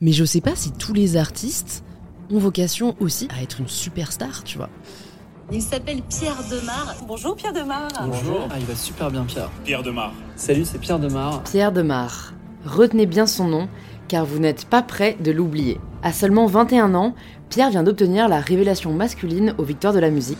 [0.00, 1.84] Mais je sais pas si tous les artistes
[2.30, 4.68] ont vocation aussi à être une superstar, tu vois.
[5.52, 6.96] Il s'appelle Pierre Demar.
[7.06, 7.88] Bonjour Pierre Demar.
[8.04, 8.48] Bonjour.
[8.50, 9.50] Ah, il va super bien Pierre.
[9.62, 10.12] Pierre Demar.
[10.34, 11.44] Salut, c'est Pierre Demar.
[11.44, 12.32] Pierre Demar.
[12.64, 13.68] Retenez bien son nom,
[14.08, 15.78] car vous n'êtes pas prêt de l'oublier.
[16.02, 17.14] À seulement 21 ans,
[17.48, 20.38] Pierre vient d'obtenir la révélation masculine aux victoires de la musique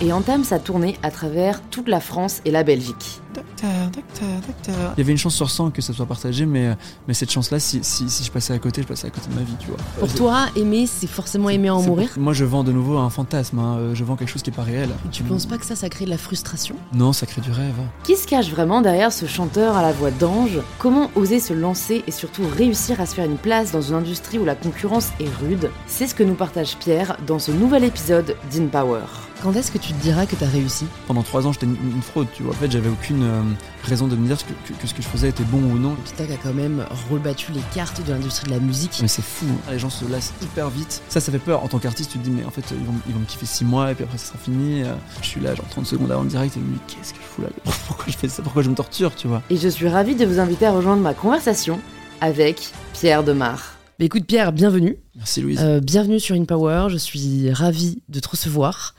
[0.00, 3.20] et entame sa tournée à travers toute la France et la Belgique.
[3.34, 4.92] Docteur, docteur, docteur.
[4.96, 6.76] Il y avait une chance sur 100 que ça soit partagé, mais,
[7.06, 9.34] mais cette chance-là, si, si, si je passais à côté, je passais à côté de
[9.34, 9.76] ma vie, tu vois.
[10.00, 13.10] Pour toi, aimer, c'est forcément aimer en mourir pour- Moi, je vends de nouveau un
[13.10, 13.76] fantasme, hein.
[13.78, 14.88] Euh, je vends quelque chose qui est pas réel.
[15.12, 16.74] Tu penses pas que ça, ça crée de la frustration?
[16.92, 17.74] Non, ça crée du rêve.
[18.02, 20.58] Qui se cache vraiment derrière ce chanteur à la voix d'ange?
[20.78, 24.38] Comment oser se lancer et surtout réussir à se faire une place dans une industrie
[24.38, 25.70] où la concurrence est rude?
[25.86, 29.00] C'est ce que nous partage Pierre dans ce nouvel épisode d'InPower.
[29.42, 30.84] Quand est-ce que tu te diras que t'as réussi?
[31.06, 32.52] Pendant trois ans, j'étais une, une fraude, tu vois.
[32.52, 33.40] En fait, j'avais aucune euh,
[33.84, 35.94] raison de me dire que, que- que ce que je faisais était bon ou non.
[36.04, 38.98] Kita a quand même rebattu les cartes de l'industrie de la musique.
[39.00, 39.70] Mais c'est fou, hein.
[39.72, 41.02] les gens se lassent hyper vite.
[41.08, 41.62] Ça, ça fait peur.
[41.62, 43.46] En tant qu'artiste, tu te dis, mais en fait, ils vont, ils vont me kiffer
[43.46, 44.82] 6 mois et puis après, ça sera fini.
[44.82, 47.12] Euh, Je suis là, genre 30 secondes avant le direct et je me dis, qu'est-ce
[47.14, 47.48] que je fous là?
[47.86, 48.42] Pourquoi je fais ça?
[48.42, 49.42] Pourquoi je me torture, tu vois?
[49.50, 51.78] Et je suis ravie de vous inviter à rejoindre ma conversation
[52.20, 53.74] avec Pierre Demar.
[54.00, 54.96] Écoute Pierre, bienvenue.
[55.16, 55.58] Merci, Louise.
[55.60, 58.94] Euh, bienvenue sur InPower, je suis ravie de te recevoir.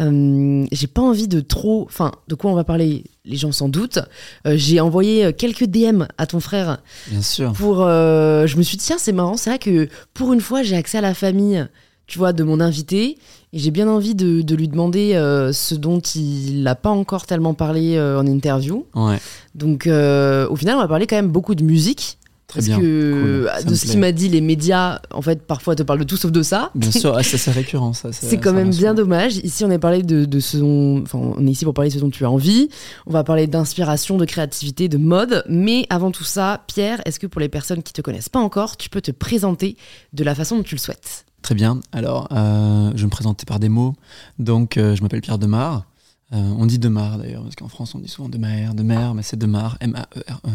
[0.00, 1.84] Euh, j'ai pas envie de trop.
[1.84, 4.00] Enfin, de quoi on va parler Les gens s'en doutent.
[4.48, 7.52] Euh, j'ai envoyé quelques DM à ton frère Bien sûr.
[7.52, 7.76] pour.
[7.84, 10.98] je me suis dit, tiens, c'est marrant, c'est vrai que pour une fois, j'ai accès
[10.98, 11.64] à la famille,
[12.08, 13.18] tu vois, de mon invité.
[13.52, 15.12] Et j'ai bien envie de, de lui demander
[15.52, 18.84] ce dont il n'a pas encore tellement parlé en interview.
[18.96, 19.20] Ouais,
[19.54, 22.16] Donc, au final, on va parler quand même beaucoup de musique.
[22.50, 22.80] Très parce bien.
[22.80, 26.00] que Cool, ça de ce qu'il m'a dit, les médias, en fait, parfois te parlent
[26.00, 26.70] de tout sauf de ça.
[26.74, 28.10] Bien sûr, ah, ça c'est récurrent, ça.
[28.12, 29.36] C'est quand ça même bien dommage.
[29.38, 31.94] Ici, on est parlé de, de ce dont, enfin, on est ici pour parler de
[31.94, 32.68] ce dont tu as envie.
[33.06, 35.44] On va parler d'inspiration, de créativité, de mode.
[35.48, 38.76] Mais avant tout ça, Pierre, est-ce que pour les personnes qui te connaissent pas encore,
[38.76, 39.76] tu peux te présenter
[40.12, 41.24] de la façon dont tu le souhaites?
[41.42, 41.80] Très bien.
[41.92, 43.94] Alors, euh, je vais me présenter par des mots.
[44.38, 45.86] Donc, euh, je m'appelle Pierre Demar.
[46.32, 49.36] Euh, on dit Demar d'ailleurs, parce qu'en France on dit souvent Demer, Demer, mais c'est
[49.36, 50.50] Demar, M-A-E-R-E.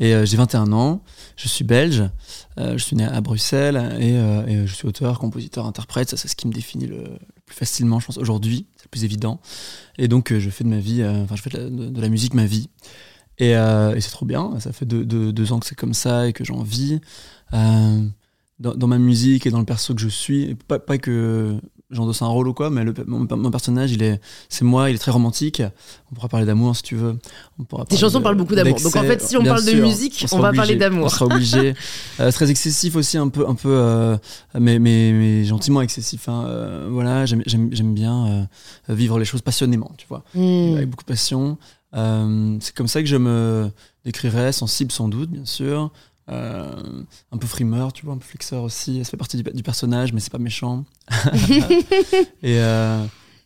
[0.00, 1.02] Et euh, j'ai 21 ans,
[1.36, 2.02] je suis belge,
[2.58, 6.10] euh, je suis né à Bruxelles et, je suis auteur, compositeur, interprète.
[6.10, 7.04] Ça, c'est ce qui me définit le,
[7.46, 8.66] plus facilement, je pense, aujourd'hui.
[8.76, 9.40] C'est le plus évident.
[9.98, 12.68] Et donc, je fais de ma vie, enfin, je fais de la, musique ma vie.
[13.38, 13.54] Et,
[14.00, 14.58] c'est trop bien.
[14.58, 17.00] Ça fait deux, ans que c'est comme ça et que j'en vis.
[17.52, 20.54] Dans, ma musique et dans le perso que je suis.
[20.54, 21.60] Pas que
[21.90, 24.96] j'endosse un rôle ou quoi, mais le, mon, mon personnage, il est, c'est moi, il
[24.96, 25.62] est très romantique.
[26.10, 27.16] On pourra parler d'amour si tu veux.
[27.58, 28.80] On pourra Tes chansons de- parlent beaucoup d'amour.
[28.80, 31.10] Donc en fait, si on parle de musique, on, va obligé, parler On d'amour.
[31.10, 31.74] sera obligé.
[32.20, 34.16] Euh, très excessif aussi, un peu, un peu euh,
[34.58, 36.28] mais, mais, mais gentiment excessif.
[36.28, 36.44] hein.
[36.46, 37.42] Euh, voilà, j'aime,
[37.94, 38.48] bien
[38.88, 40.76] vivre les choses passionnément, tu vois Hmm.
[40.76, 41.58] avec beaucoup de passion.
[41.92, 43.70] C'est comme ça que je me
[44.04, 45.90] décrirais, sensible sans doute, bien sûr.
[46.30, 46.72] Euh,
[47.32, 49.04] un peu frimeur, tu vois, un peu flexeur aussi.
[49.04, 50.84] Ça fait partie du, du personnage, mais c'est pas méchant.
[52.42, 53.04] et, euh,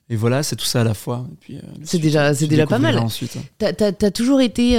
[0.09, 1.27] et voilà, c'est tout ça à la fois.
[1.51, 2.99] Euh, C'est déjà- c'est déjà pas mal.
[2.99, 3.37] Ensuite.
[3.59, 4.77] T'as, toujours été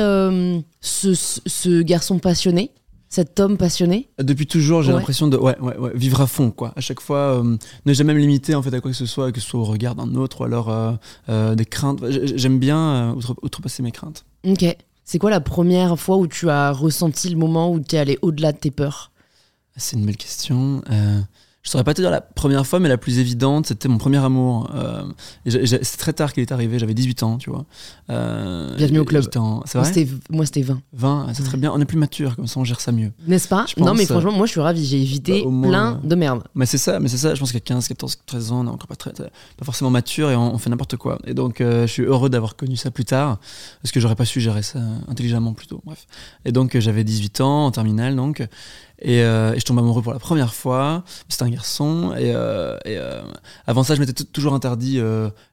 [0.81, 2.71] ce, ce- garçon passionné,
[3.09, 4.09] cet homme passionné?
[4.17, 4.97] Depuis toujours, j'ai Ouais.
[4.97, 6.71] l'impression de ouais, ouais, ouais, vivre à fond, quoi.
[6.75, 7.43] À chaque fois,
[7.85, 9.65] ne jamais me limiter en fait à quoi que ce soit, que ce soit au
[9.65, 11.99] regard d'un autre ou alors des craintes.
[12.09, 14.25] J'ai- J'aime bien outre- outrepasser mes craintes.
[14.47, 14.65] Ok.
[15.11, 18.19] C'est quoi la première fois où tu as ressenti le moment où tu es allé
[18.21, 19.11] au-delà de tes peurs?
[19.75, 20.83] C'est une belle question.
[20.91, 21.19] Euh,
[21.69, 24.17] je saurais pas te dire la première fois, mais la plus évidente, c'était mon premier
[24.17, 24.71] amour.
[24.73, 25.03] Euh,
[25.45, 27.65] c'est très tard qu'il est arrivé, j'avais 18 ans, tu vois.
[28.09, 29.25] Euh, Bienvenue au club.
[29.35, 30.81] en- moi vrai c'était, moi, c'était 20.
[30.93, 31.71] 20, c'est très bien.
[31.71, 33.11] On est plus mature, comme ça on gère ça mieux.
[33.27, 34.83] N'est-ce pas Je Non, mais euh, franchement, moi, je suis ravie.
[34.83, 36.41] J'ai évité bah, moins, plein euh, de merde.
[36.55, 37.35] Mais c'est ça, mais c'est ça.
[37.35, 39.29] Je pense qu'à 15, 14, 13 ans, on est encore pas, très, pas
[39.63, 41.19] forcément mature et on, on fait n'importe quoi.
[41.27, 43.37] Et donc, euh, je suis heureux d'avoir connu ça plus tard,
[43.83, 45.81] parce que j'aurais pas su gérer ça intelligemment plus tôt.
[45.85, 46.07] Bref.
[46.45, 48.43] Et donc, j'avais 18 ans, en terminale, donc.
[49.01, 51.03] Et, euh, et je tombe amoureux pour la première fois.
[51.29, 52.13] C'était un garçon.
[52.17, 53.21] Et, euh, euh,
[53.67, 54.99] avant ça, je m'étais toujours interdit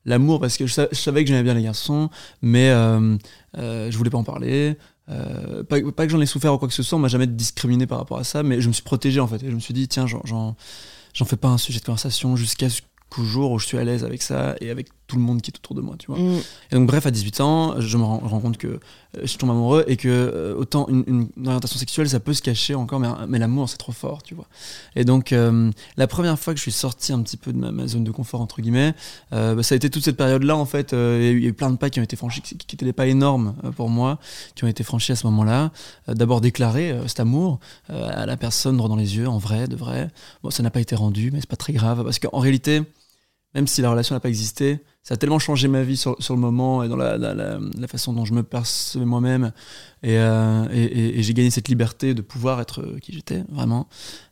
[0.04, 2.10] l'amour parce que je, sa- je savais que j'aimais bien les garçons,
[2.42, 4.76] mais je voulais pas en parler.
[5.08, 7.98] Pas, que j'en ai souffert ou quoi que ce soit, on m'a jamais discriminé par
[7.98, 9.40] rapport à ça, mais je me suis protégé en fait.
[9.44, 10.54] Je me suis dit, tiens, j'en
[11.24, 14.02] fais pas un sujet de conversation jusqu'à ce qu'au jour où je suis à l'aise
[14.04, 16.18] avec ça et avec tout le monde qui est autour de moi, tu vois.
[16.18, 16.40] Mm.
[16.72, 18.78] Et donc, bref, à 18 ans, je me rends, rends compte que euh,
[19.22, 22.42] je tombe amoureux et que euh, autant une, une- une orientation sexuelle, ça peut se
[22.42, 24.46] cacher encore, mais, mais l'amour, c'est trop fort, tu vois.
[24.96, 27.70] Et donc, euh, la première fois que je suis sorti un petit peu de ma,
[27.70, 28.94] ma zone de confort, entre guillemets,
[29.32, 30.92] euh, bah, ça a été toute cette période-là, en fait.
[30.92, 32.84] euh, Il y a eu- plein de pas qui ont été franchis, qui, qui étaient
[32.84, 34.18] des pas énormes pour moi,
[34.56, 35.70] qui ont été franchis à ce moment-là.
[36.08, 40.10] D'abord, déclarer cet amour à la personne droit dans les yeux, en vrai, de vrai.
[40.42, 42.82] Bon, ça n'a pas été rendu, mais c'est pas très grave, parce qu'en réalité,
[43.56, 46.36] même si la relation n'a pas existé, ça a tellement changé ma vie sur, le
[46.36, 49.50] moment et dans la, façon dont je me percevais moi-même.
[50.02, 53.88] Et, euh, et, j'ai gagné cette liberté de pouvoir être qui j'étais, vraiment.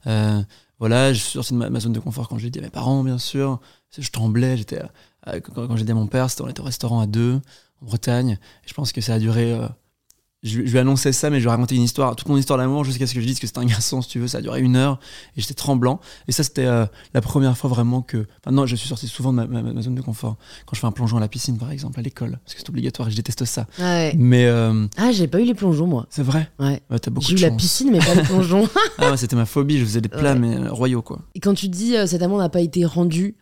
[0.06, 0.42] Euh,
[0.78, 2.68] voilà, je suis sorti de ma, zone de confort quand je l'ai dit à mes
[2.68, 3.60] parents, bien sûr.
[3.96, 4.82] Je tremblais, j'étais,
[5.24, 7.40] quand, quand j'ai dit à mon père, c'était, on était au restaurant à deux,
[7.80, 8.38] en Bretagne.
[8.64, 9.66] Et je pense que ça a duré euh,
[10.44, 12.58] je, lui ai annoncé ça, mais je lui ai raconté une histoire, toute mon histoire
[12.58, 14.28] d'amour, jusqu'à ce que je dise que c'était un garçon, si tu veux.
[14.28, 15.00] Ça a duré une heure
[15.36, 16.00] et j'étais tremblant.
[16.28, 18.26] Et ça, c'était euh, la première fois vraiment que.
[18.44, 20.36] Maintenant, je suis sorti souvent de ma, zone de confort.
[20.66, 22.68] Quand je fais un plongeon à la piscine, par exemple, à l'école, parce que c'est
[22.68, 23.66] obligatoire et je déteste ça.
[23.80, 24.44] Ah Mais.
[24.44, 26.06] Euh, ah, j'ai pas eu les plongeons, moi.
[26.10, 26.80] C'est vrai Ouais.
[27.00, 28.68] t'as beaucoup j'ai eu la piscine, mais pas le plongeon.
[28.98, 29.78] ah, c'était ma phobie.
[29.78, 31.20] Je faisais des plats, mais euh, royaux, quoi.
[31.34, 33.36] Et quand tu dis cet amour n'a pas été rendu,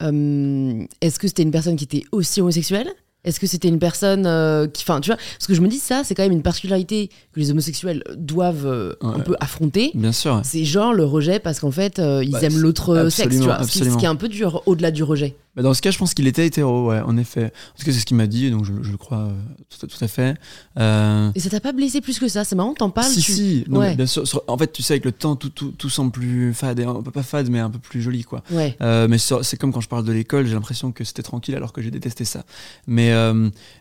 [0.00, 2.92] est-ce que c'était une personne qui était aussi homosexuelle?
[3.24, 4.84] Est-ce que c'était une personne euh, qui.
[4.84, 7.40] Enfin, tu vois, parce que je me dis, ça, c'est quand même une particularité que
[7.40, 9.90] les homosexuels doivent euh, un peu affronter.
[9.94, 10.40] Bien sûr.
[10.44, 13.62] C'est genre le rejet parce qu'en fait, euh, ils bah, aiment l'autre sexe, tu vois.
[13.64, 15.36] Ce qui, ce qui, est un peu dur au-delà du rejet.
[15.58, 17.46] Bah, dans ce cas, je pense qu'il était hétéro, ouais, en effet.
[17.46, 19.32] En tout cas, c'est ce qu'il m'a dit, donc je, le crois euh,
[19.68, 20.36] tout, tout, à fait.
[20.78, 21.32] Euh...
[21.34, 22.44] Et ça t'a pas blessé plus que ça?
[22.44, 23.64] C'est marrant, t'en parles Si, si.
[23.66, 24.22] bien sûr.
[24.46, 27.24] En fait, tu sais, avec le temps, tout, tout, tout semble plus fade, peu pas
[27.24, 28.44] fade, mais un peu plus joli, quoi.
[28.52, 28.76] Ouais.
[28.82, 31.72] Euh, mais c'est comme quand je parle de l'école, j'ai l'impression que c'était tranquille alors
[31.72, 32.44] que j'ai détesté ça.
[32.86, 33.12] Mais,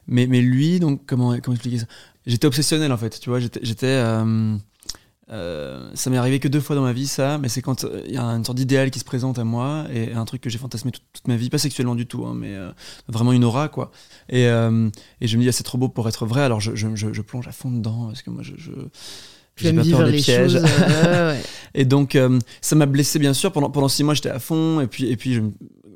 [0.07, 1.85] mais, mais lui, donc, comment, comment expliquer ça?
[2.25, 3.39] J'étais obsessionnel, en fait, tu vois.
[3.39, 4.03] J'étais.
[5.29, 7.83] Euh, euh, ça m'est arrivé que deux fois dans ma vie, ça, mais c'est quand
[7.83, 10.41] euh, il y a une sorte d'idéal qui se présente à moi et un truc
[10.41, 12.71] que j'ai fantasmé toute, ma vie, pas sexuellement du tout, hein, mais euh,
[13.07, 13.91] vraiment une aura, quoi.
[14.29, 16.87] Et, et je me dis, ah, c'est trop beau pour être vrai, alors je, je,
[16.95, 18.53] je, plonge à fond dedans parce que moi, je.
[18.57, 18.71] je
[19.55, 20.53] j'ai pas peur des pièges.
[20.53, 21.41] Choses, ouais.
[21.73, 22.15] et donc,
[22.61, 23.51] ça m'a blessé, bien sûr.
[23.51, 24.81] Pendant, pendant six mois, j'étais à fond.
[24.81, 25.41] Et puis, et puis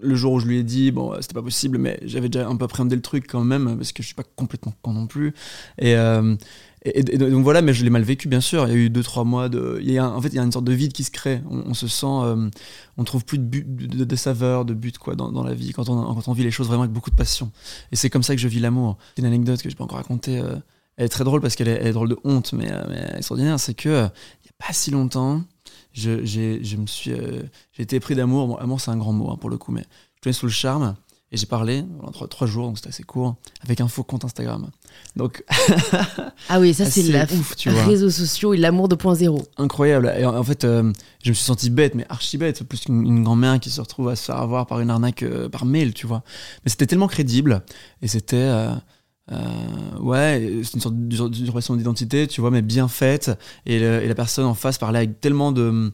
[0.01, 2.55] le jour où je lui ai dit, bon, c'était pas possible, mais j'avais déjà un
[2.55, 5.33] peu appréhendé le truc quand même, parce que je suis pas complètement con non plus.
[5.79, 5.95] Et,
[6.83, 8.67] et, donc voilà, mais je l'ai mal vécu, bien sûr.
[8.67, 9.79] Il y a eu deux, trois mois de.
[9.81, 11.41] Il y a, en fait, il y a une sorte de vide qui se crée.
[11.47, 12.07] On, se sent.
[12.07, 12.49] Euh,
[12.97, 16.15] on trouve plus de, but, de, saveur, de but quoi, dans, la vie, quand on,
[16.15, 17.51] quand on vit les choses vraiment avec beaucoup de passion.
[17.91, 18.97] Et c'est comme ça que je vis l'amour.
[19.17, 20.39] Une anecdote que je peux encore raconter.
[20.39, 20.55] Euh,
[20.97, 23.59] elle est très drôle parce qu'elle est, drôle de honte, mais, euh, mais extraordinaire.
[23.59, 25.43] C'est que, il n'y a pas si longtemps,
[25.93, 27.11] je, je me suis.
[27.73, 28.47] j'ai été pris d'amour.
[28.47, 29.83] Bon, amour, c'est un grand mot hein, pour le coup, mais
[30.23, 30.95] je suis sous le charme.
[31.33, 34.69] Et j'ai parlé pendant trois, jours, donc c'était assez court, avec un faux compte Instagram.
[35.15, 35.45] Donc
[36.49, 37.85] ah oui, ça c'est la ouf, tu vois.
[37.85, 39.41] Réseaux sociaux et l'amour 2.0.
[39.57, 40.13] Incroyable.
[40.17, 40.91] Et en, fait, euh,
[41.23, 44.17] je me suis senti bête, mais archi bête, plus qu'une grand-mère qui se retrouve à
[44.17, 46.21] se faire avoir par une arnaque euh, par mail, tu vois.
[46.65, 47.63] Mais c'était tellement crédible
[48.01, 48.75] et c'était euh,
[49.99, 53.31] ouais, c'est une sorte d'usurpation d'identité, tu vois, mais bien faite.
[53.65, 55.91] Et, et, la personne en face parlait avec tellement de.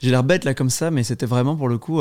[0.00, 2.00] J'ai l'air bête là comme ça, mais c'était vraiment pour le coup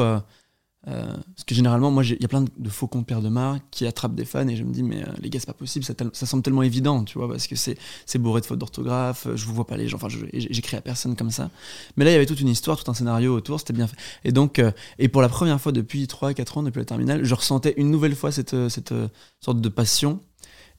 [0.87, 1.05] euh,
[1.35, 4.15] parce que généralement, moi, il y a plein de, faux comptes de Mar qui attrapent
[4.15, 6.25] des fans et je me dis, mais euh, les gars, c'est pas possible, ça, ça,
[6.25, 7.77] semble tellement évident, tu vois, parce que c'est
[8.17, 11.31] bourré de fautes d'orthographe, je vous vois pas les gens, enfin, j'écris à personne comme
[11.31, 11.49] ça.
[11.97, 13.97] Mais là, il y avait toute une histoire, tout un scénario autour, c'était bien fait.
[14.23, 17.35] Et donc, euh, et pour la première fois depuis 3-4 ans, depuis la terminale, je
[17.35, 18.93] ressentais une nouvelle fois cette, cette
[19.41, 20.21] sorte de passion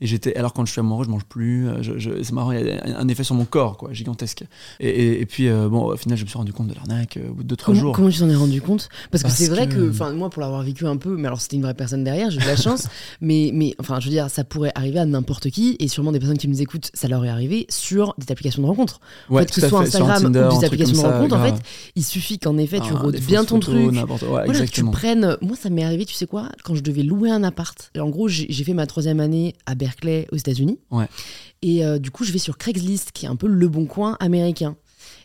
[0.00, 1.68] et j'étais, alors quand je suis amoureux, je mange plus.
[1.68, 4.44] Euh, je, c'est marrant, il y a un effet sur mon corps, quoi, gigantesque.
[4.78, 7.30] Et, et, puis, euh, bon, au final, je me suis rendu compte de l'arnaque euh,
[7.30, 7.92] au bout de 2-3 jours.
[7.94, 8.88] Comment tu t'en es rendu compte?
[9.10, 11.56] Parce que c'est vrai que, enfin, moi, pour l'avoir vécu un peu, mais alors c'était
[11.56, 12.86] une vraie personne derrière, j'ai eu de la chance.
[13.20, 16.20] mais, mais, enfin, je veux dire, ça pourrait arriver à n'importe qui, et sûrement des
[16.20, 19.00] personnes qui nous écoutent, ça leur est arrivé sur des applications de rencontres.
[19.28, 21.54] Ouais, en fait, que ce soit Instagram ou des applications de rencontres, en fait,
[21.96, 23.94] il suffit qu'en effet, tu ah, rôdes bien ton truc.
[24.22, 25.36] voilà, que tu prennes.
[25.40, 27.90] Moi, ça m'est arrivé, tu sais quoi, quand je devais louer un appart.
[27.98, 30.78] en gros, j'ai fait ma troisième année à Berkeley, aux États-Unis.
[31.62, 34.16] Et euh, du coup, je vais sur Craigslist, qui est un peu le bon coin
[34.20, 34.76] américain.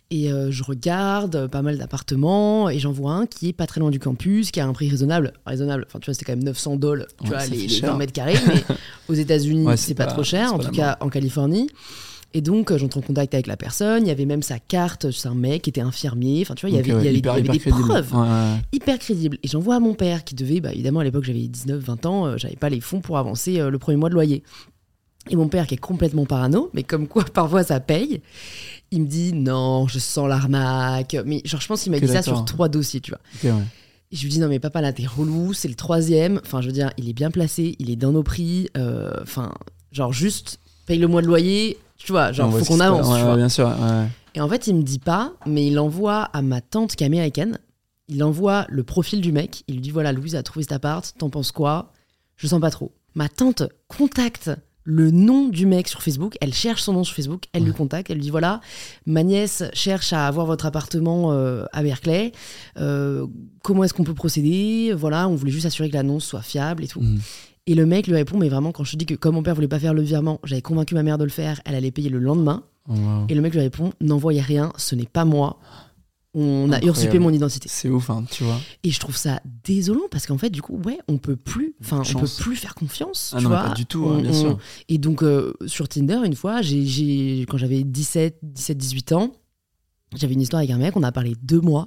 [0.09, 3.79] Et euh, je regarde pas mal d'appartements et j'en vois un qui est pas très
[3.79, 5.33] loin du campus, qui a un prix raisonnable.
[5.45, 8.35] Raisonnable, enfin tu vois, c'était quand même 900 dollars, tu vois, les, 20 mètres carrés,
[8.47, 8.63] mais
[9.09, 11.69] aux États-Unis, c'est pas, trop cher, en tout cas en Californie.
[12.35, 14.05] Et donc, euh, j'entre en contact avec la personne.
[14.05, 15.11] Il y avait même sa carte.
[15.11, 16.41] C'est un mec qui était infirmier.
[16.41, 18.13] Enfin, tu vois, il y avait, il y avait, des preuves
[18.71, 19.37] hyper crédibles.
[19.43, 22.37] Et j'envoie à mon père qui devait, bah, évidemment, à l'époque, j'avais 19, 20 ans,
[22.37, 24.43] j'avais pas les fonds pour avancer le premier mois de loyer.
[25.29, 28.21] Et mon père, qui est complètement parano, mais comme quoi parfois ça paye,
[28.91, 31.15] il me dit non, je sens l'arnaque.
[31.25, 33.53] Mais genre, je pense qu'il m'a dit ça sur trois dossiers, tu vois.
[34.11, 36.39] Et je lui dis non, mais papa, là, t'es relou, c'est le troisième.
[36.45, 38.69] Enfin, je veux dire, il est bien placé, il est dans nos prix.
[38.77, 39.53] Euh, enfin,
[39.91, 43.07] genre, juste paye le mois de loyer, tu vois, genre, faut qu'on avance.
[43.15, 43.35] tu vois.
[43.35, 43.71] bien sûr.
[44.35, 47.07] Et en fait, il me dit pas, mais il envoie à ma tante qui est
[47.07, 47.59] américaine,
[48.07, 51.13] il envoie le profil du mec, il lui dit voilà, Louise a trouvé cet appart,
[51.17, 51.91] t'en penses quoi?
[52.35, 52.91] Je sens pas trop.
[53.15, 54.51] Ma tante contacte
[54.85, 58.09] le nom du mec sur Facebook, elle cherche son nom sur Facebook, elle lui contacte,
[58.09, 58.59] elle lui dit voilà,
[59.05, 62.33] ma nièce cherche à avoir votre appartement euh, à Berkeley,
[62.77, 63.25] euh,
[63.63, 64.93] comment est-ce qu'on peut procéder?
[64.93, 66.99] Voilà, on voulait juste assurer que l'annonce soit fiable et tout.
[66.99, 67.19] Mhm.
[67.65, 69.55] Et le mec lui répond mais vraiment quand je te dis que comme mon père
[69.55, 72.09] voulait pas faire le virement, j'avais convaincu ma mère de le faire, elle allait payer
[72.09, 72.63] le lendemain.
[72.89, 72.93] Oh,
[73.29, 75.57] et le mec lui répond n'envoyez rien, ce n'est pas moi.
[76.35, 77.69] on a usurpé mon identité.
[77.69, 78.59] C'est ouf, hein, tu vois.
[78.83, 82.01] Et je trouve ça désolant parce qu'en fait, du coup, ouais, on peut plus, enfin,
[82.15, 83.31] on peut plus faire confiance.
[83.33, 83.63] Ah tu non, vois.
[83.65, 84.57] pas du tout, On- hein, bien on- sûr.
[84.89, 89.31] Et donc, euh, sur Tinder, une fois, j'ai, j'ai- quand j'avais 17, 17, 18 ans,
[90.15, 91.85] j'avais une histoire avec un mec, on a parlé deux mois.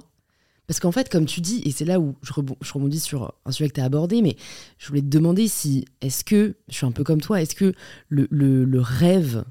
[0.67, 3.33] Parce qu'en fait, comme tu dis, et c'est là où je, rebond- je rebondis sur
[3.45, 4.35] un sujet que tu as abordé, mais
[4.77, 7.73] je voulais te demander si, est-ce que, je suis un peu comme toi, est-ce que
[8.09, 9.45] le, le- le rêve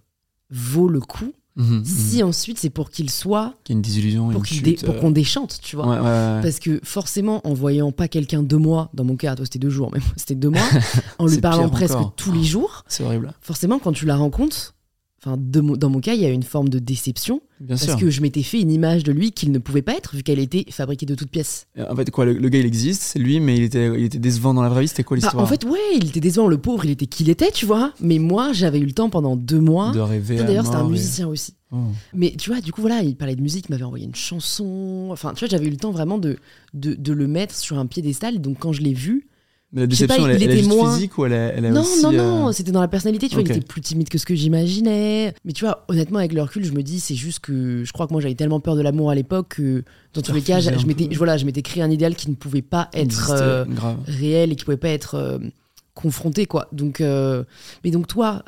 [0.51, 2.29] vaut le coup Mhm, si mhm.
[2.29, 5.11] ensuite c'est pour qu'il soit, Qu'il y ait une désillusion, pour, une pour euh, qu'on
[5.11, 6.41] déchante, tu vois Ouais, ouais, ouais.
[6.43, 9.71] parce que forcément, en voyant pas quelqu'un deux mois, dans mon cas, toi c'était deux
[9.71, 10.61] jours, mais moi c'était deux mois,
[11.19, 12.15] en lui parlant presque encore.
[12.15, 13.33] tous les jours, C'est horrible.
[13.41, 14.75] forcément, quand tu la rencontres,
[15.27, 17.85] enfin, de mon- dans mon cas, il y a une forme de déception, Bien parce
[17.85, 17.97] sûr.
[17.99, 20.39] que je m'étais fait une image de lui qu'il ne pouvait pas être, vu qu'elle
[20.39, 21.67] était fabriquée de toutes pièces.
[21.91, 24.19] En fait, quoi, le, le gars, il existe, c'est lui, mais il était, il était
[24.21, 24.89] décevant dans la vraie vie.
[24.89, 27.25] C'était quoi Bah, l'histoire en fait, ouais, il était décevant, le pauvre, il était qui
[27.25, 29.91] il était, tu vois, mais moi, j'avais eu le temps pendant deux mois.
[29.93, 30.37] de rêver.
[30.37, 31.55] D'ailleurs, c'était un et- musicien aussi.
[31.73, 31.79] Oh.
[32.15, 35.09] Mais tu vois, du coup, voilà, il parlait de musique, il m'avait envoyé une chanson.
[35.11, 36.37] Enfin, tu vois, j'avais eu le temps vraiment de,
[36.75, 38.41] de, de le mettre sur un piédestal.
[38.41, 39.27] Donc, quand je l'ai vu,
[39.77, 42.03] Mais la pas, déception, elle, était moins- physique ou elle est, elle est non, aussi.
[42.03, 43.51] non, euh, non, c'était dans la personnalité, tu vois, ok.
[43.51, 45.35] il était plus timide que ce que j'imaginais.
[45.45, 48.07] Mais tu vois, honnêtement, avec le recul, je me dis, c'est juste que je crois
[48.07, 50.71] que moi j'avais tellement peur de l'amour à l'époque que dans tous les cas, je,
[50.79, 53.67] je m'étais voilà, je m'étais créé un idéal qui ne pouvait pas être euh,
[54.07, 55.39] réel et qui pouvait pas être euh,
[55.93, 56.69] confronté, quoi.
[56.73, 58.45] Donc, mais donc toi,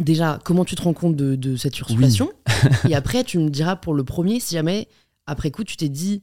[0.00, 2.30] déjà, comment tu te rends compte de, de cette usurpation?
[2.88, 4.86] Et après, tu me diras pour le premier, si jamais,
[5.26, 6.20] après coup, tu t'es dit,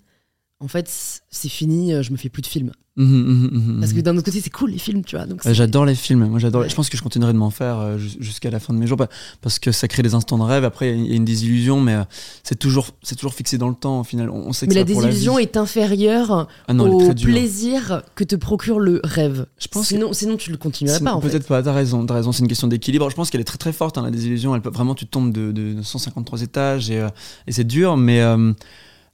[0.61, 0.89] en fait,
[1.29, 2.71] c'est fini, je me fais plus de films.
[2.97, 5.25] Mhm, mhm, mhm, Parce que d'un autre côté, c'est cool les films, tu vois.
[5.25, 6.27] Donc Euh, J'adore les films.
[6.27, 6.63] Moi, j'adore.
[6.63, 6.69] Ouais.
[6.69, 8.85] Je pense que je continuerai de m'en faire euh, jus- jusqu'à la fin de mes
[8.85, 8.97] jours,
[9.41, 10.65] parce que ça crée des instants de rêve.
[10.65, 12.03] Après, il y a une désillusion, mais euh,
[12.43, 14.01] c'est toujours, c'est toujours fixé dans le temps.
[14.01, 17.11] Au final, on on sait que Mais la désillusion est inférieure Ah non, elle est
[17.11, 19.45] au plaisir que te procure le rêve.
[19.57, 21.17] Je pense que- sinon, sinon, tu le continuerais C'est- pas.
[21.21, 23.09] Peut-être pas, t'as raison, t'as raison, c'est une question d'équilibre.
[23.09, 24.53] Je pense qu'elle est très très forte, hein, la désillusion.
[24.53, 27.07] Elle peut, vraiment, tu tombes de, de 153 étages et, euh,
[27.47, 28.21] et c'est dur, mais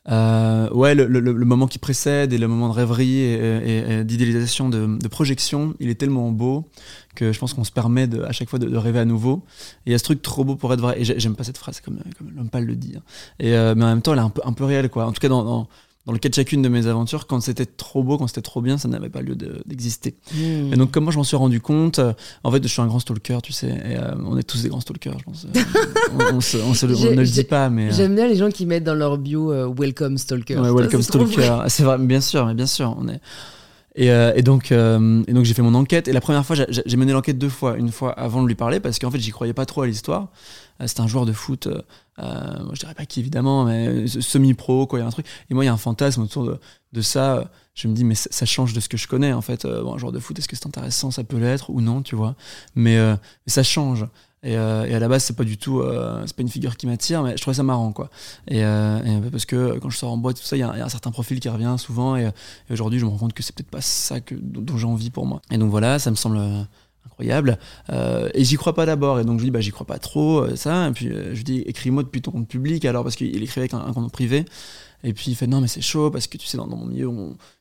[0.09, 3.91] euh, ouais, le, le- le moment qui précède et le moment de rêverie et, et-
[3.99, 6.65] et d'idéalisation, de, de projection, il est tellement beau
[7.15, 9.43] que je pense qu'on se permet de, à chaque fois de, de rêver à nouveau.
[9.85, 10.95] Et il y a ce truc trop beau pour être vrai.
[11.01, 12.93] Et j'ai- j'aime pas cette phrase, comme, comme l'homme pâle le dit.
[12.97, 13.01] hein.
[13.39, 15.05] Et, euh, mais en même temps, elle est un peu, un peu réelle, quoi.
[15.07, 15.67] En tout cas, dans, dans,
[16.07, 18.61] dans le cas de chacune de mes aventures, quand c'était trop beau, quand c'était trop
[18.61, 20.15] bien, ça n'avait pas lieu de- d'exister.
[20.33, 20.73] Hmm.
[20.73, 22.99] Et donc, comment je m'en suis rendu compte euh, En fait, je suis un grand
[22.99, 23.67] stalker, tu sais.
[23.67, 25.45] Et, euh, on est tous des grands stalkers, je pense.
[25.53, 25.59] Euh,
[26.31, 27.91] on, on se- on se le- on J'ai- ne le dit pas, mais.
[27.91, 30.57] J'aime bien les gens qui mettent dans leur bio euh, Welcome Stalker.
[30.57, 31.49] ouais, welcome stalker.
[31.61, 32.95] Ah, C'est vrai, bien sûr, mais bien sûr.
[32.99, 33.19] On est.
[33.99, 36.07] Et, euh, et donc, euh, et donc j'ai fait mon enquête.
[36.07, 37.77] Et la première fois, j'ai mené l'enquête deux fois.
[37.77, 40.27] Une fois avant de lui parler, parce qu'en fait, j'y croyais pas trop à l'histoire.
[40.81, 41.81] Euh, C'était un joueur de foot, euh,
[42.19, 45.00] euh, je dirais pas qui évidemment, mais euh, semi-pro, quoi.
[45.00, 45.25] Il y a un truc.
[45.50, 46.57] Et moi, il y a un fantasme autour
[46.93, 47.51] de, ça.
[47.75, 49.65] Je me dis, mais ça, change de ce que je connais, en fait.
[49.65, 52.01] Euh, bon, un joueur de foot, est-ce que c'est intéressant Ça peut l'être ou non,
[52.01, 52.36] tu vois.
[52.75, 53.15] Mais, euh,
[53.46, 54.05] ça change.
[54.43, 56.86] Et, euh, à la base, c'est pas du tout, euh, c'est pas une figure qui
[56.86, 58.10] m'attire, mais je trouvais ça marrant, quoi.
[58.48, 60.89] Et, euh, parce que quand je sors en boîte, tout ça, il y, a un
[60.89, 62.15] certain profil qui revient souvent.
[62.15, 62.29] Et,
[62.69, 65.25] aujourd'hui, je me rends compte que c'est peut-être pas ça que, dont, j'ai envie pour
[65.25, 65.41] moi.
[65.51, 66.63] Et donc voilà, ça me semble euh,
[67.07, 67.57] incroyable.
[67.91, 69.19] Euh, et j'y crois pas d'abord.
[69.19, 70.87] Et donc je dis, bah, j'y crois pas trop, euh, ça.
[70.87, 73.73] Et puis euh, je dis, écris-moi depuis ton compte public, alors, parce qu'il écrivait avec
[73.73, 74.45] un, compte privé.
[75.03, 77.09] Et puis il fait, non, mais c'est chaud, parce que tu sais, dans, mon milieu,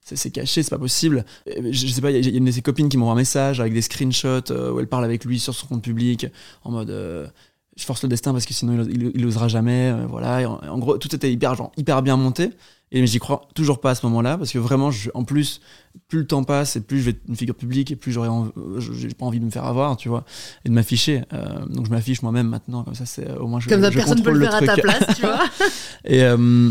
[0.02, 1.24] c'est caché, c'est pas possible.
[1.46, 3.74] Je, sais pas, il y, a- une de ses copines qui m'envoie un message avec
[3.74, 6.26] des screenshots où elle parle avec lui sur son compte public,
[6.64, 6.88] en mode.
[6.88, 9.94] je force le destin parce que sinon il, il, osera jamais.
[10.08, 10.50] voilà.
[10.50, 12.52] En, en gros, tout était hyper, genre, hyper bien monté.
[12.96, 15.60] Et mais j'y crois toujours pas à ce moment-là parce que vraiment, je- en plus,
[16.08, 18.80] plus le temps passe et plus je vais être une figure publique et plus euh,
[18.80, 20.24] j'ai pas envie de me faire avoir, tu vois,
[20.64, 21.22] et de m'afficher.
[21.34, 23.96] Euh, donc je m'affiche moi-même maintenant, comme ça, c'est au moins je, Comme ça, je
[23.96, 25.40] personne ne peut le faire à ta place, tu vois.
[26.04, 26.70] Et, euh,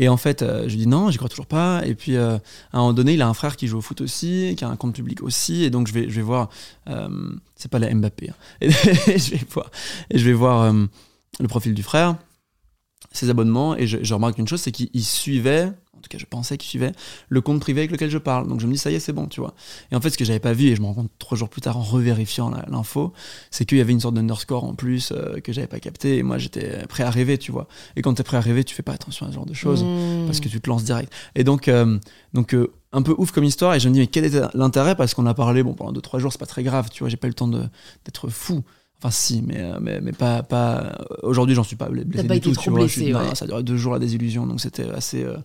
[0.00, 1.82] et en fait, euh, je dis non, j'y crois toujours pas.
[1.84, 2.36] Et puis, euh,
[2.72, 4.68] à un moment donné, il a un frère qui joue au foot aussi, qui a
[4.68, 5.64] un compte public aussi.
[5.64, 6.50] Et donc, je vais, je vais voir.
[6.88, 7.08] euh,
[7.56, 8.30] c'est pas la Mbappé.
[8.30, 8.34] hein.
[8.60, 8.70] Et,
[9.18, 9.70] je vais voir,
[10.10, 12.14] et je vais voir le profil du frère,
[13.12, 13.76] ses abonnements.
[13.76, 15.72] Et je, je remarque une chose c'est qu'il il suivait.
[15.96, 16.92] En tout cas, je pensais qu'il suivait
[17.28, 18.46] le compte privé avec lequel je parle.
[18.46, 19.52] Donc je me dis, ça y est, c'est bon, tu vois.
[19.90, 21.48] Et en fait, ce que j'avais pas vu, et je me rends compte trois jours
[21.48, 23.12] plus tard en revérifiant l'info,
[23.50, 26.18] c'est qu'il y avait une sorte d'underscore en plus euh, que j'avais pas capté.
[26.18, 27.66] Et moi, j'étais prêt à rêver, tu vois.
[27.96, 29.82] Et quand t'es prêt à rêver, tu fais pas attention à ce genre de choses
[29.82, 30.26] Hmm.
[30.26, 31.12] parce que tu te lances direct.
[31.34, 31.98] Et donc, euh,
[32.32, 33.74] donc euh, un peu ouf comme histoire.
[33.74, 34.94] Et je me dis, mais quel était l'intérêt?
[34.94, 37.16] Parce qu'on a parlé, bon, pendant 2-3 jours, c'est pas très grave, tu vois, j'ai
[37.16, 38.62] pas eu le temps d'être fou.
[39.00, 40.42] Enfin, si, mais, euh, mais, mais pas.
[40.42, 40.98] pas...
[41.22, 42.80] Aujourd'hui, j'en suis pas blessé T'as du pas été tout, trop tu vois.
[42.82, 43.34] Je suis- blessé, non, ouais.
[43.34, 45.36] ça a duré deux jours la désillusion, donc c'était assez euh,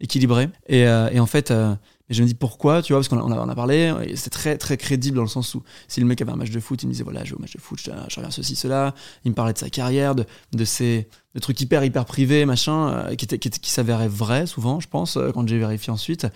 [0.00, 0.48] équilibré.
[0.66, 1.50] Et, euh, et en fait.
[1.50, 1.74] euh,
[2.12, 4.58] mais je me dis pourquoi, tu vois, parce qu'on on a, parlé, et c'était très
[4.58, 6.86] très crédible dans le sens où si le mec avait un match de foot, il
[6.86, 9.30] me disait voilà, je joue au match de foot, je, je regarde ceci, cela, il
[9.30, 13.14] me parlait de sa carrière, de, de ses de trucs hyper hyper privés, machin, euh,
[13.14, 16.26] qui, étaient- qui, s'avéraient vrais souvent, je pense, euh, quand j'ai vérifié ensuite.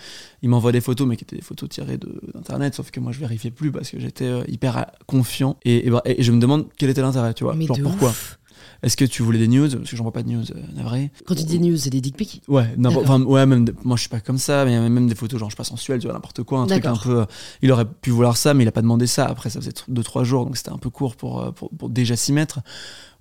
[0.41, 1.99] Il m'envoie des photos, mais qui étaient des photos tirées
[2.33, 5.59] d'internet, sauf que moi je vérifiais plus parce que j'étais euh, hyper confiant.
[5.67, 8.09] Et, et, bah, et je me demande quel était l'intérêt, tu vois, Mais genre pourquoi.
[8.11, 8.39] ouf.
[8.83, 9.69] Est-ce que tu voulais des news?
[9.69, 11.11] Parce que j'en vois pas de news, euh, navré.
[11.27, 12.43] Quand tu dis news, c'est des dick pics?
[12.49, 15.09] Ouais, enfin, ouais, même, moi je suis pas comme ça, mais il y a même
[15.09, 17.21] des photos, genre je passe sensuel, tu vois, n'importe quoi, un truc un peu.
[17.21, 17.25] euh,
[17.63, 19.27] il aurait pu vouloir ça, mais il a pas demandé ça.
[19.27, 22.17] Après, ça faisait 2-3 jours, donc c'était un peu court pour, euh, pour, pour déjà
[22.17, 22.61] s'y mettre.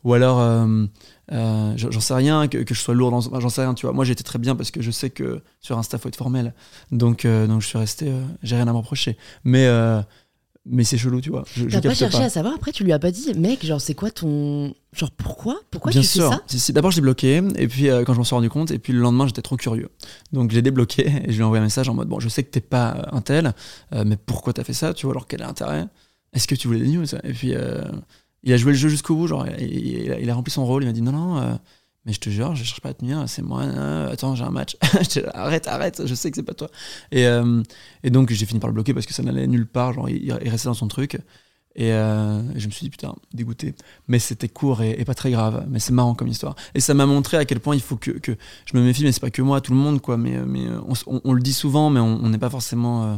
[0.04, 0.86] Ou alors, euh,
[1.32, 3.22] euh, j'en sais rien, que, que je sois lourd dans.
[3.40, 3.94] j'en sais rien, tu vois.
[3.94, 6.54] Moi j'étais très bien parce que je sais que sur Insta faut être formel.
[6.92, 9.18] Donc, euh, donc je suis resté, euh, j'ai rien à me reprocher.
[9.44, 10.02] Mais, euh,
[10.66, 11.44] mais c'est chelou, tu vois.
[11.70, 14.12] T'as pas cherché à savoir Après, tu lui as pas dit, mec, genre, c'est quoi
[14.12, 14.74] ton.
[14.94, 16.32] Genre, pourquoi Pourquoi Bien tu sûr.
[16.48, 16.74] fais ça.
[16.74, 18.94] D'abord, je l'ai bloqué, et puis euh, quand je m'en suis rendu compte, et puis
[18.94, 19.90] le lendemain, j'étais trop curieux.
[20.32, 22.30] Donc, je l'ai débloqué, et je lui ai envoyé un message en mode Bon, je
[22.30, 23.54] sais que t'es pas euh, un tel,
[23.94, 25.86] euh, mais pourquoi t'as fait ça Tu vois, alors quel est l'intérêt?
[26.34, 27.06] Est-ce que tu voulais des news?
[27.24, 27.82] Et puis, euh,
[28.44, 30.66] il a joué le jeu jusqu'au bout, genre, il, il a, il a rempli son
[30.66, 31.54] rôle, il m'a dit Non, non, euh,
[32.06, 34.44] mais je te jure, je cherche pas à te nuire, c'est moi, euh, attends, j'ai
[34.44, 34.78] un match.
[35.34, 36.70] Arrête, arrête, je sais que c'est pas toi.
[37.12, 37.64] Et, euh,
[38.04, 40.32] et donc, j'ai fini par le bloquer parce que ça n'allait nulle part, genre, il,
[40.32, 41.18] restait dans son truc.
[41.76, 43.76] Et euh, je me suis dit, putain, dégoûté.
[44.08, 45.66] Mais c'était court et, pas très grave.
[45.70, 46.56] Mais c'est marrant comme histoire.
[46.74, 49.12] Et ça m'a montré à quel point il faut que, que je me méfie, mais
[49.12, 50.16] c'est pas que moi, tout le monde, quoi.
[50.16, 53.18] Mais, mais on, on- le dit souvent, mais on on n'est pas forcément euh,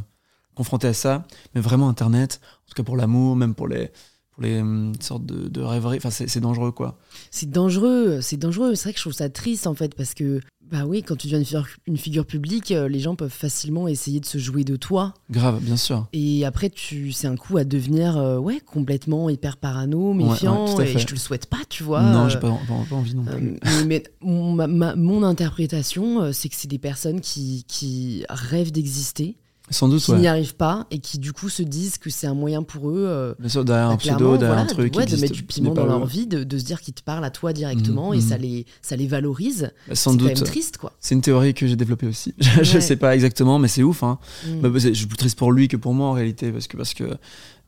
[0.56, 1.25] confronté à ça.
[1.53, 3.91] Mais vraiment, Internet, en tout cas pour l'amour, même pour les,
[4.38, 6.96] pour les hum, sortes de, de rêveries, enfin, c'est dangereux, quoi.
[7.32, 8.75] C'est dangereux, c'est dangereux.
[8.75, 11.25] C'est vrai que je trouve ça triste en fait parce que bah oui, quand tu
[11.27, 14.63] deviens une figure, une figure publique, euh, les gens peuvent facilement essayer de se jouer
[14.65, 15.13] de toi.
[15.32, 16.08] Grave, bien sûr.
[16.13, 20.75] Et après, tu, c'est un coup à devenir euh, ouais complètement hyper parano, méfiant.
[20.75, 22.03] ouais, et je te le souhaite pas, tu vois.
[22.03, 23.58] non, euh, j'ai pas, pas- pas envie non euh, plus.
[23.63, 28.25] mais, mais mon, ma- ma- mon interprétation, euh, c'est que c'est des personnes qui, qui
[28.29, 29.38] rêvent d'exister,
[29.69, 30.19] Sans doute, qui ouais.
[30.19, 33.05] n'y arrivent pas et qui du coup se disent que c'est un moyen pour eux
[33.05, 34.95] euh, Bien sûr, derrière bah, un pseudo, clairement, derrière voilà, un truc.
[34.95, 37.25] ouais, de mettre du piment dans leur vie, de, de se dire qu'ils te parlent
[37.25, 38.43] à toi directement et ça mhm.
[38.43, 39.71] les, ça les valorise.
[39.88, 40.27] Bah, Sans c'est doute.
[40.29, 40.93] même triste, quoi.
[41.01, 42.33] C'est une théorie que j'ai développée aussi.
[42.39, 42.81] Je, je Ouais.
[42.81, 44.03] sais pas exactement, mais c'est ouf.
[44.03, 44.19] Hein.
[44.47, 44.59] Mm.
[44.62, 46.67] Bah, bah, c'est- je suis plus triste pour lui que pour moi en réalité, parce
[46.67, 47.03] que, parce que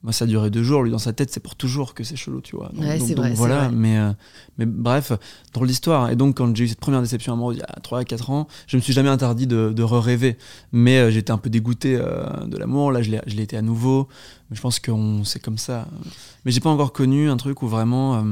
[0.04, 2.16] moi ça a duré deux jours, lui dans sa tête c'est pour toujours que c'est
[2.16, 2.70] chelou, tu vois.
[2.74, 3.72] Donc, Ouais, donc- c'est donc vrai, voilà, vrai.
[3.76, 4.12] mais, euh,
[4.58, 5.12] mais bref,
[5.54, 6.10] drôle d'histoire.
[6.10, 8.78] Et donc quand j'ai eu cette première déception amoureuse il y a 3-4 ans, je
[8.78, 10.38] me suis jamais interdit de, de re-rêver,
[10.72, 14.08] mais euh, j'étais un peu dégoûté euh, de l'amour, là je l'ai été à nouveau,
[14.50, 14.92] mais je pense que
[15.26, 15.88] c'est comme ça.
[16.46, 18.24] Mais j'ai pas encore connu un truc où vraiment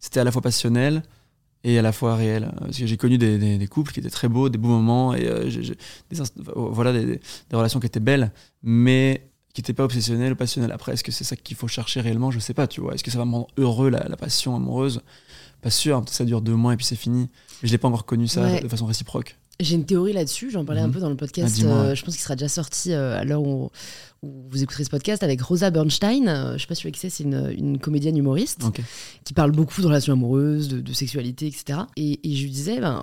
[0.00, 1.02] c'était à la fois passionnel
[1.64, 2.52] et à la fois réel.
[2.60, 5.14] Parce que j'ai connu des, des- des couples qui étaient très beaux, des beaux moments,
[5.14, 5.48] et euh,
[6.54, 7.20] voilà, des
[7.52, 8.32] relations qui étaient belles,
[8.62, 10.70] mais qui n'étaient pas obsessionnelles ou passionnelles.
[10.72, 12.30] Après, est-ce que c'est ça qu'il faut chercher réellement?
[12.30, 12.94] Je sais pas, tu vois.
[12.94, 15.00] Est-ce que ça va me rendre heureux, la, la passion amoureuse?
[15.62, 17.28] Pas sûr, ça dure deux mois et puis c'est fini.
[17.62, 18.60] Mais je l'ai pas encore connu ça Ouais.
[18.60, 19.38] de façon réciproque.
[19.58, 20.92] J'ai une théorie là-dessus, j'en parlais un Mhm.
[20.92, 21.62] peu dans le Ah, podcast.
[21.64, 23.70] euh, je pense qu'il sera déjà sorti euh, à l'heure où,
[24.22, 26.28] où vous écouterez ce podcast avec Rosa Bernstein.
[26.28, 28.60] Euh, je sais pas si tu vois qui c'est, une, une comédienne humoriste
[29.24, 31.78] qui parle beaucoup de relations amoureuses, de, de sexualité, etc.
[31.96, 33.02] Et, et je lui disais, ben,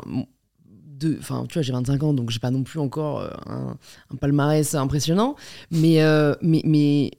[1.04, 3.78] de, enfin, tu vois, j'ai 25 ans, donc j'ai pas non plus encore euh, un,
[4.12, 5.36] un palmarès impressionnant,
[5.72, 7.12] mais, euh, mais, mais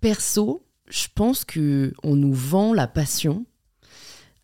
[0.00, 3.44] perso, je pense que on nous vend la passion,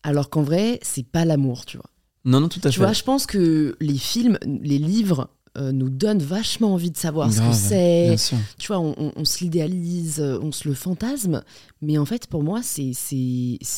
[0.02, 1.90] alors qu'en vrai, c'est pas l'amour, tu vois.
[2.24, 2.84] Non, non, tout à Tu fait.
[2.84, 7.28] vois, je pense que les films, les livres euh, nous donnent vachement envie de savoir
[7.32, 8.16] ce que c'est.
[8.58, 11.42] Tu vois, on, on- on se l'idéalise, on se le fantasme,
[11.80, 12.92] mais en fait, pour moi, c'est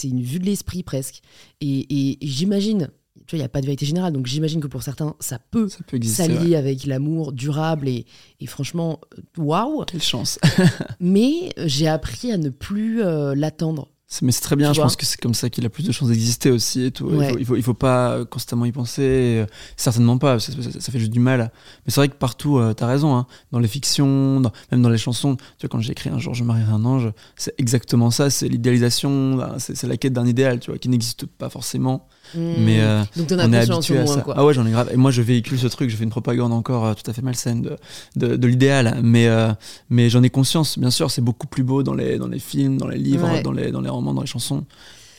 [0.04, 1.20] une vue de l'esprit presque.
[1.60, 2.88] Et, et- et j'imagine,
[3.26, 5.38] tu vois, il n'y a pas de vérité générale, donc j'imagine que pour certains, ça
[5.38, 6.56] peut Ça peut s'allier ouais.
[6.56, 8.06] avec l'amour durable et,
[8.40, 9.84] et franchement, euh, waouh.
[9.86, 10.38] Quelle chance.
[11.00, 13.88] Mais j'ai appris à ne plus euh, l'attendre.
[14.22, 15.90] Mais c'est très bien, Tu je pense que c'est comme ça qu'il a plus de
[15.90, 17.06] chances d'exister aussi et tout.
[17.06, 17.26] Ouais.
[17.26, 20.38] Il, faut, il, faut, il faut pas euh, constamment y penser, et, euh, certainement pas,
[20.38, 21.50] ça, ça- ça fait juste du mal.
[21.84, 24.90] Mais c'est vrai que partout, euh, t'as raison, hein, dans les fictions, dans- même dans
[24.90, 28.12] les chansons, tu vois, quand j'ai écrit Un jour je marierai un ange, c'est exactement
[28.12, 32.06] ça, c'est l'idéalisation, c'est la quête d'un idéal, tu vois, qui n'existe pas forcément.
[32.34, 33.18] Mais euh, Hmm.
[33.18, 34.20] donc t'en as on est habitué à ça.
[34.20, 34.34] quoi.
[34.36, 34.90] Ah ouais, j'en ai grave.
[34.92, 37.22] Et moi, je véhicule ce truc, je fais une propagande encore euh, tout à fait
[37.22, 37.76] malsaine de,
[38.16, 38.98] de, de l'idéal.
[39.02, 39.52] Mais, euh,
[39.90, 42.78] mais j'en ai conscience, bien sûr, c'est beaucoup plus beau dans les, dans les films,
[42.78, 43.42] dans les livres, Ouais.
[43.42, 44.64] dans, les, dans les romans, dans les chansons.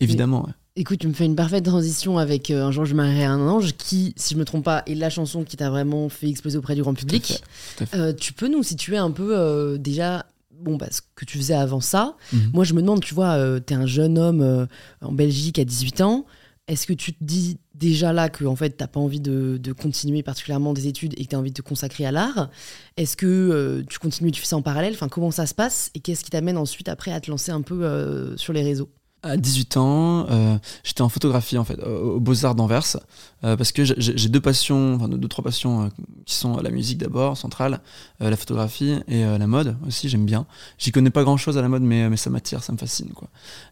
[0.02, 0.46] Évidemment.
[0.46, 0.52] ouais.
[0.80, 3.74] Écoute, tu me fais une parfaite transition avec euh, Un jour je marierai un ange,
[3.78, 6.76] qui, si je me trompe pas, est la chanson qui t'a vraiment fait exploser auprès
[6.76, 7.26] du grand public.
[7.26, 7.36] fait,
[7.78, 7.98] tout à fait.
[7.98, 10.28] Euh, tu peux nous situer un peu euh, déjà
[10.60, 12.16] bon, bah, ce que tu faisais avant ça.
[12.34, 12.52] Mhm.
[12.54, 14.66] Moi, je me demande, tu vois, euh, t'es un jeune homme euh,
[15.02, 16.26] en Belgique à 18 ans.
[16.68, 20.22] Est-ce que tu te dis déjà là que en fait t'as pas envie de, continuer
[20.22, 22.50] particulièrement des études et que tu as envie de te consacrer à l'art?
[22.98, 24.94] Est-ce que euh, tu continues, tu fais ça en parallèle?
[24.94, 25.92] Enfin, comment ça se passe?
[25.96, 28.90] Et qu'est-ce qui t'amène ensuite après à te lancer un peu euh, sur les réseaux?
[29.24, 32.98] À 18 ans, euh, j'étais en photographie en fait, au, au Beaux-Arts d'Anvers,
[33.44, 35.88] euh, parce que j'ai- deux passions, enfin deux, trois passions euh,
[36.26, 37.82] qui sont la musique d'abord, centrale,
[38.20, 40.46] la photographie et la mode aussi, j'aime bien.
[40.78, 43.10] J'y connais pas grand chose à la mode, mais, mais ça m'attire, ça me fascine
[43.10, 43.28] quoi.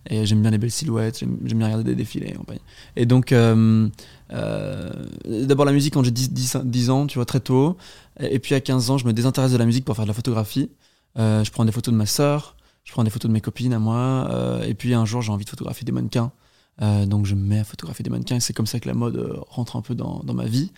[0.09, 2.61] Et j'aime bien les belles silhouettes, j'aime bien regarder des défilés et compagnie.
[2.95, 3.29] Et donc,
[4.29, 7.77] d'abord la musique quand j'ai 10, 10, 10 ans, tu vois, très tôt.
[8.19, 10.15] Et, puis à 15 ans, je me désintéresse de la musique pour faire de la
[10.15, 10.71] photographie.
[11.17, 12.54] Je prends des photos de ma sœur,
[12.85, 15.31] je prends des photos de mes copines à moi, euh, et puis un jour j'ai
[15.31, 16.31] envie de photographier des mannequins.
[16.81, 18.39] Euh, donc je me mets à photographier des mannequins.
[18.41, 20.73] C'est comme ça que la mode euh, rentre un peu dans, ma vie.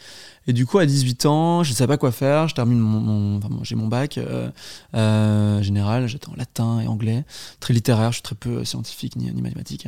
[0.46, 2.48] Et du coup, à 18 ans, je ne savais pas quoi faire.
[2.48, 4.20] Je termine mon, j'ai mon bac
[4.94, 6.08] général.
[6.08, 7.26] J'étais en latin et anglais,
[7.60, 8.12] très littéraire.
[8.12, 9.88] Je suis très peu scientifique ni mathématique.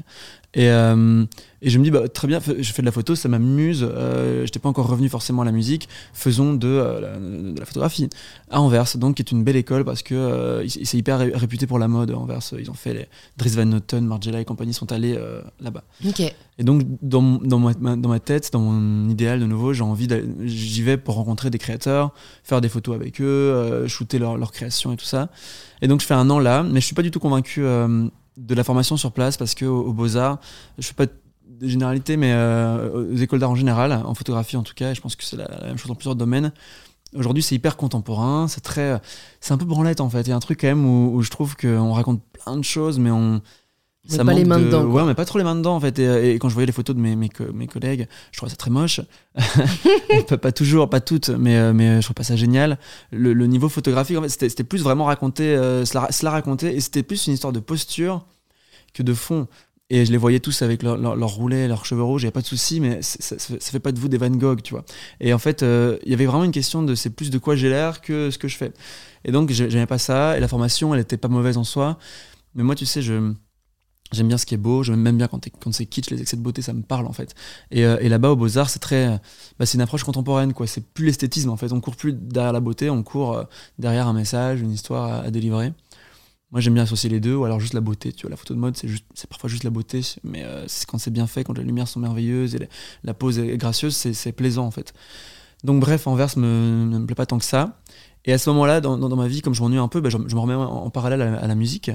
[0.55, 3.81] Et, et, je me dis bah, très bien, je fais de la photo, ça m'amuse.
[3.81, 5.87] je n'étais pas encore revenu forcément à la musique.
[6.13, 8.09] Faisons de, la, de la photographie
[8.49, 11.87] à Anvers, donc qui est une belle école parce que c'est hyper réputé pour la
[11.87, 12.11] mode.
[12.11, 13.05] Anvers, ils ont fait les
[13.37, 15.19] Dries Van Noten, Margiela et compagnie sont allés
[15.59, 15.83] là-bas.
[16.59, 20.09] Et donc, dans, dans, ma, dans ma tête, dans mon idéal de nouveau, j'ai envie
[20.43, 24.51] j'y vais pour rencontrer des créateurs, faire des photos avec eux, euh, shooter leur, leur,
[24.51, 25.29] création et tout ça.
[25.81, 28.09] Et donc, je fais un an là, mais je suis pas du tout convaincu euh,
[28.37, 30.39] de la formation sur place parce que au, Beaux-Arts,
[30.77, 34.63] je fais pas de généralité, mais euh, aux écoles d'art en général, en photographie en
[34.63, 36.51] tout cas, et je pense que c'est la, même chose dans plusieurs domaines.
[37.15, 39.01] Aujourd'hui, c'est hyper contemporain, c'est très,
[39.41, 40.21] c'est un peu branlette en fait.
[40.21, 42.99] Il y a un truc quand même où je trouve qu'on raconte plein de choses,
[42.99, 43.41] mais on,
[44.09, 44.83] ça pas les mains dedans.
[44.85, 45.99] Ouais, mais pas trop les mains dedans en fait.
[45.99, 48.71] Et, quand je voyais les photos de mes, mes, mes collègues, je trouvais ça très
[48.71, 49.01] moche.
[50.27, 52.79] pas, pas, toujours, pas toutes, mais, euh, mais je trouve pas ça génial.
[53.11, 57.03] Le, niveau photographique, en fait, c'était plus vraiment raconter, euh, cela, cela raconter, et c'était
[57.03, 58.25] plus une histoire de posture
[58.93, 59.47] que de fond.
[59.91, 62.29] Et je les voyais tous avec leur, leur, leur roulet, leurs cheveux rouges, il n'y
[62.29, 64.75] a pas de souci, mais ça, ça, fait pas de vous des Van Gogh, tu
[64.75, 64.85] vois.
[65.19, 67.55] Et en fait, euh, il y avait vraiment une question de c'est plus de quoi
[67.55, 68.71] j'ai l'air que ce que je fais.
[69.25, 71.97] Et donc, j'aimais pas ça, et la formation, elle était pas mauvaise en soi.
[72.53, 73.33] Mais moi, tu sais, je
[74.11, 76.35] J'aime bien ce qui est beau, j'aime même bien quand, quand c'est kitsch, les excès
[76.35, 77.35] de beauté, ça me parle en fait.
[77.69, 79.19] Et, euh, là-bas, au Beaux-Arts, c'est très.
[79.59, 80.65] Bah, c'est une approche contemporaine, quoi.
[80.65, 81.71] C'est plus l'esthétisme en fait.
[81.71, 83.43] On court plus derrière la beauté, on court euh,
[83.77, 85.73] derrière un message, une histoire à, délivrer.
[86.51, 88.11] Moi, j'aime bien associer les deux, ou alors juste la beauté.
[88.11, 91.11] Tu vois, la photo de mode, c'est parfois juste la beauté, mais euh, quand c'est
[91.11, 92.67] bien fait, quand les lumières sont merveilleuses et
[93.03, 94.93] la pose est gracieuse, c'est plaisant en fait.
[95.63, 97.79] Donc bref, Anvers me, ne me plaît pas tant que ça.
[98.25, 100.17] Et à ce moment-là, dans, dans, ma vie, comme je m'ennuie un peu, bah, je,
[100.17, 101.89] me remets en, parallèle à, la musique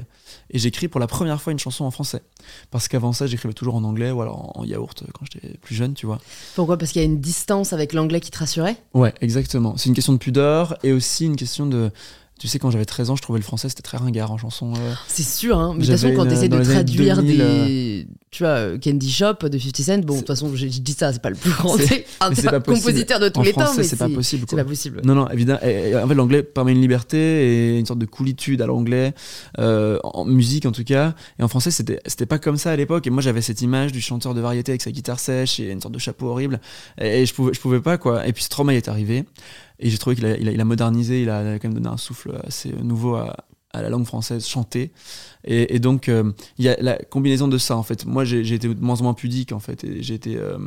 [0.49, 2.23] et j'écris pour la première fois une chanson en français.
[2.71, 5.93] Parce qu'avant ça, j'écrivais toujours en anglais ou alors en, yaourt quand j'étais plus jeune,
[5.93, 6.19] tu vois.
[6.55, 6.77] Pourquoi?
[6.77, 8.77] Parce qu'il y a une distance avec l'anglais qui te rassurait?
[8.93, 9.77] Ouais, exactement.
[9.77, 11.91] C'est une question de pudeur et aussi une question de
[12.37, 14.73] tu sais, quand j'avais 13 ans, je trouvais le français c'était très ringard en chanson.
[14.73, 14.93] Euh.
[15.07, 15.73] C'est sûr, hein.
[15.73, 17.39] Mais de toute façon, quand tu essaies de traduire des.
[17.39, 20.91] Euh, tu vois, euh, Candy Shop de 50 Cent, bon, de toute façon, j'ai dit
[20.91, 21.77] ça, c'est pas le plus grand
[22.65, 24.45] compositeur de tous les temps, mais c'est pas possible.
[24.49, 25.01] C'est pas possible.
[25.05, 25.59] Non, non, évidemment.
[25.59, 29.13] en fait, l'anglais permet une liberté et une sorte de coolitude à l'anglais,
[29.57, 31.13] en musique en tout cas.
[31.39, 33.07] Et en français, c'était pas comme ça à l'époque.
[33.07, 35.79] Et moi, j'avais cette image du chanteur de variété avec sa guitare sèche et une
[35.79, 36.59] sorte de chapeau horrible.
[36.99, 38.27] Et, je, pouvais, je pouvais pas, quoi.
[38.27, 39.23] Et puis, trauma est arrivé.
[39.79, 42.39] Et j'ai trouvé qu'il a, il a, modernisé, il a quand même donné un souffle
[42.45, 43.35] assez nouveau à,
[43.73, 44.91] la langue française chantée.
[45.43, 48.05] Et, donc, euh, il y a la combinaison de ça, en fait.
[48.05, 49.83] Moi, j'ai été moins en moins pudique, en fait.
[49.83, 50.57] Et j'ai été euh,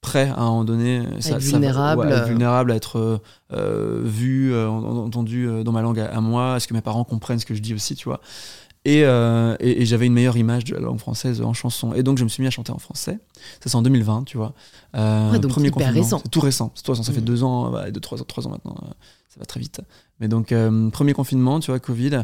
[0.00, 1.04] prêt à un moment donné.
[1.20, 2.10] Ça, vulnérable.
[2.10, 3.20] Ça, vulnérable à être
[3.52, 6.56] euh, vu, entendu dans ma langue à, à moi.
[6.56, 8.20] Est-ce que mes parents comprennent ce que je dis aussi, tu vois
[8.88, 11.94] euh, et, et, j'avais une meilleure image de la langue française en chanson.
[11.94, 13.18] Et donc je me suis mis à chanter en français.
[13.60, 14.54] Ça c'est en 2020, tu vois.
[14.96, 16.20] Euh, donc premier hyper récent.
[16.22, 16.72] C'est tout récent.
[16.74, 17.24] Ça fait mm.
[17.24, 18.76] deux ans, bah, deux, trois, trois ans maintenant.
[19.28, 19.80] Ça va très vite.
[20.20, 22.22] Mais donc euh, premier confinement, tu vois, Covid,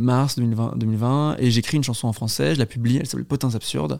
[0.00, 2.54] mars 2020, 2020 et j'écris une chanson en français.
[2.54, 2.96] Je la publie.
[2.96, 3.98] Elle s'appelle Potins absurdes.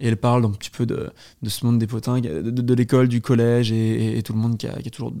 [0.00, 1.10] Et elle parle un petit peu de,
[1.42, 4.74] de ce monde des potins, de, l'école, du collège et, tout le monde qui a,
[4.90, 5.12] toujours.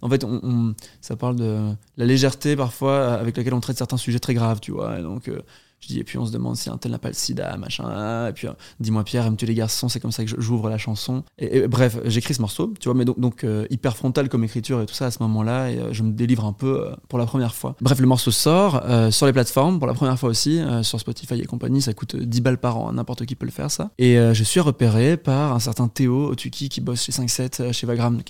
[0.00, 4.20] En fait, on, ça parle de la légèreté parfois avec laquelle on traite certains sujets
[4.20, 5.00] très graves, tu vois.
[5.00, 5.40] Donc, euh,
[5.82, 8.28] je dis, et puis on se demande si un tel n'a pas le sida, machin.
[8.28, 9.88] Et puis, euh, dis-moi Pierre, aimes-tu les garçons?
[9.88, 11.24] C'est comme ça que j'ouvre la chanson.
[11.38, 14.86] Et, bref, j'écris ce morceau, tu vois, mais donc, euh, hyper frontal comme écriture et
[14.86, 15.70] tout ça à ce moment-là.
[15.70, 17.74] Et euh, je me délivre un peu pour la première fois.
[17.80, 21.44] Bref, le morceau sort sur les plateformes pour la première fois aussi, sur Spotify et
[21.44, 21.82] compagnie.
[21.82, 23.90] Ça coûte 10 balles par an, n'importe qui peut le faire ça.
[23.98, 28.22] Et je suis repéré par un certain Théo Otuki qui bosse chez 5-7, chez Vagram,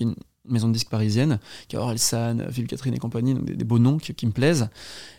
[0.48, 3.98] maison de disques parisienne, qui a Orelsan, Philippe Catherine et compagnie, donc des, beaux noms
[3.98, 4.68] qui, me plaisent.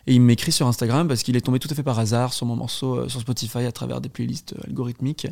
[0.07, 2.45] Et il m'écrit sur Instagram parce qu'il est tombé tout à fait par hasard sur
[2.45, 5.25] mon morceau euh, sur Spotify à travers des playlists euh, algorithmiques.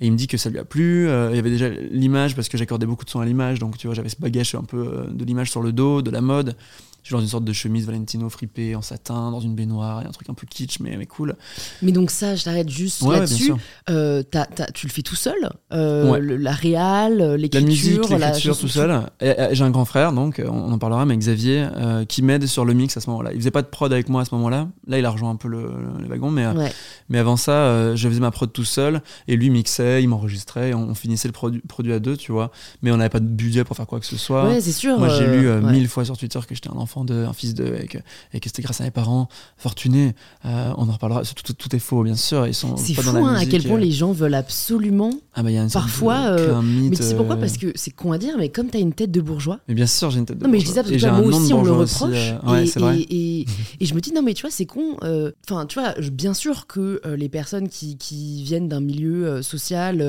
[0.00, 1.08] Et il me dit que ça lui a plu.
[1.08, 3.78] Euh, il y avait déjà l'image parce que j'accordais beaucoup de son à l'image, donc
[3.78, 6.56] tu vois, j'avais ce bagage un peu de l'image sur le dos, de la mode.
[7.02, 10.04] Je suis dans une sorte de chemise Valentino fripée en satin, dans une baignoire, et
[10.06, 11.34] un truc un peu kitsch, mais, mais cool.
[11.82, 13.52] Mais donc ça, je t'arrête juste là-dessus.
[13.90, 14.22] Euh,
[14.72, 19.02] tu le fais tout seul euh, La réal, l'écriture La musique, l'écriture tout seul.
[19.20, 22.72] J'ai un grand frère, donc on en parlera, mais Xavier, euh, qui m'aide sur le
[22.72, 23.32] mix à ce moment-là.
[23.32, 24.68] Il faisait pas de prod avec moi à ce moment-là.
[24.86, 26.46] Là, il a rejoint un peu le, le wagon, mais,
[27.08, 30.94] mais avant ça, je faisais ma prod tout seul, et lui mixait, il m'enregistrait, on,
[30.94, 32.52] finissait le produit, produit à deux, tu vois.
[32.82, 34.46] Mais on n'avait pas de budget pour faire quoi que ce soit.
[34.46, 35.00] Ouais, c'est sûr.
[35.00, 37.54] Moi, j'ai lu mille fois sur Twitter que j'étais un enfant enfant de, un fils
[37.54, 37.98] de, et que,
[38.32, 40.14] et que c'était grâce à mes parents fortunés.
[40.44, 41.22] Euh, on en reparlera.
[41.22, 42.46] Tout, tout, tout est faux, bien sûr.
[42.46, 43.80] Ils sont C'est fou dans la hein, à quel point euh.
[43.80, 45.12] les gens veulent absolument.
[45.34, 47.36] Ah bah y a une Parfois, de- euh, un mythe, Mais tu sais pourquoi?
[47.36, 49.60] Parce que c'est con à dire, mais comme t'as une tête de bourgeois.
[49.68, 50.82] Mais bien sûr, j'ai une tête de Non mais je dis bourgeois.
[50.84, 53.46] ça parce que toi, moi aussi on me le bourgeois aussi, reproche Ouais, et,
[53.80, 54.96] et, je me dis non mais tu vois c'est con
[55.50, 60.02] enfin tu vois bien sûr que les personnes qui, qui viennent d'un milieu social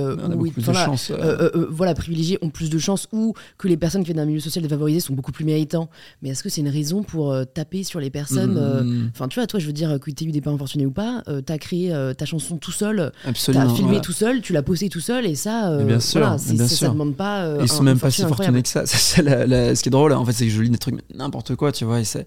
[1.70, 4.64] voilà, privilégiés ont plus de chance ou que les personnes qui viennent d'un milieu social
[4.64, 5.90] défavorisé sont beaucoup plus méritants
[6.22, 9.28] mais est-ce que c'est une raison pour euh, taper sur les personnes euh, Mm, Enfin,
[9.28, 11.24] tu vois, toi, je veux dire, que tu aies eu des parents fortunés ou pas,
[11.30, 13.68] euh, t'as créé ta chanson tout seul, Absolument.
[13.68, 16.68] t'as filmé tout seul, tu l'as posté tout seul, et ça, bien sûr, voilà, bien
[16.68, 16.88] ça, sûr.
[16.88, 17.56] ça demande pas.
[17.60, 18.84] ils un- sont même pas si fortunés que ça.
[19.22, 21.56] La- la- ce qui est drôle, en fait, c'est que je lis des trucs n'importe
[21.56, 22.00] quoi, tu vois.
[22.00, 22.26] Et c'est-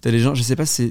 [0.00, 0.90] t'as les gens, je sais pas, c'est,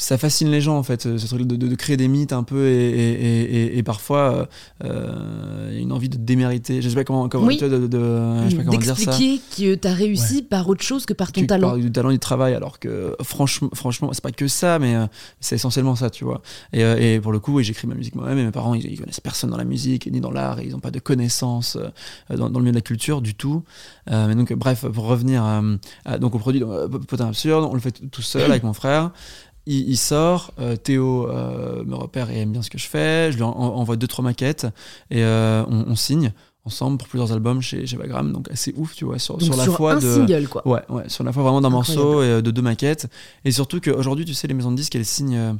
[0.00, 2.44] ça fascine les gens, en fait, ce truc de, de- de créer des mythes un
[2.44, 3.42] peu et, et,
[3.74, 4.48] et, et- parfois
[4.84, 6.80] euh, il y a une envie de démériter.
[6.80, 7.56] Je sais pas comment, comment Oui.
[7.58, 7.98] tu vois, de, de-
[8.44, 9.04] je sais pas comment dire ça.
[9.10, 11.68] D'expliquer que t'as réussi par autre chose que par ton Tu talent.
[11.68, 14.94] parles du talent et du travail, alors que franchement, franchement c'est pas que ça, mais
[14.94, 15.06] euh,
[15.40, 16.42] c'est essentiellement ça, tu vois.
[16.72, 18.86] Et, euh, et pour le coup, oui, j'écris ma musique moi-même, et mes parents, ils,
[18.86, 21.76] ils connaissent personne dans la musique, ni dans l'art, et ils n'ont pas de connaissances
[21.76, 23.64] euh, dans, dans le milieu de la culture du tout.
[24.10, 27.66] Euh, mais donc, bref, pour revenir euh, à- donc au produit donc, euh, Potin Absurde,
[27.68, 29.10] on le fait tout seul avec mon frère.
[29.68, 33.30] Il, il sort, euh, Théo euh, me repère et aime bien ce que je fais,
[33.30, 34.66] je lui en- envoie deux trois maquettes
[35.10, 36.32] et euh, on, on signe
[36.64, 39.64] ensemble pour plusieurs albums chez, chez Vagram, donc assez ouf, tu vois, sur, sur la
[39.64, 40.66] sur fois un de single, quoi.
[40.66, 43.06] Ouais, ouais, sur la fois vraiment d'un morceau et de deux maquettes.
[43.44, 45.56] Et surtout qu'aujourd'hui, tu sais, les maisons de disques, elles signent,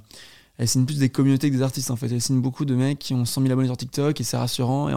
[0.58, 2.08] elles signent plus des communautés que des artistes en fait.
[2.12, 4.88] Elles signent beaucoup de mecs qui ont 100 000 abonnés sur TikTok et c'est rassurant.
[4.90, 4.94] Et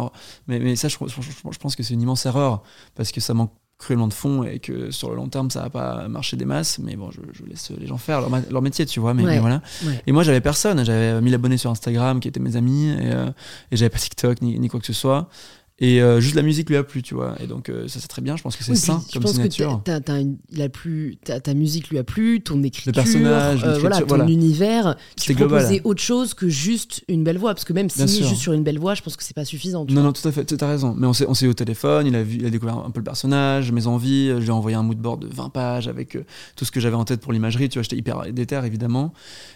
[0.48, 2.64] mais, mais ça, je, je- je- je pense que c'est une immense erreur
[2.96, 5.70] parce que ça manque cruellement de fond et que sur le long terme, ça va
[5.70, 6.80] pas marcher des masses.
[6.80, 9.14] Mais bon, je, je laisse les gens faire leur, leur métier, tu vois.
[9.14, 9.32] Mais, Ouais.
[9.34, 9.62] mais voilà.
[9.86, 10.02] Ouais.
[10.08, 10.86] Et moi, j'avais personne.
[10.86, 13.26] J'avais 1000 abonnés sur Instagram qui étaient mes amis et, euh,
[13.72, 15.28] et j'avais pas TikTok ni, ni quoi que ce soit.
[15.84, 17.36] Et euh, juste la musique lui a plu, tu vois.
[17.42, 18.38] Et donc, euh, ça, c'est très bien.
[18.38, 19.82] Je pense que c'est Oui, sain je comme pense que signature.
[19.84, 23.64] t'as- t'as une- il a plu, ta, ta musique lui a plu, ton écriture, personnage,
[23.64, 24.26] euh, voilà, ton voilà.
[24.30, 24.96] univers.
[25.20, 25.60] Tu global.
[25.64, 28.08] proposais autre chose que juste une belle voix, parce que même sûr.
[28.08, 29.86] juste sur une belle voix, je pense que c'est pas suffisant.
[29.86, 30.10] tu Non, vois.
[30.10, 30.94] non, tout à fait, tu as raison.
[30.96, 32.92] Mais on s'est, on s'est eu au téléphone, il a, vu, il a découvert un
[32.92, 34.28] peu le personnage, mes envies.
[34.30, 36.24] Je lui ai envoyé un moodboard de 20 pages avec euh,
[36.56, 37.70] tout ce que j'avais en tête pour l'imagerie.
[37.70, 39.14] Tu vois, j'étais hyper déter, évidemment.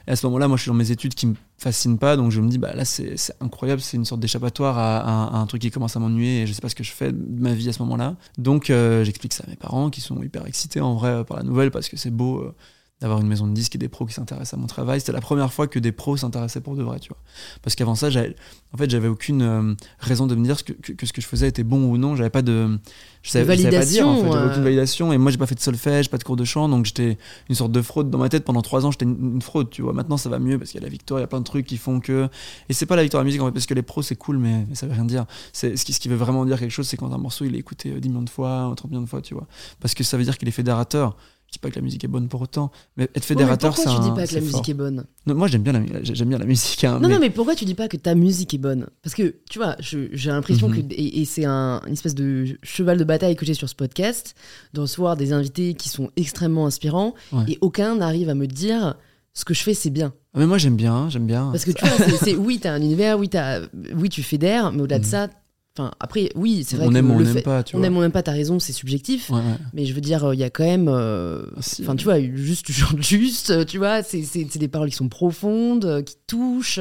[0.08, 2.18] Et à ce moment-là, moi, je suis dans mes études qui me fascinent pas.
[2.18, 3.82] Donc, je me dis, bah là, c'est, incroyable.
[3.82, 6.70] C'est une sorte d'échappatoire à, un truc qui commence à m'ennuyer et je sais pas
[6.70, 8.16] ce que je fais de ma vie à ce moment-là.
[8.38, 11.38] Donc, euh, j'explique ça à mes parents qui sont hyper excités en vrai euh, par
[11.38, 12.52] la nouvelle parce que c'est beau.
[12.96, 15.00] Euh, d'avoir une maison de disques et des pros qui s'intéressent à mon travail.
[15.00, 17.20] C'était la première fois que des pros s'intéressaient pour de vrai, tu vois.
[17.62, 18.36] Parce qu'avant ça, j'avais,
[18.74, 21.28] en fait, j'avais aucune euh, raison de me dire que, que, que ce que je
[21.28, 22.16] faisais était bon ou non.
[22.16, 22.80] J'avais pas de,
[23.26, 24.22] je savais, je savais pas dire en fait.
[24.22, 24.64] J'avais Validation, aucune euh.
[24.64, 25.14] validation.
[25.14, 27.18] Et moi, j'ai pas fait de solfège, pas de cours de chant, donc j'étais
[27.50, 28.46] une sorte de fraude dans ma tête.
[28.46, 29.94] Pendant trois ans, j'étais une, une fraude, tu vois.
[29.94, 31.46] Maintenant, ça va mieux parce qu'il y a la victoire, il y a plein de
[31.46, 32.30] trucs qui font que.
[32.70, 34.16] Et c'est pas la victoire de la musique en fait, parce que les pros c'est
[34.16, 35.26] cool, mais, mais ça veut rien dire.
[35.54, 37.56] C'est ce qui, ce qui veut vraiment dire quelque chose, c'est quand un morceau il
[37.56, 39.48] est écouté euh, 10 millions de fois, 30 millions de fois, tu vois.
[39.80, 41.18] Parce que ça veut dire qu'il est fédérateur.
[41.48, 43.74] Je dis pas que la musique est bonne pour autant, mais être Ouais, mais fédérateur,
[43.74, 45.06] pourquoi c'est tu dis pas que la musique est bonne?
[45.26, 46.84] Non, moi j'aime bien la, j'aime bien la musique.
[46.84, 48.88] hein, Non, mais- non, mais pourquoi tu dis pas que ta musique est bonne?
[49.04, 50.76] Parce que, tu vois, j'ai l'impression Mhm.
[50.90, 53.76] que, et, et c'est un, une espèce de cheval de bataille que j'ai sur ce
[53.76, 54.36] podcast,
[54.74, 57.44] de recevoir des invités qui sont extrêmement inspirants, Ouais.
[57.48, 58.96] et aucun n'arrive à me dire
[59.34, 60.14] ce que je fais, c'est bien.
[60.34, 61.52] Ah, mais moi j'aime bien, j'aime bien.
[61.52, 63.62] Parce que tu vois, c'est- c'est oui, t'as un univers, oui, t'as,
[63.96, 65.10] oui, tu fédères, mais au-delà de Mhm.
[65.10, 65.30] ça,
[65.78, 67.88] enfin, après, oui, c'est vrai on que aime ou on n'aime pas, tu on vois.
[67.88, 69.30] aime ou on n'aime pas, t'as raison, c'est subjectif.
[69.30, 69.44] Ouais, ouais.
[69.74, 70.88] Mais je veux dire, il y a quand même.
[70.88, 74.60] euh, Ah, si, Enfin, tu vois, juste, tu chantes juste, tu vois, c'est c'est- c'est
[74.60, 76.80] des paroles qui sont profondes, qui touchent.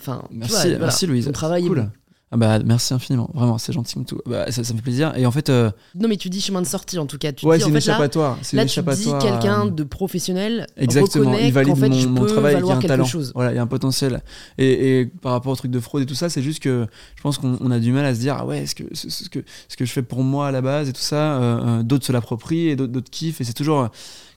[0.00, 1.24] Enfin, tu Merci, voilà, merci Louise.
[1.26, 1.90] Ton travail cool.
[2.34, 4.18] Ah bah merci infiniment, vraiment, c'est gentil comme tout.
[4.26, 5.12] Bah, ça, ça me fait plaisir.
[5.16, 7.30] Et en fait, euh, Non, mais tu dis chemin de sortie en tout cas.
[7.30, 8.38] Tu ouais, c'est en une là, échappatoire.
[8.52, 12.08] Là, une tu dis quelqu'un euh, de professionnel Exactement, il valide qu'en fait, mon, je
[12.08, 13.04] mon travail qu'il y a un talent.
[13.04, 13.30] chose.
[13.36, 14.20] Voilà, il y a un potentiel.
[14.58, 17.22] Et, et par rapport au truc de fraude et tout ça, c'est juste que je
[17.22, 19.28] pense qu'on on a du mal à se dire ah ouais, est-ce que ce, ce
[19.28, 21.82] que ce que je fais pour moi à la base et tout ça, euh, euh,
[21.84, 23.40] d'autres se l'approprient et d'autres d'autres kiffent.
[23.42, 23.90] Et c'est toujours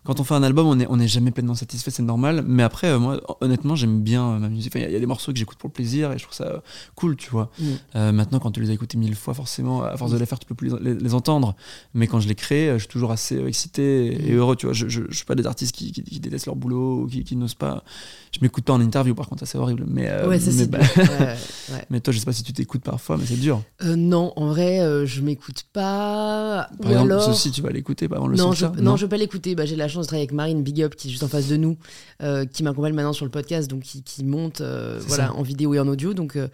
[0.08, 2.42] quand on fait un album, on n'est on est jamais pleinement satisfait, c'est normal.
[2.48, 4.72] Mais après, euh, moi, honnêtement, j'aime bien euh, ma musique.
[4.72, 6.18] Enfin, Il y a- il y, a des morceaux que j'écoute pour le plaisir et
[6.18, 6.60] je trouve ça euh,
[6.96, 7.52] cool, tu vois.
[7.60, 8.12] Mm.
[8.12, 10.46] Maintenant, quand tu les as écoutés mille fois, forcément, à force de les faire, tu
[10.48, 11.58] peux plus les, entendre.
[11.94, 14.38] Mais quand je les crée, je suis toujours assez excité et Mm.
[14.38, 14.74] heureux, tu vois.
[14.74, 17.26] Je, je, je suis pas des artistes qui, qui, qui détestent leur boulot ou qui,
[17.26, 17.84] qui n'osent pas.
[18.32, 19.84] Je m'écoute pas en interview, par contre, ça c'est horrible.
[19.88, 21.04] Mais, ouais, ça mais, c'est bah, dur.
[21.20, 21.36] Ouais,
[21.74, 21.86] ouais.
[21.90, 23.62] mais toi, je sais pas si tu t'écoutes parfois, mais c'est dur.
[23.84, 26.70] Non, en vrai, je m'écoute pas.
[26.80, 27.24] Par Ou exemple, alors.
[27.24, 29.56] ceci, tu vas l'écouter avant le non, je, sortir non, je veux pas l'écouter.
[29.56, 31.48] Bah, j'ai la chance de travailler avec Marine Big Up qui est juste en face
[31.48, 31.78] de nous,
[32.22, 35.34] euh, qui m'accompagne maintenant sur le podcast, donc qui, qui monte euh, voilà, ça.
[35.34, 36.14] en vidéo et en audio.
[36.14, 36.48] Donc euh,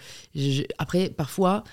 [0.78, 1.64] après, parfois,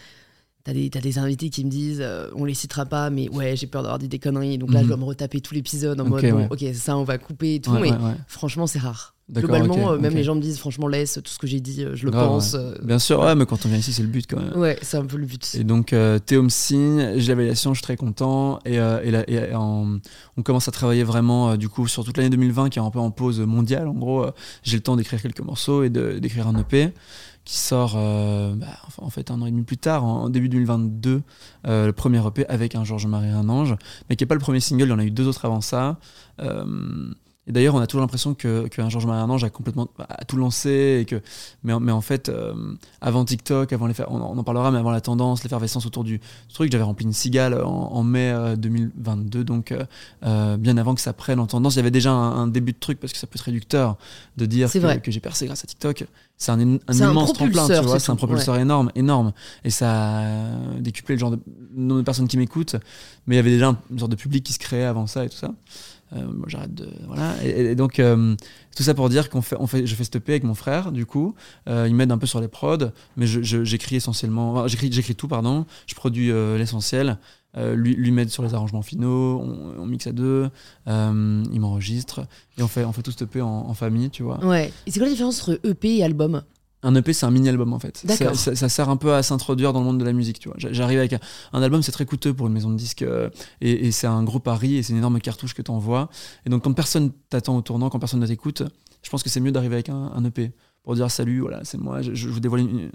[0.62, 3.56] T'as des, t'as des invités qui me disent, euh, on les citera pas, mais ouais,
[3.56, 4.84] j'ai peur d'avoir dit des conneries, donc là, Mhm.
[4.84, 6.48] je dois me retaper tout l'épisode en Ok, mode, bon, ouais.
[6.50, 9.14] ok, ça, on va couper et tout, Ouais, mais ouais, franchement, c'est rare.
[9.32, 11.94] Globalement, euh, même les gens me disent, franchement, laisse tout ce que j'ai dit, euh,
[11.94, 12.54] je le Grave, pense.
[12.54, 14.54] euh, Bien sûr, ouais, mais quand on vient ici, c'est le but quand même.
[14.56, 15.54] ouais, c'est un peu le but.
[15.54, 15.94] Et donc,
[16.26, 18.58] Théo me signe, j'ai la validation, je suis très content.
[18.66, 19.98] Et, et, là- et en-
[20.36, 22.98] on commence à travailler vraiment, du coup, sur toute l'année 2020, qui est un peu
[22.98, 23.86] en pause mondiale.
[23.88, 24.26] En gros,
[24.64, 26.92] j'ai le temps d'écrire quelques morceaux et d'écrire un EP
[27.50, 31.22] qui sort, euh, bah, en fait, un an et demi plus tard, en, début 2022,
[31.66, 33.74] euh, le premier EP avec un Georges Marie un ange,
[34.08, 35.60] mais qui n'est pas le premier single, il y en a eu deux autres avant
[35.60, 35.98] ça.
[36.38, 37.12] Euh,
[37.46, 40.98] et d'ailleurs, on a toujours l'impression que, qu'un Georges Marie a complètement a tout lancé,
[41.00, 41.20] et que,
[41.64, 42.54] mais, en- mais en fait, euh,
[43.00, 46.20] avant TikTok, avant les on, on en parlera, mais avant la tendance, l'effervescence autour du
[46.52, 49.84] truc, j'avais rempli une cigale en, en mai euh, 2022, donc euh,
[50.24, 51.74] euh, bien avant que ça prenne en tendance.
[51.74, 53.96] Il y avait déjà un, un début de truc, parce que ça peut être réducteur
[54.36, 55.00] de dire que, vrai.
[55.00, 56.04] que j'ai percé grâce à TikTok.
[56.36, 59.32] C'est un, un C'est un immense tremplin, tu vois, c'est un propulseur énorme, énorme.
[59.64, 61.40] Et ça a décuplé le genre de
[61.74, 62.76] nombre de personnes qui m'écoutent,
[63.26, 65.24] mais il y avait déjà un- une sorte de public qui se créait avant ça
[65.24, 65.52] et tout ça.
[66.12, 66.88] Euh, moi, j'arrête de.
[67.06, 67.34] Voilà.
[67.44, 68.34] Et, et donc, euh,
[68.76, 71.06] tout ça pour dire qu'on fait, on fait, je fais EP avec mon frère, du
[71.06, 71.34] coup.
[71.68, 74.52] Euh, il m'aide un peu sur les prods, mais j'écris essentiellement.
[74.52, 75.66] enfin, j'écris, j'écris tout, pardon.
[75.86, 77.18] Je produis l'essentiel.
[77.56, 80.50] Euh, lui, lui m'aide sur les arrangements finaux, on, on mixe à deux,
[80.86, 82.20] euh, il m'enregistre,
[82.56, 84.44] et on fait, on fait tout ce EP en, en famille, tu vois.
[84.44, 84.72] Ouais.
[84.86, 86.42] Et c'est quoi la différence entre EP et album?
[86.82, 88.02] Un EP, c'est un mini-album en fait.
[88.14, 90.48] Ça, ça- ça sert un peu à s'introduire dans le monde de la musique, tu
[90.48, 90.56] vois.
[90.58, 91.18] J'arrive avec un,
[91.52, 93.28] un album, c'est très coûteux pour une maison de disques, euh,
[93.60, 96.08] et, et c'est un gros pari, et c'est une énorme cartouche que tu envoies.
[96.46, 98.62] Et donc, quand personne t'attend au tournant, quand personne ne t'écoute,
[99.02, 101.76] je pense que c'est mieux d'arriver avec un, un EP pour dire salut, voilà, c'est
[101.78, 102.90] moi, je, je vous dévoile une-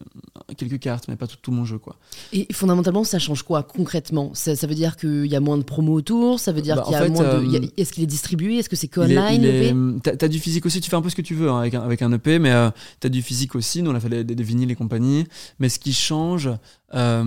[0.57, 1.95] quelques cartes, mais pas tout, tout mon jeu, quoi.
[2.33, 4.31] Et fondamentalement, ça change quoi concrètement?
[4.33, 6.39] Ça, ça veut dire qu'il y a moins de promos autour?
[6.39, 7.27] Ça veut dire Bah, qu'il y a fait, moins de.
[7.55, 8.57] euh, a- Est-ce qu'il est distribué?
[8.57, 11.21] Est-ce que c'est qu'online T'as t'as du physique aussi, tu fais un peu ce que
[11.21, 12.69] tu veux hein, avec, un, avec un EP, mais euh,
[12.99, 13.81] t'as du physique aussi.
[13.81, 15.25] Nous, on a fait des, des- des vinyles et compagnie.
[15.59, 16.49] Mais ce qui change,
[16.93, 17.23] euh,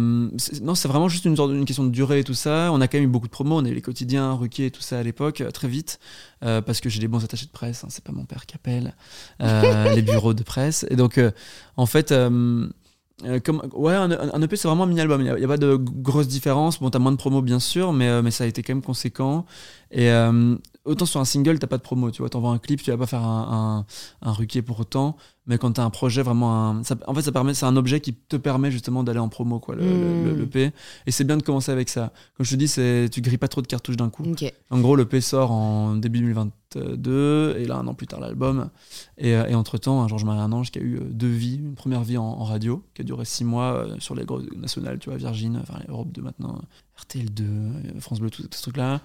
[0.62, 2.70] non, c'est vraiment juste une, une question de durée et tout ça.
[2.72, 3.56] On a quand même eu beaucoup de promos.
[3.60, 5.98] On a eu les quotidiens, Ruquier et tout ça à l'époque, euh, très vite,
[6.44, 7.84] euh, parce que j'ai des bons attachés de presse.
[7.84, 8.94] hein, c'est pas mon père qui appelle
[9.42, 10.86] euh, les bureaux de presse.
[10.90, 11.30] Et donc, euh,
[11.76, 12.12] en fait.
[12.12, 15.20] euh, comme, ouais, un, un EP c'est vraiment un mini-album.
[15.20, 16.78] Il n'y a, pas de grosse différence.
[16.78, 18.82] Bon, t'as moins de promos bien sûr, mais, euh, mais ça a été quand même
[18.82, 19.44] conséquent.
[19.90, 20.54] Et euh,
[20.88, 22.11] autant sur un single, t'as pas de promo.
[22.11, 23.85] Tu vois, t'envoies un clip, tu vas pas faire un,
[24.22, 25.16] un, un ruquier pour autant.
[25.46, 28.01] Mais quand t'as un projet vraiment, un, ça- en fait, ça permet, c'est un objet
[28.01, 30.01] qui te permet justement d'aller en promo, quoi, le, Mm.
[30.24, 30.72] le, le- l'EP.
[31.07, 32.12] Et c'est bien de commencer avec ça.
[32.37, 34.24] Comme je te dis, c'est, tu grilles pas trop de cartouches d'un coup.
[34.70, 38.68] En gros, le P sort en début 2022, et là, un an plus tard, l'album.
[39.16, 42.03] Et, euh, et entre-temps, un Georges-Marie Ange qui a eu euh, deux vies, une première
[42.03, 45.09] vie en, en radio, qui a duré six mois euh, sur les grosses nationales, tu
[45.09, 46.61] vois, Virgin, enfin, Europe 2 maintenant,
[46.98, 49.00] RTL2, euh, France Bleu, tout, tout ce truc-là,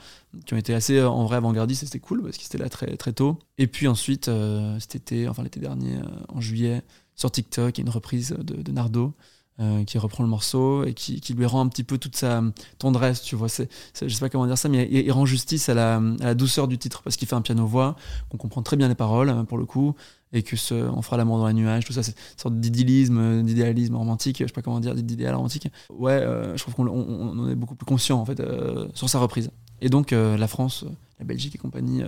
[0.45, 2.95] qui ont été assez, euh, en vrai, avant-gardistes, c'était cool, parce qu'ils étaient là très,
[2.97, 3.39] très tôt.
[3.57, 6.83] Et puis ensuite, euh, cet été, enfin l'été dernier, euh, en juillet,
[7.15, 9.13] sur TikTok, une reprise de Nardo,
[9.59, 12.43] euh, qui reprend le morceau et qui, lui rend un petit peu toute sa
[12.77, 13.49] tendresse, tu vois.
[13.49, 16.67] C'est, c'est- je sais pas comment dire ça, mais il, rend justice à la, douceur
[16.67, 17.95] du titre parce qu'il fait un piano-voix,
[18.29, 19.95] qu'on comprend très bien les paroles euh, pour le coup,
[20.31, 20.55] et que
[20.89, 24.37] on fera l'amour dans les nuages, tout ça, c'est une sorte d'idyllisme, euh, d'idéalisme romantique,
[24.39, 25.67] je sais pas comment dire, d'idéal romantique.
[25.89, 29.19] Ouais, euh, je trouve qu'on on, est beaucoup plus conscient en fait euh, sur sa
[29.19, 29.51] reprise.
[29.81, 30.85] Et donc la France,
[31.19, 32.03] la Belgique et compagnie,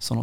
[0.00, 0.16] sans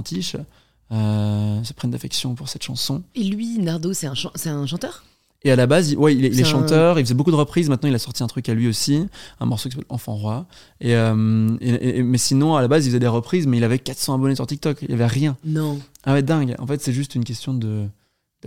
[0.92, 3.02] euh, se prennent d'affection pour cette chanson.
[3.16, 5.04] Et lui, Nardo, c'est un chanteur?
[5.46, 7.70] Et à la base, il, ouais, il est, un- chanteur, il faisait beaucoup de reprises.
[7.70, 9.06] Maintenant, il a sorti un truc à lui aussi,
[9.40, 10.46] un morceau qui s'appelle Enfant Roi.
[10.82, 13.64] Et, euh, et- et- mais sinon, à la base, il faisait des reprises, mais il
[13.64, 14.80] avait 400 abonnés sur TikTok.
[14.82, 15.38] Il y avait rien.
[15.46, 15.80] Non.
[16.04, 16.56] Ah ouais, dingue.
[16.60, 17.86] En fait, c'est juste une question de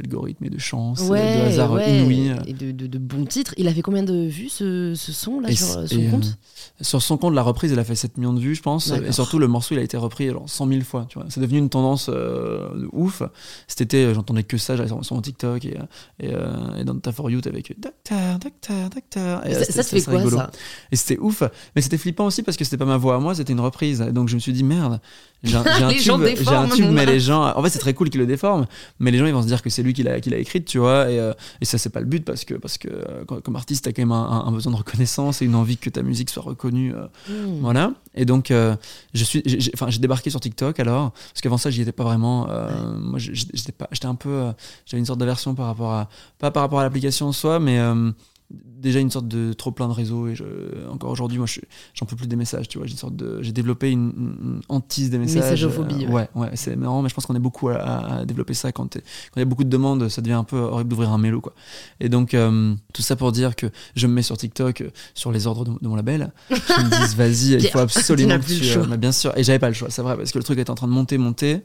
[0.02, 2.00] d'algorithme et de chance, Ouais, de hasard ouais.
[2.00, 2.32] inouï.
[2.46, 3.54] Et de, de, de bons titres.
[3.56, 6.10] Il a fait combien de vues ce, ce son là Et sur son et, euh,
[6.10, 6.38] compte
[6.80, 8.90] Sur son compte, la reprise, elle a fait 7 millions de vues, je pense.
[8.90, 11.06] Et surtout, le morceau, il a été repris genre 100 000 fois.
[11.08, 11.26] Tu vois.
[11.30, 13.22] C'est devenu une tendance euh, de ouf.
[13.66, 14.76] Cet été, euh, j'entendais que ça.
[14.76, 15.76] J'allais sur, mon TikTok et,
[16.20, 19.46] et, euh, et dans ta For You, avec Docteur, Docteur, Docteur.
[19.46, 20.36] Et, Ça, te fait quoi rigolo.
[20.36, 20.50] ça?
[20.92, 21.42] Et c'était ouf.
[21.74, 24.00] Mais c'était flippant aussi parce que c'était pas ma voix à moi, c'était une reprise.
[24.00, 25.00] Donc je me suis dit, merde,
[25.44, 26.12] j'ai un, tube,
[26.48, 27.44] un tube, mais les gens.
[27.56, 28.66] En fait, c'est très cool qu'ils le déforment,
[28.98, 30.64] mais les gens ils vont se dire que c'est lui qui l'a qui l'a écrite,
[30.64, 31.10] tu vois.
[31.10, 33.84] Et, euh, et ça, c'est pas le but parce que, parce que euh, comme artiste,
[33.84, 36.42] t'as quand même un, un- besoin de reconnaissance et une envie que ta musique soit
[36.42, 36.94] reconnue.
[36.94, 37.60] euh, Hmm.
[37.60, 37.92] voilà.
[38.14, 38.74] Et donc, euh,
[39.14, 41.92] je suis, j'ai- j'ai- enfin, j'ai débarqué sur TikTok alors, parce qu'avant ça, j'y étais
[41.92, 42.48] pas vraiment.
[42.50, 44.52] euh, Moi, j'ai- j'étais pas, j'étais un peu, euh,
[44.86, 47.78] j'avais une sorte d'aversion par rapport à, pas par rapport à l'application en soi, mais
[47.78, 48.10] euh,
[48.50, 50.28] déjà une sorte de trop plein de réseaux.
[50.28, 50.44] Et je,
[50.90, 51.60] encore aujourd'hui, moi, je-
[51.94, 52.68] j'en peux plus des messages.
[52.68, 55.42] Tu vois, j'ai une sorte de, j'ai développé une, une hantise des messages.
[55.50, 58.72] Messageophobie, Euh, ouais, ouais, c'est marrant, mais je pense qu'on est beaucoup à, développer ça
[58.72, 61.40] quand il y a beaucoup de demandes, ça devient un peu horrible d'ouvrir un mélo,
[61.40, 61.54] quoi.
[62.00, 65.30] Et donc, euh, tout ça pour dire que je me mets sur TikTok euh, sur
[65.32, 66.32] les ordres de, de mon label.
[66.48, 68.88] Qui me disent, vas-y, il faut absolument que tu.
[68.88, 70.70] bah, bien sûr, et j'avais pas le choix, c'est vrai, parce que le truc était
[70.70, 71.62] en train de monter, monter.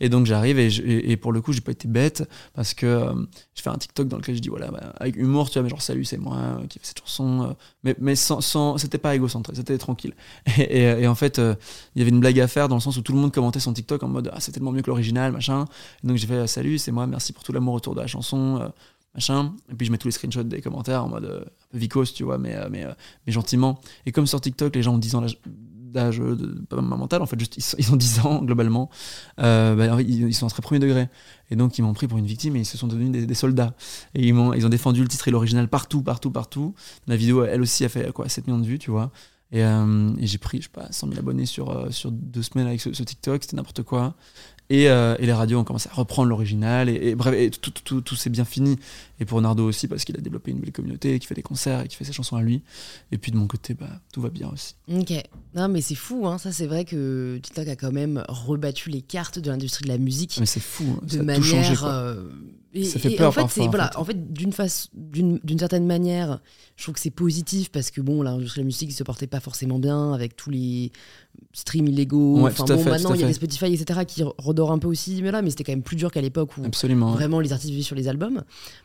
[0.00, 0.68] Et donc j'arrive et,
[1.12, 3.12] et- pour le coup, j'ai pas été bête parce que euh,
[3.54, 5.68] je fais un TikTok dans lequel je dis voilà, bah, avec humour, tu vois, mais
[5.68, 7.48] genre salut, c'est moi euh, qui fais cette chanson.
[7.50, 7.52] euh,
[7.84, 10.14] mais mais sans, sans- c'était pas égocentré, c'était tranquille.
[10.58, 13.12] Et, en fait, il y avait une blague à faire dans le sens où tout
[13.12, 15.66] le monde commentait son TikTok en mode ah, c'est tellement mieux que l'original, machin.
[16.04, 18.72] Donc j'ai fait salut, c'est moi, merci pour tout l'amour autour de la chanson.
[19.14, 22.14] machin et puis je mets tous les screenshots des commentaires en mode un peu vicose
[22.14, 22.86] tu vois mais mais
[23.26, 25.20] mais gentiment et comme sur TikTok les gens ont 10 ans
[25.92, 28.90] d'âge- d'âge de, pas mental en fait juste ils, ont 10 ans globalement.
[29.40, 31.08] Euh, bah, ils, ils sont à très premier degré.
[31.50, 33.74] Et donc ils m'ont pris pour une victime et ils se sont devenus des, soldats.
[34.14, 36.74] Et ils m'ont ils ont défendu le titre et l'original partout partout partout.
[37.06, 39.12] La vidéo elle aussi a fait quoi 7 millions de vues tu vois.
[39.52, 42.66] Et, euh, j'ai pris je sais pas 100 000 abonnés sur euh, sur deux semaines
[42.66, 44.14] avec ce, TikTok c'était n'importe quoi.
[44.70, 46.88] Et, euh, les radios ont commencé à reprendre l'original.
[46.88, 48.78] Et, et bref et tout, tout, tout, tout s'est bien fini
[49.22, 51.82] et pour Nardo aussi parce qu'il a développé une belle communauté qui fait des concerts
[51.82, 52.62] et qui fait ses chansons à lui
[53.12, 55.12] et puis de mon côté bah tout va bien aussi Ok.
[55.54, 56.38] Non, mais c'est fou, hein.
[56.38, 59.98] ça c'est vrai que TikTok a quand même rebattu les cartes de l'industrie de la
[59.98, 61.44] musique mais c'est fou hein, de ça a tout manière.
[61.44, 61.88] changé quoi.
[61.88, 62.28] euh,
[62.74, 63.98] et, Ça fait et peur en fait, parfois, en voilà, fait.
[63.98, 66.40] en fait, d'une face, d'une certaine manière,
[66.76, 69.40] je trouve que c'est positif parce que bon, l'industrie de la musique se portait pas
[69.40, 70.90] forcément bien avec tous les
[71.52, 72.40] streams illégaux.
[72.40, 74.00] Ouais, enfin tout bon, fait, maintenant tout il y a des Spotify, etc.
[74.06, 76.56] qui redorent un peu aussi, mais là, mais c'était quand même plus dur qu'à l'époque
[76.56, 77.16] où absolument ouais.
[77.18, 78.42] vraiment les artistes vivaient sur les albums.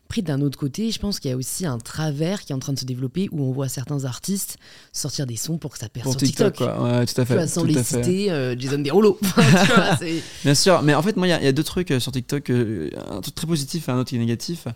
[0.09, 2.59] Après, d'un autre côté, je pense qu'il y a aussi un travers qui est en
[2.59, 4.57] train de se développer où on voit certains artistes
[4.93, 6.75] sortir des sons pour que ça perce pour sur TikTok, TikTok.
[6.75, 9.19] quoi ouais tout à Tu vois, fait sans tout les citer, euh, Jason Derulo.
[10.43, 11.99] Bien sûr, mais en fait, moi, il y a- il y, a deux trucs euh,
[11.99, 14.67] sur TikTok, euh, un truc très positif et un autre qui est négatif.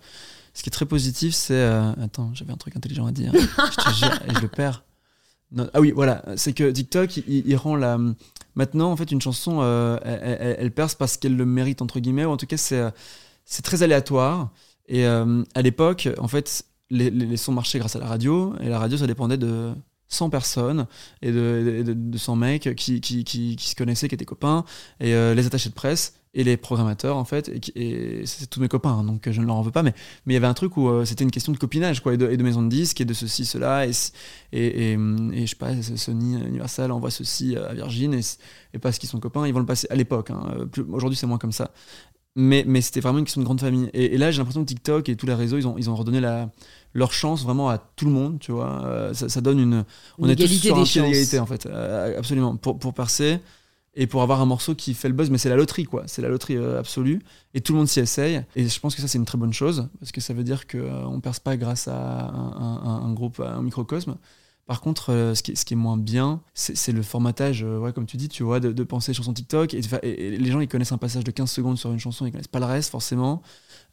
[0.54, 1.54] Ce qui est très positif, c'est.
[1.54, 3.32] euh, attends, j'avais un truc intelligent à dire.
[3.36, 4.84] je te jure, et je le perds.
[5.54, 7.97] Non, ah oui, voilà, c'est que TikTok, il, il rend la.
[8.56, 11.99] Maintenant, en fait, une chanson, euh, elle, elle- elle perce parce qu'elle le mérite, entre
[11.99, 12.82] guillemets, ou en tout cas, c'est
[13.45, 14.49] c'est très aléatoire.
[14.92, 18.78] Et euh, à l'époque, en fait, les, sons marchaient grâce à la radio, et la
[18.78, 19.72] radio, ça dépendait de
[20.10, 20.86] 100 personnes
[21.22, 24.66] et de, et de, de 100 mecs qui, qui, qui, se connaissaient, qui étaient copains,
[25.00, 27.50] et euh, les attachés de presse et les programmateurs en fait.
[27.50, 29.84] Et, et c'est tous mes copains hein, donc euh, je ne leur en veux pas.
[29.84, 29.94] Mais
[30.26, 32.44] mais il y avait un truc où c'était une question de copinage quoi et de,
[32.44, 33.92] maison de disques et de ceci cela et
[34.54, 39.20] et, et, je sais pas Sony Universal envoie ceci à Virgin et, parce qu'ils sont
[39.20, 41.72] copains ils vont le passer à l'époque hein, aujourd'hui c'est moins comme ça
[42.36, 43.90] mais, mais c'était vraiment une question de grande famille.
[43.94, 45.96] Et, et là j'ai l'impression que TikTok et tous les réseaux ils ont, ils ont
[45.96, 46.50] redonné la,
[46.94, 48.86] leur chance vraiment à tout le monde tu vois.
[48.86, 49.86] Euh, ça, ça donne une
[50.18, 51.66] on Une est tous sur un pied d'égalité en fait.
[51.66, 52.56] Euh, absolument.
[52.56, 53.40] Pour, pour percer
[53.94, 56.04] et pour avoir un morceau qui fait le buzz mais c'est la loterie quoi.
[56.08, 57.22] C'est la loterie euh, absolue.
[57.54, 58.42] Et tout le monde s'y essaye.
[58.56, 60.64] Et je pense que ça c'est une très bonne chose parce que ça veut dire
[60.76, 61.98] euh, on perce pas grâce à
[62.30, 64.16] un, un- un groupe à un microcosme
[64.68, 68.18] par contre, euh, ce, qui est, moins bien, c'est le formatage, euh, ouais, comme tu
[68.18, 69.74] dis, tu vois, de, de penser chanson TikTok.
[69.74, 69.82] Et,
[70.38, 72.59] les gens, ils connaissent un passage de 15 secondes sur une chanson, ils connaissent pas
[72.59, 73.41] le reste, forcément.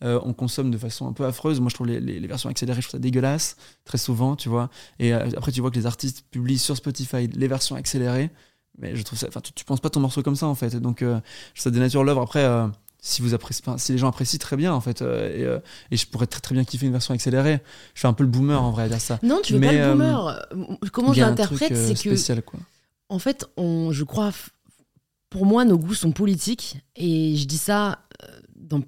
[0.05, 1.61] Euh, on consomme de façon un peu affreuse.
[1.61, 4.71] Moi, je trouve les, versions accélérées, je trouve ça dégueulasse, très souvent, tu vois.
[4.99, 8.31] Et après, tu vois que les artistes publient sur Spotify les versions accélérées.
[8.79, 9.27] Mais je trouve ça.
[9.27, 10.77] Enfin, tu, tu penses pas ton morceau comme ça, en fait.
[10.77, 11.05] Donc,
[11.55, 12.23] ça dénature l'œuvre.
[12.23, 12.47] Après.
[13.09, 15.59] Si vous appréciez, si les gens apprécient très bien en fait, euh, et, euh,
[15.91, 17.61] et je pourrais très très bien kiffer une version accélérée.
[17.95, 19.19] Je fais un peu le boomer en vrai à dire ça.
[19.23, 20.47] Non, tu veux Mais, pas le euh, boomer.
[20.93, 22.61] Comment je l'interprète, c'est que spécial quoi.
[23.09, 24.31] en fait, on, je crois,
[25.31, 26.79] pour moi, nos goûts sont politiques.
[26.97, 27.99] Et je dis ça
[28.57, 28.81] dans,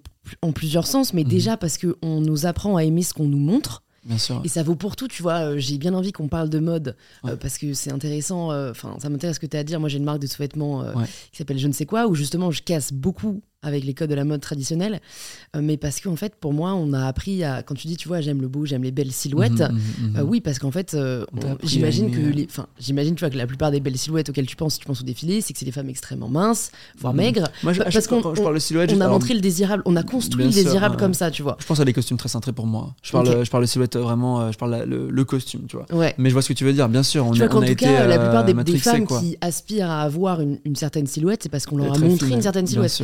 [0.42, 1.28] en plusieurs sens, mais Mhm.
[1.30, 3.82] déjà parce qu'on nous apprend à aimer ce qu'on nous montre.
[4.04, 4.40] Bien sûr.
[4.44, 5.40] Et ça vaut pour tout, tu vois.
[5.50, 6.96] euh, J'ai bien envie qu'on parle de mode
[7.26, 8.50] euh, parce que c'est intéressant.
[8.50, 9.78] euh, Enfin, ça m'intéresse ce que tu as à dire.
[9.78, 11.04] Moi, j'ai une marque de sous-vêtements Ouais.
[11.30, 14.14] qui s'appelle Je ne sais quoi, où justement, je casse beaucoup avec les codes de
[14.14, 15.00] la mode traditionnelle.
[15.54, 17.62] Euh, mais parce qu'en fait, pour moi, on a appris à.
[17.62, 19.60] Quand tu dis, tu vois, j'aime le beau, j'aime les belles silhouettes.
[19.60, 20.16] Mhm, mhm, mhm.
[20.16, 21.26] Euh, oui, parce qu'en fait, euh,
[21.62, 24.56] j'imagine que les, enfin, j'imagine tu vois que la plupart des belles silhouettes auxquelles tu
[24.56, 27.48] penses, si tu penses au défilé, c'est que c'est des femmes extrêmement minces, voire maigres.
[27.62, 29.82] Moi, je, parce qu'on- quand je parle de silhouette, On a alors, montré le désirable,
[29.86, 31.56] on a construit le désirable comme ça, tu vois.
[31.60, 32.94] je pense à des costumes très cintrés pour moi.
[33.02, 35.86] Je parle, je parle de silhouette vraiment, je parle la- le, le costume, tu vois.
[35.92, 36.14] Ouais.
[36.18, 37.26] Mais je vois ce que tu veux dire, bien sûr.
[37.26, 39.36] On, tu a, vois qu'en on a tout été cas, la plupart des, femmes qui
[39.40, 42.86] aspirent à avoir une, certaine silhouette, c'est parce qu'on leur a montré une certaine bien
[42.88, 43.02] silhouette.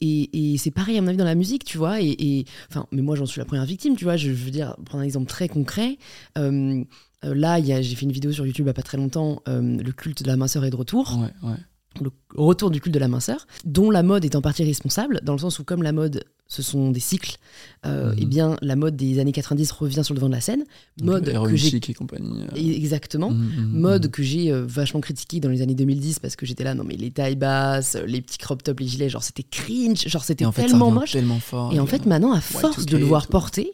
[0.00, 2.00] Et, c'est pareil, à mon avis, dans la musique, tu vois.
[2.00, 4.16] Et, enfin, mais moi, j'en suis la première victime, tu vois.
[4.16, 5.98] Je, veux dire, prendre un exemple très concret.
[6.38, 6.84] Euh,
[7.24, 9.42] euh, là, j'ai fait une vidéo sur YouTube il n'y a pas très longtemps.
[9.48, 11.18] euh, le culte de la minceur est de retour.
[11.42, 11.56] Ouais.
[12.02, 15.34] Le retour du culte de la minceur, dont la mode est en partie responsable, dans
[15.34, 17.36] le sens où comme la mode, ce sont des cycles,
[17.86, 18.18] euh, Mhm.
[18.20, 20.64] eh bien la mode des années 90 revient sur le devant de la scène.
[20.96, 22.42] Donc, Mode Héroïne que j'ai et compagnie.
[22.42, 22.56] euh.
[22.56, 23.30] exactement.
[23.30, 24.10] Mhm, mhm, Mode mhm.
[24.10, 26.96] que j'ai euh, vachement critiqué dans les années 2010 parce que j'étais là, non mais
[26.96, 30.66] les tailles basses, les petits crop tops, les gilets, genre c'était cringe, genre c'était fait,
[30.66, 31.12] tellement moche.
[31.12, 31.72] tellement fort.
[31.72, 33.72] Et en fait, maintenant, à force Y2K de le voir porter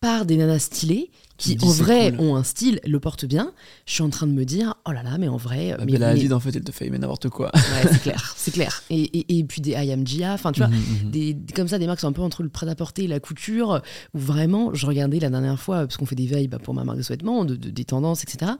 [0.00, 2.20] par des nanas stylées, qui en vrai cool.
[2.26, 3.52] ont un style, le portent bien,
[3.86, 5.92] je suis en train de me dire, oh là là, mais en vrai, La mais-
[5.92, 7.50] Bella mais- Hadid, en fait, elle te fait aimer n'importe quoi.
[7.54, 8.82] Ouais, c'est clair, c'est clair.
[8.90, 11.10] Et, et, et puis des I Am Gia, enfin tu vois, Mhm, mhm.
[11.10, 13.82] des, des- comme ça, des marques sont un peu entre le prêt-à-porter et la couture,
[14.14, 16.84] où vraiment, je regardais la dernière fois, parce qu'on fait des veilles bah, pour ma
[16.84, 18.52] marque de sous-vêtements, de, de- des tendances, etc.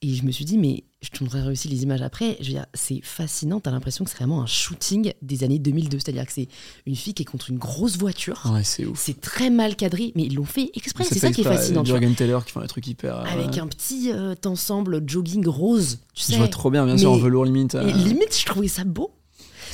[0.00, 2.36] Et je me suis dit, mais je te montrerai aussi les images après.
[2.40, 3.58] Je veux dire, c'est fascinant.
[3.60, 5.98] T'as l'impression que c'est vraiment un shooting des années 2002.
[5.98, 6.48] C'est-à-dire que c'est
[6.86, 8.40] une fille qui est contre une grosse voiture.
[8.52, 9.00] Ouais, c'est ouf.
[9.02, 11.04] C'est très mal cadré, mais ils l'ont fait exprès.
[11.04, 11.84] C'est ça fait qui est fascinant.
[11.84, 13.16] Jurgen Taylor qui font des trucs hyper.
[13.18, 15.98] euh, Avec un petit euh, ensemble jogging rose.
[16.14, 16.32] Tu sais.
[16.34, 17.74] Je vois trop bien, bien sûr, en velours limite.
[17.74, 19.10] euh, limite, je trouvais ça beau.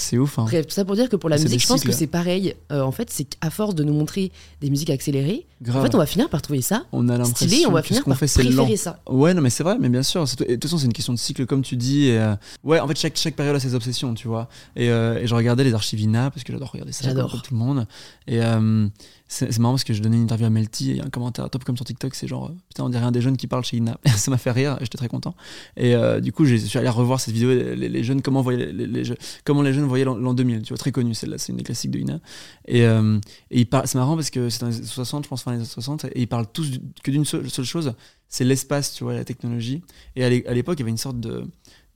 [0.00, 0.38] C'est ouf.
[0.38, 0.44] hein.
[0.44, 1.92] Bref, tout ça pour dire que pour la musique, je pense cycles.
[1.92, 2.54] que c'est pareil.
[2.72, 5.82] Euh, en fait, c'est qu'à force de nous montrer des musiques accélérées, Grave.
[5.82, 7.64] en fait, on va finir par trouver ça on a stylé.
[7.66, 9.00] On va finir par fait, préférer ça.
[9.08, 10.24] Ouais, non, mais c'est vrai, mais bien sûr.
[10.24, 12.06] De toute façon, c'est une question de cycle, comme tu dis.
[12.06, 12.34] et, euh,
[12.64, 14.48] ouais, en fait, chaque, chaque période a ses obsessions, tu vois.
[14.76, 17.30] Et, euh, et je regardais les archives INA, parce que j'adore regarder ça, J'adore.
[17.30, 17.86] comme, tout le monde.
[18.26, 18.40] Et
[19.30, 21.76] c'est marrant parce que je donnais une interview à Melty, et un commentaire top comme
[21.76, 23.98] sur TikTok, c'est genre, euh, putain, on dirait un des jeunes qui parle chez INA.
[24.16, 25.34] ça m'a fait rire, j'étais très content.
[25.76, 29.02] Et euh, du coup, je suis allé revoir cette vidéo, les, jeunes, comment, voyaient les,
[29.44, 31.64] comment les jeunes voyaient l'an l'an 2000, tu vois, très connu, celle-là, c'est une des
[31.64, 32.20] classiques de INA.
[32.66, 33.18] Et, euh,
[33.50, 36.06] c'est marrant parce que c'est dans les années 60, je pense, fin des années 60,
[36.06, 37.92] et ils parlent tous que d'une seule, seule chose,
[38.28, 39.82] c'est l'espace, tu vois, la technologie.
[40.16, 41.44] Et à l'époque, il y avait une sorte de.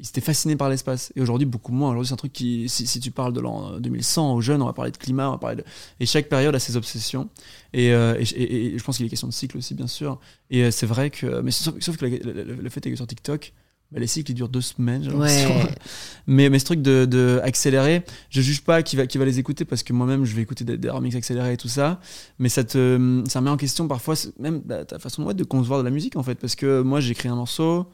[0.02, 1.12] Ils étaient fascinés par l'espace.
[1.16, 1.90] Et aujourd'hui, beaucoup moins.
[1.90, 2.68] Aujourd'hui, c'est un truc qui.
[2.68, 5.32] Si, si tu parles de l'an 2100 aux jeunes, on va parler de climat, on
[5.32, 5.64] va parler de.
[6.00, 7.28] Et chaque période a ses obsessions.
[7.72, 10.18] Et, euh, et, et- et je pense qu'il est question de cycle aussi, bien sûr.
[10.50, 11.40] Et euh, c'est vrai que.
[11.40, 13.52] Mais sauf, sauf que le, le- le fait est que sur TikTok,
[13.92, 15.04] bah, les cycles ils durent deux semaines.
[15.04, 15.10] j'ai.
[15.12, 15.46] Ouais.
[16.26, 19.38] Mais, mais ce truc de, de accélérer, je juge pas qui va, qui va les
[19.38, 22.00] écouter parce que moi-même je vais écouter des, des remixes accélérés et tout ça.
[22.38, 25.78] Mais ça te ça met en question parfois même bah, ta façon ouais, de concevoir
[25.80, 26.36] de la musique en fait.
[26.36, 27.86] Parce que moi j'écris un morceau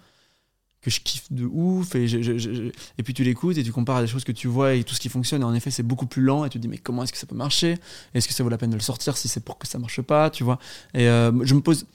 [0.88, 4.24] je kiffe de ouf et, et puis tu l'écoutes et tu compares à des choses
[4.24, 5.42] que tu vois et tout ce qui fonctionne.
[5.42, 7.18] Et en effet, c'est beaucoup plus lent et tu te dis mais comment est-ce que
[7.18, 7.76] ça peut marcher?
[8.14, 10.00] Est-ce que ça vaut la peine de le sortir si c'est pour que ça marche
[10.02, 10.58] pas Tu vois?
[10.94, 11.86] Et euh, je me pose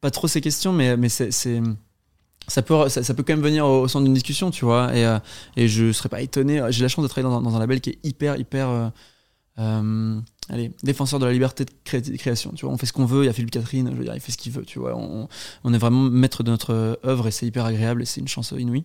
[0.00, 1.30] pas trop ces questions, mais, mais c'est.
[2.48, 4.94] ça peut, ça, peut quand même venir au, centre d'une discussion, tu vois?
[4.96, 5.18] Et, euh,
[5.56, 6.60] et je serais pas étonné.
[6.70, 8.68] J'ai la chance de travailler dans, un- dans un label qui est hyper, hyper.
[8.68, 8.88] euh,
[9.58, 12.52] euh, allez, défenseur de la liberté de cré- de création.
[12.54, 13.22] Tu vois, on fait ce qu'on veut.
[13.22, 14.64] Il y a Philippe Catherine, je veux dire, il fait ce qu'il veut.
[14.64, 15.28] Tu vois, on,
[15.64, 18.52] on est vraiment maître de notre œuvre et c'est hyper agréable et c'est une chance
[18.56, 18.84] inouïe.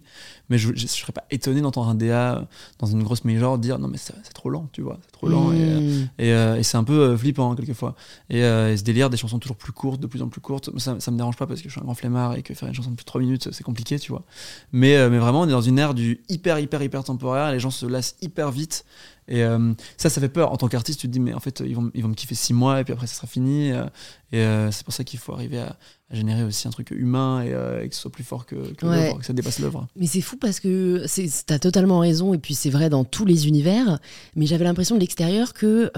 [0.50, 2.48] Mais je, je serais pas étonné d'entendre un DA
[2.80, 5.52] dans une grosse major dire non mais c'est trop lent, tu vois, c'est trop lent.
[5.52, 6.10] Et, Mmh.
[6.20, 7.96] et, euh, et c'est un peu euh, flippant hein, quelquefois.
[8.30, 10.70] Et, euh, et ce délire des chansons toujours plus courtes, de plus en plus courtes,
[10.80, 12.68] ça, ça me dérange pas parce que je suis un grand flemmard et que faire
[12.70, 14.24] une chanson de plus de 3 minutes, c'est compliqué, tu vois.
[14.72, 17.60] Mais, euh, mais vraiment, on est dans une ère du hyper, hyper, hyper temporaire, les
[17.60, 18.86] gens se lassent hyper vite.
[19.28, 20.52] Et euh, ça, ça fait peur.
[20.52, 22.36] En tant qu'artiste, tu te dis, mais en fait, ils vont, ils vont me kiffer
[22.36, 23.72] 6 mois et puis après, ça sera fini.
[23.72, 23.86] euh,
[24.32, 25.78] et euh, c'est pour ça qu'il faut arriver à,
[26.12, 28.56] à générer aussi un truc humain et, euh, et que ce soit plus fort que,
[28.74, 29.06] que Ouais.
[29.06, 29.88] l'œuvre, que ça dépasse l'œuvre.
[29.96, 31.06] Mais c'est fou parce que
[31.46, 34.00] t'as totalement raison, et puis c'est vrai dans tous les univers,
[34.36, 35.92] mais j'avais l'impression de l'extérieur que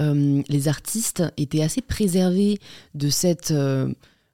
[0.48, 2.58] les artistes étaient assez préservés
[2.94, 3.52] de cette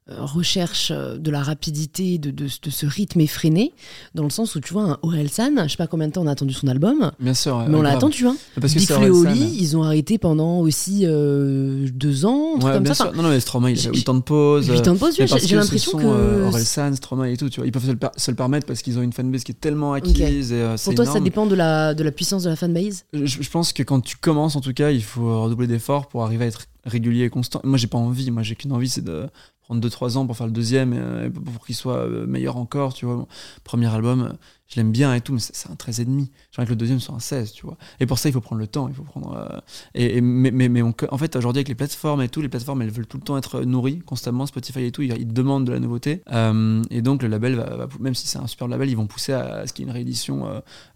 [0.07, 3.73] recherche euh, de la rapidité, de, de, de ce rythme effréné,
[4.13, 6.27] dans le sens où tu vois, un Orelsan, je sais pas combien de temps on
[6.27, 7.57] a attendu son album, Bien sûr.
[7.67, 8.35] mais on l'a attendu, hein.
[8.61, 13.05] Parce que Big ils ont arrêté pendant aussi euh, deux ans, Ouais, comme bien ça.
[13.05, 13.13] sûr.
[13.15, 14.67] Non, non, mais Stromae, il avait 8 ans de pause.
[14.69, 16.03] Huit ans de pause, j'ai l'impression que.
[16.05, 17.67] euh, Orelsan, Stromae et tout, tu vois.
[17.67, 19.59] Ils peuvent se le, per- se le permettre parce qu'ils ont une fanbase qui est
[19.59, 20.51] tellement acquise.
[20.51, 23.05] Et, euh, Pour toi, ça dépend de la, de la puissance de la fanbase?
[23.13, 26.23] Je, je pense que quand tu commences, en tout cas, il faut redoubler d'efforts pour
[26.23, 27.59] arriver à être régulier et constant.
[27.63, 28.29] Moi, j'ai pas envie.
[28.29, 29.25] Moi, j'ai qu'une envie, c'est de
[29.65, 32.93] prendre 2-3 ans pour faire le deuxième et, euh, pour qu'il soit euh, meilleur encore,
[32.93, 33.27] tu vois.
[33.63, 34.33] Premier album,
[34.67, 36.27] je l'aime bien et tout, mais c'est un 13,5.
[36.51, 37.77] J'aimerais que le deuxième soit un 16, tu vois.
[37.99, 38.87] Et pour ça, il faut prendre le temps.
[38.87, 39.35] Il faut prendre.
[39.37, 39.59] euh,
[39.93, 42.49] et, et- mais, mais, mais on- en fait, aujourd'hui, avec les plateformes et tout, les
[42.49, 44.45] plateformes, elles veulent tout le temps être nourries constamment.
[44.47, 46.23] Spotify et tout, ils, ils demandent de la nouveauté.
[46.31, 49.05] Euh, et donc, le label, va, va- même si c'est un super label, ils vont
[49.05, 50.47] pousser à, à ce qu'il y ait une réédition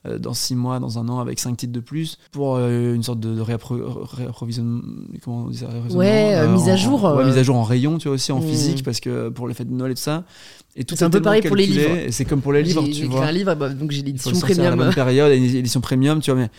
[0.07, 3.20] euh, dans 6 mois, dans un an, avec 5 titres de plus, pour une sorte
[3.20, 4.82] de, de réappro- réapprovisionnement.
[5.24, 7.97] Comment on dit ça Ouais, mise à en- jour, ouais, mise à jour en rayon,
[7.99, 8.47] tu vois, aussi en Mm.
[8.47, 10.24] physique, parce que pour les fêtes de Noël et tout ça.
[10.80, 12.07] Et tout C'est un peu pareil pour les livres.
[12.09, 13.25] C'est comme pour les livres, tu j'ai vois.
[13.27, 14.75] un livre, bah, donc j'ai l'édition à la premium.
[14.77, 16.39] bonne période, une édition premium, tu vois.
[16.39, 16.49] Mais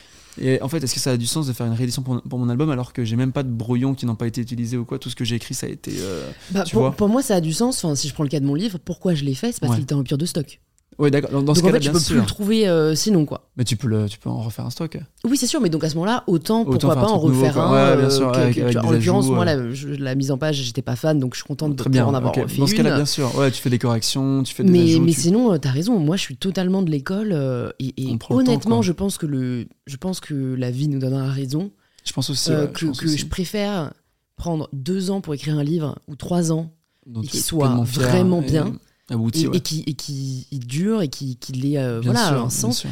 [0.40, 2.38] et en fait, est-ce que ça a du sens de faire une réédition pour, pour
[2.38, 4.84] mon album alors que j'ai même pas de brouillons qui n'ont pas été utilisés ou
[4.84, 5.92] quoi Tout ce que j'ai écrit, ça a été.
[5.98, 6.92] euh, Bah, tu pour, vois.
[6.92, 7.82] pour moi, ça a du sens.
[7.84, 9.70] Enfin, si je prends le cas de mon livre, pourquoi je l'ai fait C'est parce
[9.70, 9.76] Ouais.
[9.78, 10.60] qu'il était en rupture de stock.
[11.01, 11.30] Ouais, d'accord.
[11.30, 12.20] Dans, dans ce donc en cas-là, fait, tu bien peux plus sûr.
[12.20, 13.48] le trouver euh, sinon, quoi.
[13.57, 14.98] Mais tu peux, le, tu peux en refaire un stock.
[15.24, 17.18] Oui, c'est sûr, mais donc à ce moment-là, autant, Autant pourquoi faire un pas en
[17.18, 17.64] truc nouveau, refaire quoi.
[17.64, 17.90] un.
[17.90, 19.42] Ouais, bien euh, sûr, que- avec- que- avec tu vois, des en l'occurrence, ajouts, moi,
[19.46, 19.68] euh.
[19.68, 21.88] la, je- la mise en page, j'étais pas fan, donc je suis contente de Très
[21.90, 22.03] bien.
[22.05, 22.42] pouvoir en avoir ok.
[22.44, 22.96] refait Dans ce cas-là, une.
[22.96, 23.34] bien sûr.
[23.36, 25.03] Ouais, tu fais des corrections, tu fais des Mais, ajouts.
[25.03, 25.98] mais tu- sinon, euh, t'as raison.
[25.98, 27.30] Moi, je suis totalement de l'école.
[27.32, 28.82] euh, et et On prend le temps, honnêtement, quoi.
[28.84, 31.70] je pense que le, je pense que la vie nous donnera raison.
[32.05, 32.53] Je pense aussi.
[32.53, 33.24] euh, ouais, que je pense aussi.
[33.26, 33.92] préfère
[34.36, 36.72] prendre deux ans pour écrire un livre ou trois ans
[37.07, 38.72] Donc, et tu qu'il es soit pleinement fier vraiment et bien.
[39.11, 39.56] Abouti, et, ouais.
[39.56, 42.86] et qui et qui dure et qui ait euh, voilà sûr, un sens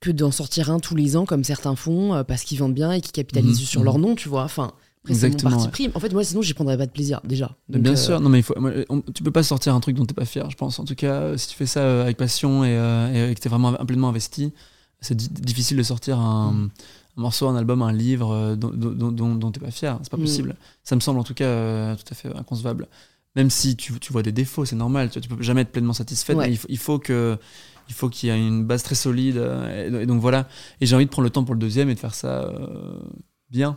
[0.00, 2.92] que d'en sortir un tous les ans comme certains font euh, parce qu'ils vendent bien
[2.92, 4.72] et qui capitalisent Mhm, sur leur nom tu vois enfin
[5.04, 5.92] c'est mon Exactement, parti ouais.
[5.94, 8.28] en fait moi sinon j'y prendrais pas de plaisir déjà Donc, bien euh, sûr, non
[8.28, 10.50] mais il faut, moi, on- tu peux pas sortir un truc dont t'es pas fier,
[10.50, 10.78] je pense.
[10.80, 13.72] En tout cas, si tu fais ça avec passion et, euh, et que t'es vraiment
[13.74, 14.52] pleinement investi,
[15.00, 16.70] c'est di- difficile de sortir un, Mm.
[17.18, 19.96] un morceau, un album, un livre euh, dont, dont, dont, dont t'es pas fier.
[20.02, 20.20] C'est pas Mm.
[20.22, 20.56] possible.
[20.82, 22.88] Ça me semble en tout cas tout à fait inconcevable.
[23.36, 25.10] Même si tu, tu vois des défauts, c'est normal.
[25.10, 26.34] Tu, tu peux jamais être pleinement satisfait.
[26.34, 26.46] Ouais.
[26.46, 27.38] mais il faut, il faut que
[27.88, 29.36] il faut qu'il y ait une base très solide.
[29.70, 30.48] et, et donc voilà.
[30.80, 32.50] Et j'ai envie de prendre le temps pour le deuxième et de faire ça
[33.50, 33.76] bien.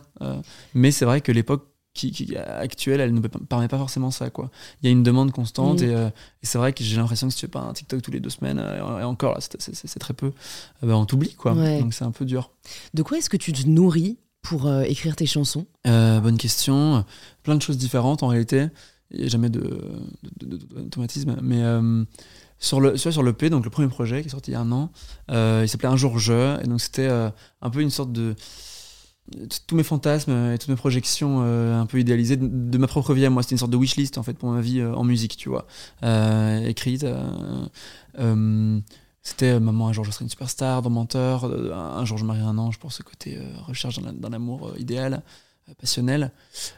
[0.74, 4.30] mais c'est vrai que l'époque qui, actuelle, elle ne permet pas forcément ça.
[4.30, 4.50] Quoi.
[4.80, 6.10] Il y a une demande constante et, et
[6.44, 8.30] c'est vrai que j'ai l'impression que si tu fais pas un TikTok tous les deux
[8.30, 10.32] semaines, et encore là, c'est très peu,
[10.82, 11.34] bah, on t'oublie.
[11.34, 11.52] quoi.
[11.54, 12.52] Donc c'est un peu dur.
[12.94, 15.66] De quoi est-ce que tu te nourris pour euh, écrire tes chansons?
[15.86, 17.04] Euh, Bonne question.
[17.42, 18.68] Plein de choses différentes en réalité.
[19.10, 21.36] Il n'y a jamais d'automatisme.
[21.42, 22.04] Mais euh,
[22.58, 24.60] sur, le, sur le P, donc le premier projet qui est sorti il y a
[24.60, 24.90] un an,
[25.28, 26.62] il s'appelait Un jour je.
[26.62, 28.34] Et donc c'était un peu une sorte de.
[29.68, 33.30] Tous mes fantasmes et toutes mes projections un peu idéalisées de, ma propre vie à
[33.30, 33.42] moi.
[33.42, 35.66] C'était une sorte de wishlist en fait pour ma vie en musique, tu vois.
[36.66, 37.06] écrite.
[39.22, 42.24] C'était euh, maman, un jour je serai une superstar, dans Menteur, euh, un jour je
[42.24, 45.22] marierai un ange pour ce côté euh, recherche d'un amour idéal,
[45.78, 46.32] passionnel.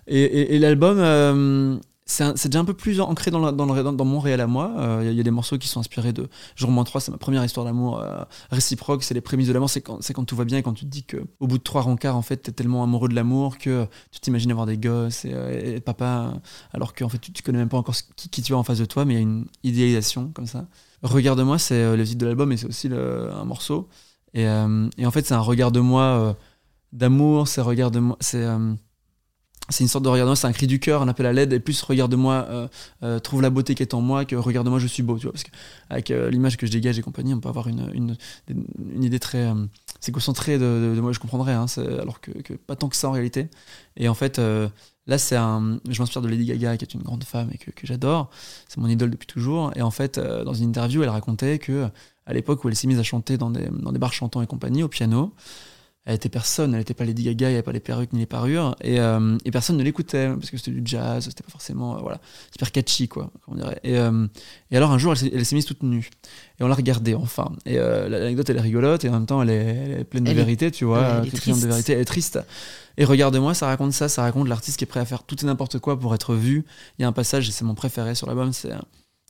[0.06, 1.80] Et, l'album,
[2.12, 4.72] c'est déjà un peu plus ancré dans, le, dans mon réel à moi.
[5.02, 7.44] Il y, a des morceaux qui sont inspirés de Jour moins 3, c'est ma première
[7.44, 8.04] histoire d'amour
[8.50, 10.84] réciproque, c'est les prémices de l'amour, c'est quand, quand, tout va bien et quand tu
[10.84, 13.86] te dis qu'au bout de trois rencarts, en fait, t'es tellement amoureux de l'amour que
[14.10, 16.34] tu t'imagines avoir des gosses et, être papa,
[16.72, 18.78] alors qu'en fait, tu, tu connais même pas encore qui, qui tu as en face
[18.78, 20.66] de toi, mais il y a une idéalisation comme ça.
[21.02, 23.88] Regarde-moi, c'est euh, le titre de l'album et c'est aussi un morceau.
[24.34, 26.34] Et, euh, et, en fait, c'est un regard de moi euh,
[26.92, 28.46] d'amour, c'est regarde moi, c'est
[29.68, 31.60] c'est une sorte de regarde-moi, c'est un cri du cœur, un appel à l'aide, et
[31.60, 32.68] plus regarde-moi,
[33.22, 35.44] trouve la beauté qui est en moi, que regarde-moi, je suis beau, tu vois, parce
[35.44, 38.16] qu'avec l'image que je dégage et compagnie, on peut avoir une,
[39.00, 39.50] idée très.
[40.00, 41.66] c'est de, moi, je comprendrais, hein,
[42.00, 43.48] alors que, pas tant que ça en réalité.
[43.96, 44.40] Et en fait,
[45.06, 47.72] Là, c'est un, je m'inspire de Lady Gaga, qui est une grande femme et que,
[47.82, 48.30] j'adore.
[48.68, 49.72] C'est mon idole depuis toujours.
[49.74, 51.88] Et en fait, euh, dans une interview, elle racontait que
[52.24, 54.46] à l'époque où elle s'est mise à chanter dans des, dans des bars chantants et
[54.46, 55.34] compagnie, au piano,
[56.05, 58.18] elle était personne, elle n'était pas Lady Gaga, il n'y avait pas les perruques ni
[58.18, 61.50] les parures, et, euh, et personne ne l'écoutait, parce que c'était du jazz, c'était pas
[61.53, 62.20] forcément, euh, voilà,
[62.57, 63.78] hyper catchy, quoi, on dirait.
[63.84, 64.26] Et, euh,
[64.72, 66.11] et, alors un jour, elle s'est mise toute nue,
[66.59, 67.53] et on l'a regardée, enfin.
[67.66, 70.84] Et l'anecdote, elle est rigolote, et en même temps, elle est, pleine de vérité, tu
[70.84, 71.62] vois, elle est triste.
[71.62, 72.40] de vérité, elle est triste.
[72.98, 75.46] Et regarde-moi, ça raconte ça, ça raconte l'artiste qui est prêt à faire tout et
[75.46, 76.64] n'importe quoi pour être vu.
[76.98, 78.72] Il y a un passage, et c'est mon préféré sur l'album, c'est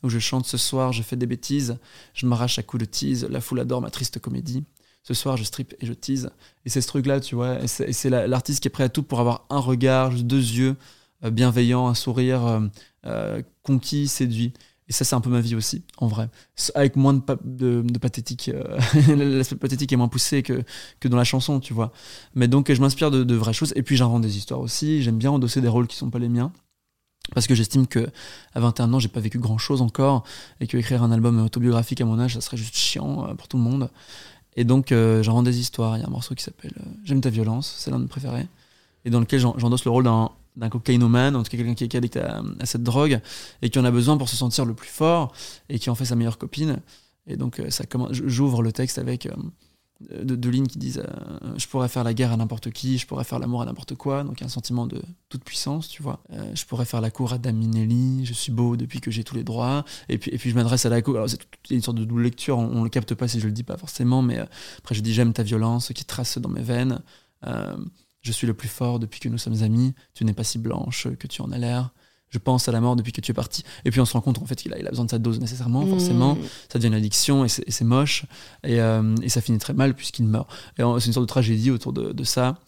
[0.03, 1.77] où je chante ce soir, je fais des bêtises,
[2.15, 4.65] je m'arrache à coups de tease, la foule adore ma triste comédie
[5.03, 6.31] ce soir je strip et je tease.
[6.65, 7.59] Et c'est ce truc-là, tu vois.
[7.63, 10.77] Et c'est l'artiste qui est prêt à tout pour avoir un regard, deux yeux
[11.25, 12.61] euh, bienveillants, un sourire euh,
[13.07, 14.53] euh, conquis, séduit.
[14.89, 16.29] Et ça, c'est un peu ma vie aussi, en vrai.
[16.75, 18.51] Avec moins de, pathétique.
[19.09, 20.65] L'aspect pathétique est moins poussé que,
[21.09, 21.93] dans la chanson, tu vois.
[22.35, 23.73] Mais donc, je m'inspire de, vraies choses.
[23.77, 25.03] Et puis, j'invente des histoires aussi.
[25.03, 26.53] J'aime bien endosser des rôles qui sont pas les miens.
[27.33, 28.11] Parce que j'estime que
[28.53, 30.25] à 21 ans, j'ai pas vécu grand chose encore.
[30.61, 33.57] Et que écrire un album autobiographique à mon âge, ça serait juste chiant pour tout
[33.57, 33.89] le monde.
[34.57, 35.97] Et donc, euh, j'en rends des histoires.
[35.97, 38.09] Il y a un morceau qui s'appelle euh, J'aime ta violence, c'est l'un de mes
[38.09, 38.47] préférés.
[39.05, 42.17] Et dans lequel j'endosse le rôle d'un cocaïnomane, en tout cas quelqu'un qui est addict
[42.17, 43.21] à, cette drogue,
[43.63, 45.33] et qui en a besoin pour se sentir le plus fort,
[45.69, 46.79] et qui en fait sa meilleure copine.
[47.27, 49.29] Et donc, euh, ça commence, j'ouvre le texte avec
[50.11, 53.25] de, lignes qui disent euh, je pourrais faire la guerre à n'importe qui, je pourrais
[53.25, 56.23] faire l'amour à n'importe quoi, donc un sentiment de toute puissance, tu vois.
[56.33, 59.35] Euh, je pourrais faire la cour à Daminelli, je suis beau depuis que j'ai tous
[59.35, 61.17] les droits, et puis, je m'adresse à la cour.
[61.17, 61.41] Alors c'est
[61.71, 63.77] une sorte de double lecture, on, ne le capte pas si je le dis pas
[63.77, 64.45] forcément, mais euh,
[64.79, 67.01] après je dis j'aime ta violence qui trace dans mes veines.
[68.23, 71.09] je suis le plus fort depuis que nous sommes amis, tu n'es pas si blanche
[71.19, 71.93] que tu en as l'air
[72.33, 73.63] je pense à la mort depuis que tu es parti.
[73.85, 75.19] Et puis on se rend compte en fait qu'il a, il a besoin de sa
[75.19, 76.35] dose nécessairement, forcément.
[76.35, 76.39] Mmh.
[76.73, 78.25] Ça devient une addiction et c'est moche.
[78.65, 80.49] Et, euh, et, ça finit très mal puisqu'il meurt.
[80.79, 82.59] Et c'est une sorte de tragédie autour de, de ça.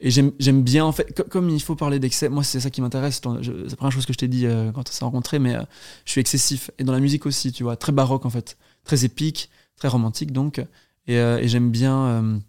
[0.00, 3.22] Et j'aime bien, en fait, comme il faut parler d'excès, moi c'est ça qui m'intéresse.
[3.22, 5.62] C'est la première chose que je t'ai dit euh, quand on s'est rencontrés, mais euh,
[6.04, 6.70] je suis excessif.
[6.78, 8.58] Et dans la musique aussi, tu vois, très baroque en fait.
[8.84, 10.62] Très épique, très romantique donc.
[11.06, 12.40] Et, et j'aime bien.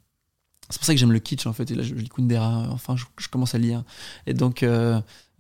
[0.69, 1.71] c'est pour ça que j'aime le kitsch en fait.
[1.71, 3.85] Et là je, lis Kundera, enfin je, je, commence à lire.
[4.27, 4.65] Et donc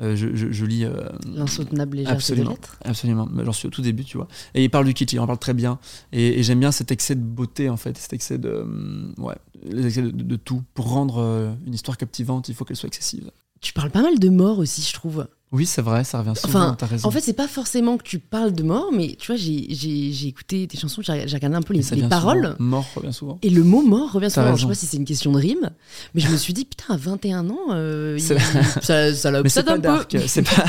[0.01, 0.83] euh, je, lis.
[0.83, 2.77] Euh, L'insoutenable légèreté absolument, des lettres.
[2.83, 4.27] Absolument, j'en suis au tout début, tu vois.
[4.53, 5.79] Et il parle du kitsch, il en parle très bien.
[6.11, 8.49] Et, j'aime bien cet excès de beauté, en fait, cet excès de.
[8.49, 10.63] Hum, ouais, les excès de, tout.
[10.73, 13.31] Pour rendre euh, une histoire captivante, il faut qu'elle soit excessive.
[13.61, 15.27] Tu parles pas mal de mort aussi, je trouve.
[15.55, 17.07] Oui, c'est vrai, ça revient souvent, enfin, raison.
[17.07, 20.67] En fait, c'est pas forcément que tu parles de mort, mais tu vois, j'ai écouté
[20.67, 22.57] tes chansons, j'ai regardé un peu les, paroles.
[22.59, 23.39] Mort revient souvent.
[23.41, 24.53] Et le mot mort revient souvent.
[24.55, 25.69] je sais pas si c'est une question de rime,
[26.13, 29.77] mais je me suis dit, putain, à 21 ans, euh, ça, ça l'a c'est pas
[29.77, 30.65] dark, c'est pas,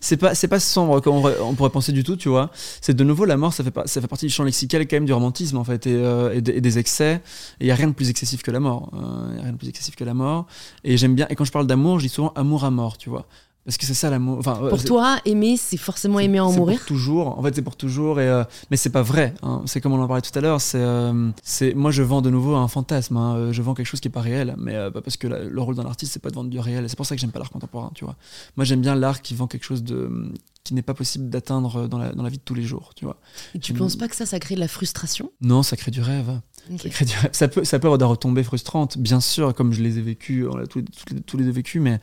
[0.00, 2.52] c'est pas, pas sombre comme on, pourrait penser du tout, tu vois.
[2.80, 4.96] C'est de nouveau la mort, ça fait, pas, ça fait partie du champ lexical quand
[4.96, 7.22] même du romantisme, en fait, et, euh, et, des excès.
[7.58, 8.90] Et il y a rien de plus excessif que la mort.
[8.92, 10.46] Il euh, a rien de plus excessif que la mort.
[10.84, 13.10] Et j'aime bien, et quand je parle d'amour, je dis souvent amour à mort, tu
[13.10, 13.26] vois.
[13.68, 14.38] Parce que c'est ça l'amour.
[14.38, 16.78] Enfin, pour toi, aimer, c'est forcément aimer en mourir.
[16.78, 17.38] Pour toujours.
[17.38, 18.18] En fait, c'est pour toujours.
[18.18, 19.34] Et euh, mais c'est pas vrai.
[19.42, 19.60] Hein.
[19.66, 20.58] C'est comme on en parlait tout à l'heure.
[20.58, 23.18] C'est, euh, c'est, moi, je vends de nouveau un fantasme.
[23.18, 23.36] Hein.
[23.36, 24.54] Euh, je vends quelque chose qui est pas réel.
[24.56, 26.88] Mais parce que le rôle d'un artiste, c'est pas de vendre du réel.
[26.88, 27.90] c'est pour ça que j'aime pas l'art contemporain.
[27.94, 28.16] Tu vois.
[28.56, 30.32] Moi, j'aime bien l'art qui vend quelque chose de
[30.68, 33.04] qui n'est pas possible d'atteindre dans la, dans la vie de tous les jours, tu
[33.06, 33.18] vois.
[33.54, 35.30] Et tu penses pas que ça, ça crée de la frustration?
[35.40, 36.40] Non, ça crée du rêve.
[36.78, 37.30] Ça, crée du rêve.
[37.32, 40.46] ça peut, ça peut avoir des retombées frustrantes, bien sûr, comme je les ai vécues,
[40.46, 41.98] on l'a tous, les- tous les- tous les deux vécus, mais,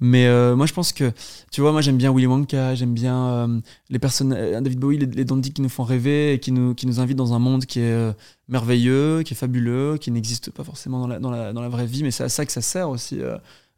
[0.00, 1.12] mais euh, moi je pense que,
[1.52, 4.98] tu vois, moi j'aime bien Willy Wonka, j'aime bien euh, les personnes, euh, David Bowie,
[4.98, 7.38] les, les dandies qui nous font rêver et qui nous, qui nous invitent dans un
[7.38, 8.12] monde qui est euh,
[8.48, 11.86] merveilleux, qui est fabuleux, qui n'existe pas forcément dans la, dans, la, dans la vraie
[11.86, 13.20] vie, mais c'est à ça que ça sert aussi.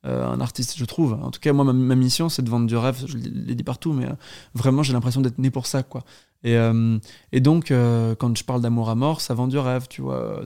[0.05, 1.15] Euh, un artiste, je trouve.
[1.15, 3.05] En tout cas, moi, ma, mission, c'est de vendre du rêve.
[3.07, 4.15] Je l'ai dit partout, mais euh,
[4.55, 6.05] vraiment, j'ai l'impression d'être né pour ça, quoi.
[6.43, 6.99] Et, euh,
[7.35, 10.43] donc, quand je parle d'amour à mort, ça vend du rêve, tu vois.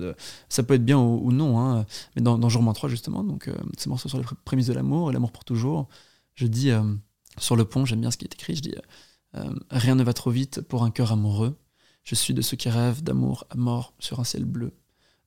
[0.49, 1.87] Ça peut être bien ou, non, hein.
[2.15, 5.11] mais dans, Jour moins 3, justement, donc, ce morceau sur les pré- prémices de l'amour
[5.11, 5.89] et l'amour pour toujours,
[6.35, 6.71] je dis
[7.39, 8.75] sur le pont, j'aime bien ce qui est écrit, je dis
[9.71, 11.59] Rien ne va trop vite pour un cœur amoureux.
[12.05, 14.73] Je suis de ceux qui rêvent d'amour à mort sur un ciel bleu.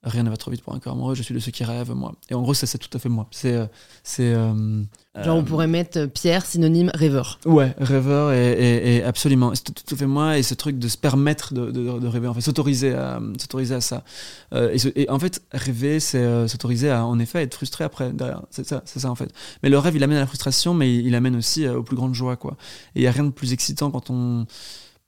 [0.01, 1.13] Rien ne va trop vite pour un cœur amoureux.
[1.13, 2.13] Je suis de ceux qui rêvent, moi.
[2.29, 3.27] Et en gros, ça, c'est tout à fait moi.
[3.31, 3.53] C'est.
[3.53, 3.65] euh,
[4.01, 4.81] c'est euh,
[5.21, 7.37] Genre, on euh, pourrait mettre Pierre synonyme rêveur.
[7.45, 9.53] Ouais, rêveur et, et- et absolument.
[9.55, 12.29] C'est tout, à fait moi et ce truc de se permettre de, de- de rêver,
[12.29, 14.05] en fait, s'autoriser à, s'autoriser à ça.
[14.53, 18.43] Euh, et, en fait, rêver, c'est euh, s'autoriser à, en effet, être frustré après, derrière.
[18.51, 19.33] C'est ça, c'est ça, en fait.
[19.63, 21.97] Mais le rêve, il amène à la frustration, mais il, il amène aussi aux plus
[21.97, 22.55] grandes joies, quoi.
[22.95, 24.45] Et il n'y a rien de plus excitant quand on.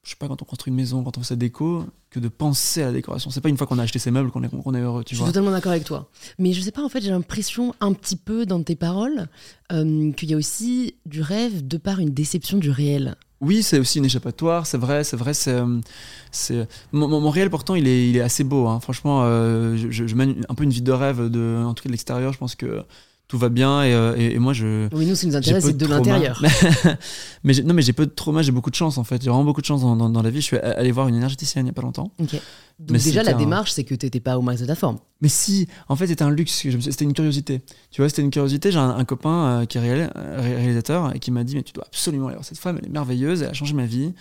[0.03, 2.27] Je sais pas, quand on construit une maison, quand on fait sa déco, que de
[2.27, 3.29] penser à la décoration.
[3.29, 5.13] C'est pas une fois qu'on a acheté ses meubles qu'on est, qu'on est heureux, tu
[5.13, 5.27] Je suis vois.
[5.31, 6.09] totalement d'accord avec toi.
[6.39, 9.27] Mais je sais pas, en fait, j'ai l'impression un petit peu dans tes paroles
[9.71, 13.15] euh, qu'il y a aussi du rêve de par une déception du réel.
[13.41, 15.79] Oui, c'est aussi une échappatoire, c'est vrai, c'est vrai, c'est, euh,
[16.31, 18.79] c'est mon, réel pourtant il est, il est assez beau, hein.
[18.79, 21.81] franchement, euh, je, je- je mène un peu une vie de rêve de, en tout
[21.83, 22.83] cas de l'extérieur, je pense que
[23.31, 24.93] tout va bien et, euh, et- et moi je.
[24.93, 26.43] Oui, nous, ce qui nous intéresse, c'est de l'intérieur.
[27.45, 29.45] mais non, mais j'ai peu de trauma, j'ai beaucoup de chance en fait, j'ai vraiment
[29.45, 30.41] beaucoup de chance dans, dans- dans la vie.
[30.41, 32.11] Je suis allé voir une énergéticienne il y a pas longtemps.
[32.19, 32.29] Donc,
[32.89, 34.97] Mais déjà, la un- démarche, c'est que t'étais pas au max de ta forme.
[35.21, 36.51] Mais si, en fait, c'était un luxe.
[36.81, 37.61] C'était une curiosité.
[37.91, 38.69] Tu vois, c'était une curiosité.
[38.71, 41.63] J'ai un, un copain euh, qui est réal- ré- réalisateur et qui m'a dit Mais
[41.63, 44.13] tu dois absolument aller voir cette femme, elle est merveilleuse, elle a changé ma vie.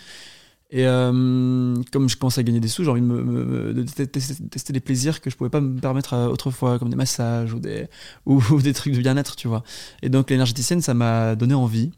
[0.73, 3.83] Et euh, comme je commence à gagner des sous, j'ai envie de, me, me- de
[3.83, 7.59] tester, des plaisirs que je pouvais pas me permettre euh, autrefois, comme des massages ou
[7.59, 7.87] des,
[8.25, 9.63] ou, ou des trucs de bien-être, tu vois.
[10.01, 11.91] Et donc, l'énergéticienne, ça m'a donné envie.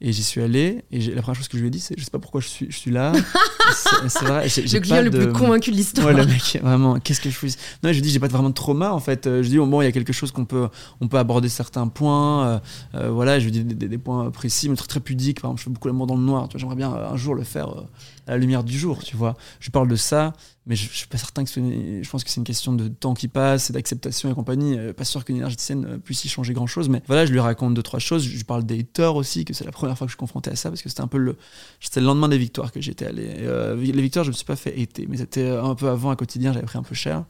[0.00, 0.84] Et j'y suis allé.
[0.90, 2.48] Et la première chose que je lui ai dit, c'est Je sais pas pourquoi je
[2.48, 3.12] suis, je suis là.
[4.08, 4.48] c'est vrai.
[4.48, 6.06] j'ai Le client pas le plus convaincu de l'histoire.
[6.08, 7.46] Ouais, le mec, vraiment, qu'est-ce que je fais
[7.82, 9.24] Non, je dis, j'ai pas vraiment de trauma en fait.
[9.26, 10.68] Je dis, oh, bon, il y a quelque chose qu'on peut,
[11.00, 12.46] on peut aborder certains points.
[12.46, 12.58] euh,
[12.96, 15.40] euh, voilà, je lui dis des, des- des points précis, mais très, très pudiques.
[15.40, 16.48] Par exemple, je fais beaucoup l'amour dans le noir.
[16.48, 17.82] Tu vois, j'aimerais bien un jour le faire euh,
[18.26, 19.36] la lumière du jour, tu vois.
[19.60, 20.32] Je parle de ça,
[20.66, 23.28] mais je, suis pas certain que je pense que c'est une question de temps qui
[23.28, 24.78] passe et d'acceptation et compagnie.
[24.78, 27.40] Euh, pas sûr qu'une énergéticienne euh, puisse y changer grand chose, mais voilà, je lui
[27.40, 28.24] raconte deux, trois choses.
[28.24, 30.50] Je lui parle des haters aussi, que c'est la première fois que je suis confronté
[30.50, 31.36] à ça parce que c'était un peu le,
[31.80, 33.28] c'était le lendemain des victoires que j'étais allé.
[33.40, 36.16] Euh, les victoires, je me suis pas fait hater, mais c'était un peu avant, un
[36.16, 37.24] quotidien, j'avais pris un peu cher.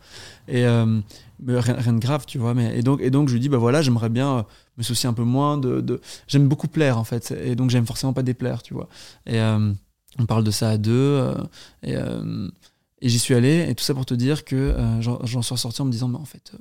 [0.46, 0.64] Et
[1.42, 2.54] mais rien, de grave, tu vois.
[2.54, 4.46] Mais, et, donc, et donc, je lui dis, bah voilà, j'aimerais bien
[4.78, 6.00] me soucier un peu moins de.
[6.28, 7.34] J'aime beaucoup plaire, en fait.
[7.44, 8.88] Et donc, j'aime forcément pas déplaire, tu vois.
[9.26, 9.40] Et
[10.18, 10.92] on parle de ça à deux.
[10.92, 11.34] euh,
[11.82, 12.48] et euh,
[13.00, 13.66] et j'y suis allé.
[13.68, 16.18] Et tout ça pour te dire que euh, j'en suis ressorti en me disant, mais
[16.18, 16.52] en fait.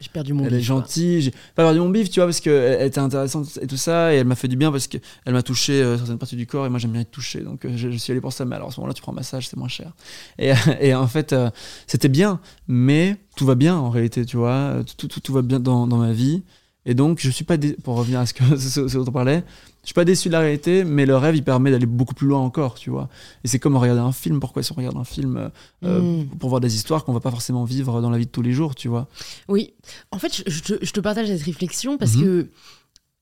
[0.00, 0.76] J'ai perdu mon elle est bif, quoi.
[0.80, 1.20] gentille.
[1.22, 4.12] J'ai pas perdu mon bif, tu vois, parce qu'elle était intéressante et tout ça.
[4.12, 6.66] Et elle m'a fait du bien parce qu'elle m'a touché euh, certaines parties du corps.
[6.66, 7.40] Et moi, j'aime bien être touché.
[7.42, 8.44] Donc, euh, je, je suis allé pour ça.
[8.44, 9.92] Mais alors, à ce moment-là, tu prends un massage, c'est moins cher.
[10.38, 11.48] Et, et en fait, euh,
[11.86, 12.40] c'était bien.
[12.66, 14.78] Mais tout va bien en réalité, tu vois.
[14.98, 16.42] Tout, tout, tout va bien dans, dans ma vie.
[16.86, 17.56] Et donc, je suis pas.
[17.56, 19.44] dé- Pour revenir à ce, que, ce, ce dont on parlait,
[19.84, 22.26] je suis pas déçu de la réalité, mais le rêve, il permet d'aller beaucoup plus
[22.26, 23.08] loin encore, tu vois.
[23.44, 24.40] Et c'est comme regarder un film.
[24.40, 25.48] Pourquoi si on regarde un film euh,
[25.84, 26.26] euh, Mm.
[26.38, 28.52] pour voir des histoires qu'on va pas forcément vivre dans la vie de tous les
[28.52, 29.06] jours, tu vois?
[29.48, 29.74] Oui,
[30.10, 32.22] en fait, je, je te, je te partage cette réflexion parce Mhm.
[32.24, 32.50] que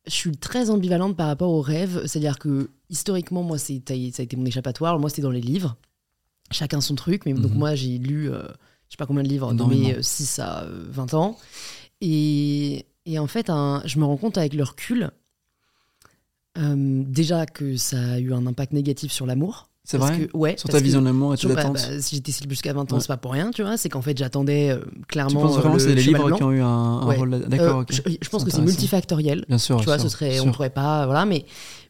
[0.06, 2.02] je suis très ambivalente par rapport au rêve.
[2.06, 4.98] C'est-à-dire que historiquement, moi, c'est, ça a été mon échappatoire.
[4.98, 5.76] Moi, c'était dans les livres.
[6.50, 7.22] Chacun son truc.
[7.26, 7.58] Mais donc, Mhm.
[7.58, 8.42] moi, j'ai lu, euh,
[8.88, 9.80] je sais pas combien de livres, Énormément.
[9.88, 11.38] mes euh, 6 à euh, 20 ans.
[12.00, 15.10] Et, et en fait, un- je me rends compte avec le recul,
[16.58, 19.68] euh, déjà que ça a eu un impact négatif sur l'amour.
[19.84, 22.14] C'est vrai que, ouais, Sur ta vision de l'amour et tes sur- bah, bah, si
[22.14, 23.00] j'étais célib jusqu'à 20 ans, Ouais.
[23.00, 23.76] c'est pas pour rien, tu vois.
[23.76, 25.40] C'est qu'en fait, j'attendais euh, Tu clairement.
[25.40, 26.36] penses euh, vraiment que le c'est les livres blanc.
[26.36, 27.16] qui ont eu un, un Ouais.
[27.16, 29.44] rôle D'accord, Euh, je, je pense que c'est multifactoriel.
[29.48, 29.78] Bien sûr.
[29.80, 31.44] Tu vois, sûr, ce serait, on pourrait pas, voilà, mais,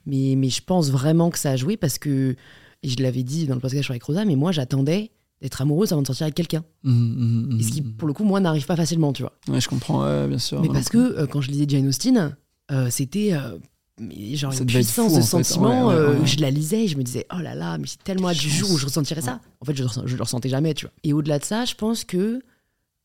[0.06, 2.34] mais, mais je pense vraiment que ça a joué parce que,
[2.82, 5.10] et je l'avais dit dans le podcast avec Rosa, mais moi j'attendais
[5.42, 6.64] d'être amoureuse avant de sortir avec quelqu'un.
[6.84, 9.32] Mhm, mhm, Et ce qui, pour le coup, moi, n'arrive pas facilement, tu vois.
[9.48, 10.62] Ouais, je comprends, bien sûr.
[10.62, 12.34] mais parce que euh, quand je lisais Jane Austen,
[12.70, 13.58] euh, c'était euh,
[14.00, 15.88] mais genre Ça une puissance fou, de sentiment.
[15.88, 16.24] Ouais, ouais, euh.
[16.26, 18.48] Je la lisais et je me disais, oh là là, mais c'est tellement hâte du
[18.50, 19.40] jour où je ressentirais ça.
[19.60, 20.92] En fait, je, le je le ressentais jamais, tu vois.
[21.04, 22.40] Et au-delà de ça, je pense que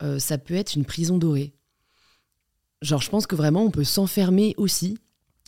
[0.04, 1.54] euh, ça peut être une prison dorée.
[2.82, 4.98] Genre, je pense que vraiment, on peut s'enfermer aussi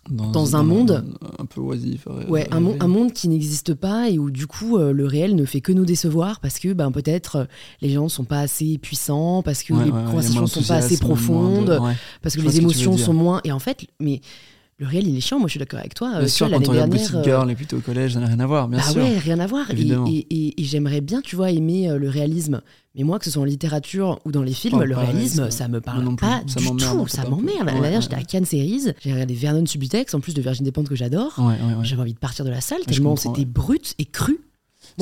[0.09, 1.03] dans un monde-
[1.39, 2.07] un peu oisif.
[2.27, 5.35] Ouais, un, mon- un monde qui n'existe pas et où du coup euh, le réel
[5.35, 7.47] ne fait que nous décevoir parce que ben, peut-être
[7.81, 10.95] les gens ne sont pas assez puissants, parce que les conversations ne sont pas assez
[10.95, 11.79] de- profondes,
[12.21, 13.41] parce que je les que émotions sont moins.
[13.43, 14.21] Et en fait, mais
[14.79, 15.37] le réel, il est chiant.
[15.39, 16.07] Moi, je suis d'accord avec toi.
[16.15, 17.81] Euh, Bien tu sûr, vois, quand on regarde dernière, Gossip euh, Girl et plutôt au
[17.81, 19.01] collège, ça n'a rien à voir, bien bah sûr.
[19.03, 19.69] ouais, rien à voir.
[19.69, 20.07] Et, Évidemment.
[20.07, 22.61] et- et- et j'aimerais bien, tu vois, aimer euh, le réalisme.
[22.95, 25.79] Mais moi, que ce soit en littérature ou dans les films, le réalisme, ça- me
[25.81, 26.25] parle moi non plus.
[26.25, 27.07] pas Ça du tout.
[27.07, 27.65] Ça m'emmerde.
[27.67, 28.93] L'année dernière, j'étais à Cannes Series.
[29.01, 31.33] J'ai regardé Vernon Subutex, en plus de Virgin Despentes que j'adore.
[31.37, 31.83] Ouais, ouais, ouais.
[31.83, 34.39] J'avais envie de partir de la salle tellement c'était brut et cru.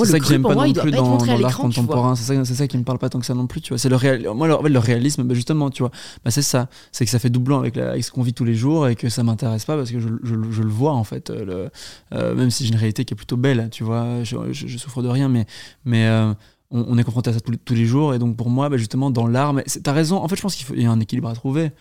[0.06, 2.16] C'est ça que j'aime pas moi, non plus dans, l'art contemporain.
[2.16, 3.78] C'est ça, c'est ça qui me parle pas tant que ça non plus, tu vois.
[3.78, 4.34] C'est le.
[4.34, 5.92] Moi, réalisme, bah, justement, tu vois,
[6.24, 6.68] bah, c'est ça.
[6.92, 8.96] C'est que ça fait doublant avec, la- avec ce qu'on vit tous les jours et
[8.96, 11.30] que ça m'intéresse pas parce que je, je- je le vois en fait.
[11.30, 11.70] euh, le-
[12.18, 14.24] euh, même si j'ai une réalité qui est plutôt belle, tu vois.
[14.24, 15.46] Je, souffre de rien, mais
[15.86, 16.34] mais euh,
[16.72, 18.70] on, on est confronté à ça tous les, tous les jours et donc pour moi,
[18.70, 20.18] bah, justement, dans l'art, t'as raison.
[20.18, 21.72] En fait, je pense qu'il y a un équilibre à trouver.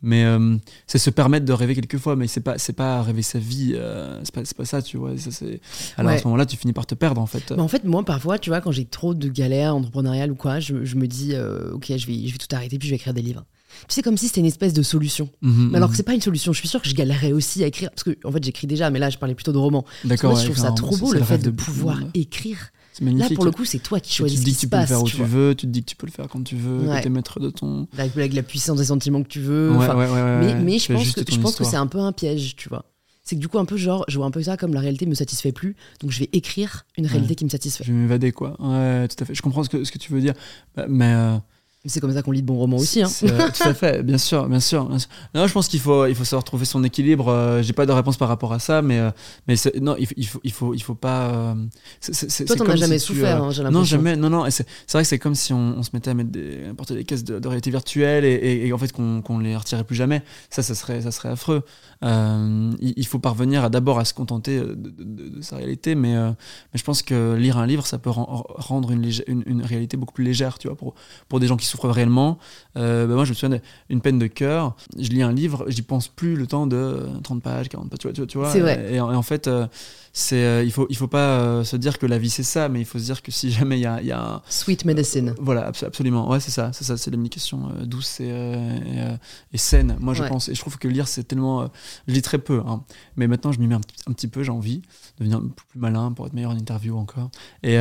[0.00, 3.38] Mais euh, c'est se permettre de rêver quelquefois, mais c'est pas c'est pas rêver sa
[3.40, 3.72] vie.
[3.74, 5.16] euh, c'est pas pas ça, tu vois.
[5.18, 5.60] Ça, c'est-
[5.96, 7.50] alors à ce moment-là, tu finis par te perdre en fait.
[7.50, 10.60] Mais en fait, moi, parfois, tu vois, quand j'ai trop de galères entrepreneuriales ou quoi,
[10.60, 12.96] je, je me dis, euh, ok, je vais, je vais tout arrêter, puis je vais
[12.96, 13.44] écrire des livres.
[13.80, 15.28] Puis c'est comme si c'était une espèce de solution.
[15.42, 15.92] Mhm, Mais alors mhm.
[15.92, 17.90] que c'est pas une solution, je suis sûre que je galérerais aussi à écrire.
[17.90, 19.84] Parce que, en fait, j'écris déjà, mais là, je parlais plutôt de romans.
[20.04, 20.32] D'accord.
[20.34, 22.70] ouais, je trouve ça trop beau le fait de pouvoir écrire.
[23.00, 24.78] Là, pour le coup, c'est toi qui Et tu choisis te dis que tu peux
[24.78, 26.56] le faire où tu veux, tu te dis que tu peux le faire quand tu
[26.56, 27.86] veux, que t'es maître de ton.
[27.96, 29.70] Avec, avec la puissance des sentiments que tu veux.
[29.72, 32.84] Mais, je pense que, je pense que c'est un peu un piège, tu vois.
[33.24, 35.04] C'est que du coup, un peu genre, je vois un peu ça comme la réalité
[35.04, 37.34] me satisfait plus, donc je vais écrire une réalité Ouais.
[37.36, 37.84] qui me satisfait.
[37.84, 38.56] Je vais m'évader, quoi.
[38.58, 39.34] Ouais, tout à fait.
[39.34, 40.32] Je comprends ce que, ce que tu veux dire.
[40.74, 41.12] Bah, Mais.
[41.12, 41.36] euh,
[41.84, 43.02] C'est comme ça qu'on lit de bons romans aussi.
[43.02, 43.08] Hein.
[43.22, 44.84] euh, tout à fait, bien sûr, bien sûr.
[44.88, 45.08] bien sûr.
[45.34, 47.28] Non, je pense qu'il faut, il faut savoir trouver son équilibre.
[47.28, 49.10] euh, J'ai pas de réponse par rapport à ça, mais, euh,
[49.46, 51.54] mais non, il, il faut, il faut, il faut pas.
[52.00, 53.96] c'est- c'est- c'est- Toi, t'en as jamais si souffert, euh, hein, j'ai Non, l'impression.
[53.96, 54.16] jamais.
[54.16, 54.44] Non, non.
[54.50, 56.94] C'est vrai que c'est comme si on, on se mettait à mettre des, à porter
[56.94, 59.84] des caisses de, de réalité virtuelle et, et- et en fait qu'on qu'on les retirait
[59.84, 60.22] plus jamais.
[60.50, 61.62] Ça, ça serait, ça serait affreux.
[62.02, 66.34] Il, il faut parvenir d'abord à se contenter de, de- sa réalité, mais, mais
[66.74, 69.08] je pense que lire un livre, ça peut ren- rendre une,
[69.46, 70.94] une réalité beaucoup plus légère, tu vois, pour,
[71.28, 72.38] pour des gens qui souffrent réellement.
[72.76, 73.58] Euh, bah, moi, je me souviens
[73.90, 74.74] d'une peine de cœur.
[74.98, 78.06] Je lis un livre, j'y pense plus le temps de 30 pages, 40 pages, tu
[78.08, 78.12] vois.
[78.12, 78.94] Tu vois, tu vois C'est vrai.
[78.94, 79.66] Et, en- et en fait, euh,
[80.12, 82.80] c'est, euh, il faut, il faut pas se dire que la vie c'est ça, mais
[82.80, 85.34] il faut se dire que si jamais il y a, y a un, Sweet medicine.
[85.40, 86.28] voilà, abso- absolument.
[86.30, 89.04] Ouais, c'est ça, c'est ça, c'est l'abnication euh, douce et, et,
[89.52, 89.96] et saine.
[90.00, 90.28] Moi, je Ouais.
[90.28, 91.68] pense, et je trouve que lire, c'est tellement.
[92.08, 92.82] je lis très peu, hein.
[93.16, 94.42] mais maintenant, je m'y mets un, petit- un petit peu.
[94.42, 94.78] J'ai envie
[95.18, 97.30] de devenir plus malin pour être meilleur en interview encore.
[97.62, 97.76] Et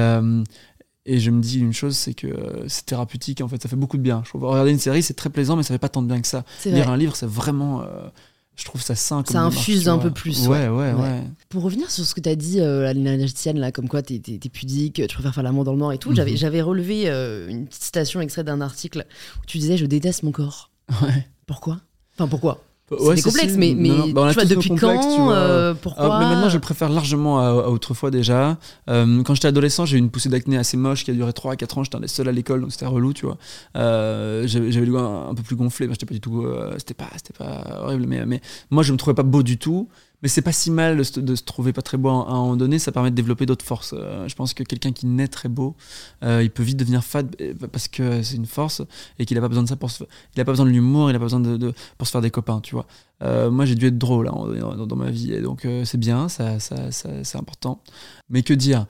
[1.07, 3.41] et je me dis une chose, c'est que euh, c'est thérapeutique.
[3.41, 4.21] En fait, ça fait beaucoup de bien.
[4.25, 6.21] Je trouve regarder une série, c'est très plaisant, mais ça fait pas tant de bien
[6.21, 6.43] que ça.
[6.65, 7.81] Lire un livre, c'est vraiment.
[7.81, 8.07] euh,
[8.55, 9.21] je trouve ça sain.
[9.21, 10.93] Comme Ça infuse un peu plus, Ouais, ouais, ouais.
[10.93, 11.23] ouais.
[11.49, 12.91] Pour revenir sur ce que tu as dit, euh,
[13.35, 15.99] Tienne, là, comme quoi tu es, pudique, tu préfères faire l'amour dans le noir et
[15.99, 16.15] tout, Mhm.
[16.15, 19.05] j'avais j'avais relevé euh, une petite citation extraite d'un article
[19.41, 20.71] où tu disais Je déteste mon corps.
[21.03, 21.27] Ouais.
[21.45, 21.79] Pourquoi?
[22.15, 22.63] Enfin, pourquoi?
[22.89, 25.15] Ouais, C'est complexe, mais, mais Non, non, bah, on a tu vois, depuis complexes, quand
[25.15, 25.33] tu vois.
[25.33, 28.57] euh, Pourquoi Ah, mais maintenant, je le préfère largement à, à autrefois déjà.
[28.89, 31.53] Euh, quand j'étais adolescent, j'ai eu une poussée d'acné assez moche qui a duré 3
[31.53, 31.83] à 4 ans.
[31.83, 33.37] J'étais un des seuls à l'école, donc c'était relou, tu vois.
[33.75, 35.85] Euh, J'avais le goût un, un peu plus gonflé.
[35.85, 36.45] Enfin, j'étais pas du tout.
[36.77, 37.07] c'était pas,
[37.37, 39.89] pas horrible, mais, mais moi, je me trouvais pas beau du tout.
[40.23, 42.79] Mais c'est pas si mal de se, trouver pas très beau à un moment donné.
[42.79, 43.93] Ça permet de développer d'autres forces.
[43.95, 45.75] Euh, je pense que quelqu'un qui naît très beau,
[46.23, 48.81] euh, il peut vite devenir fade euh, parce que c'est une force
[49.19, 50.03] et qu'il a pas besoin de ça pour se.
[50.35, 52.21] Il a pas besoin de l'humour, il a pas besoin de, de- pour se faire
[52.21, 52.87] des copains, tu vois.
[53.23, 54.35] Euh, moi, j'ai dû être drôle hein,
[54.77, 57.81] dans, dans ma vie, et donc euh, c'est bien, ça, ça, ça- c'est important.
[58.29, 58.85] Mais que dire?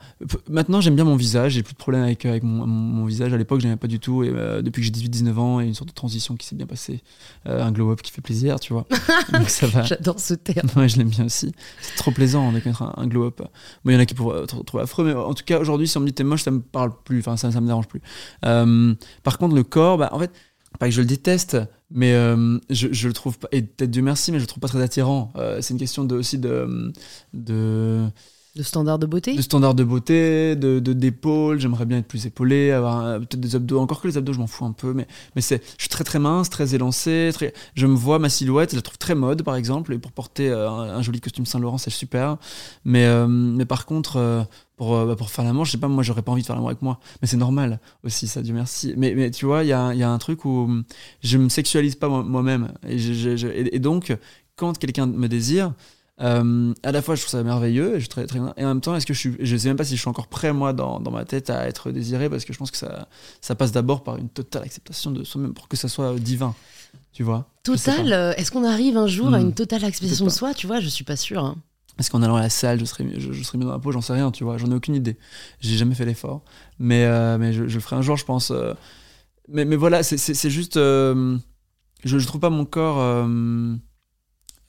[0.50, 3.32] Maintenant, j'aime bien mon visage, j'ai plus de problème avec, avec mon, visage.
[3.32, 5.66] À l'époque, j'aimais pas du tout, et euh, depuis que j'ai 18-19 ans, il y
[5.66, 7.02] a une sorte de transition qui s'est bien passée.
[7.46, 8.84] Euh, un glow-up qui fait plaisir, tu vois.
[9.32, 9.82] donc ça va.
[9.84, 10.68] J'adore ce terme.
[10.76, 11.52] Ouais, je l'aime bien aussi.
[11.80, 13.38] C'est trop plaisant de connaître un, un glow-up.
[13.38, 15.88] Bon, il y en a qui pourraient tr- trouver affreux, mais en tout cas, aujourd'hui,
[15.88, 17.20] si on me dit t'es moche, ça me parle plus.
[17.20, 18.02] Enfin, ça, ça me dérange plus.
[18.44, 20.32] Euh, par contre, le corps, bah, en fait,
[20.78, 21.56] pas que je le déteste,
[21.90, 23.48] mais euh, je, le trouve pas.
[23.52, 25.32] Et peut-être Dieu merci, mais je le trouve pas très attirant.
[25.36, 26.92] Euh, c'est une question aussi de.
[27.34, 28.06] de
[28.58, 31.60] De standard de beauté de standards de beauté, de d'épaules.
[31.60, 33.78] J'aimerais bien être plus épaulé, avoir un- peut-être des abdos.
[33.78, 35.06] Encore que les abdos, je m'en fous un peu, mais
[35.36, 35.62] mais c'est.
[35.76, 37.30] Je suis très très mince, très élancé.
[37.74, 40.50] Je me vois ma silhouette, je la trouve très mode, par exemple, et pour porter
[40.50, 42.36] euh, un, joli costume Saint Laurent, c'est super.
[42.84, 44.16] Mais euh, mais par contre.
[44.16, 44.42] euh,
[44.76, 46.54] pour, euh, bah, pour faire l'amour, je sais pas, moi j'aurais pas envie de faire
[46.54, 47.00] l'amour avec moi.
[47.20, 48.94] Mais c'est normal aussi, ça, Dieu merci.
[48.96, 50.70] Mais, mais tu vois, il y a, y a un truc où
[51.20, 52.72] je me sexualise pas moi- moi-même.
[52.88, 54.16] et donc,
[54.54, 55.72] quand quelqu'un me désire,
[56.20, 58.68] euh, à la fois je trouve ça merveilleux et, je, très, très bien, et en
[58.68, 60.52] même temps, est-ce que je suis, je sais même pas si je suis encore prêt,
[60.52, 63.08] moi, dans, dans ma tête à être désiré, parce que je pense que ça,
[63.40, 66.54] ça passe d'abord par une totale acceptation de soi-même pour que ça soit euh, divin.
[67.12, 69.42] Tu vois Total, euh, est-ce qu'on arrive un jour à Hmm.
[69.48, 71.44] une totale acceptation de soi Tu vois, je suis pas sûre.
[71.44, 71.56] hein.
[71.98, 73.90] Est-ce qu'en allant à la salle, je serais, je, je serais mieux dans la peau?
[73.92, 74.56] J'en sais rien, tu vois.
[74.56, 75.16] J'en ai aucune idée.
[75.60, 76.42] J'ai jamais fait l'effort.
[76.78, 78.50] Mais, euh, mais je, je le ferai un jour, je pense.
[78.52, 78.72] euh.
[79.48, 80.76] Mais, mais voilà, c'est- juste.
[80.76, 81.38] je,
[82.04, 83.26] je trouve pas mon corps.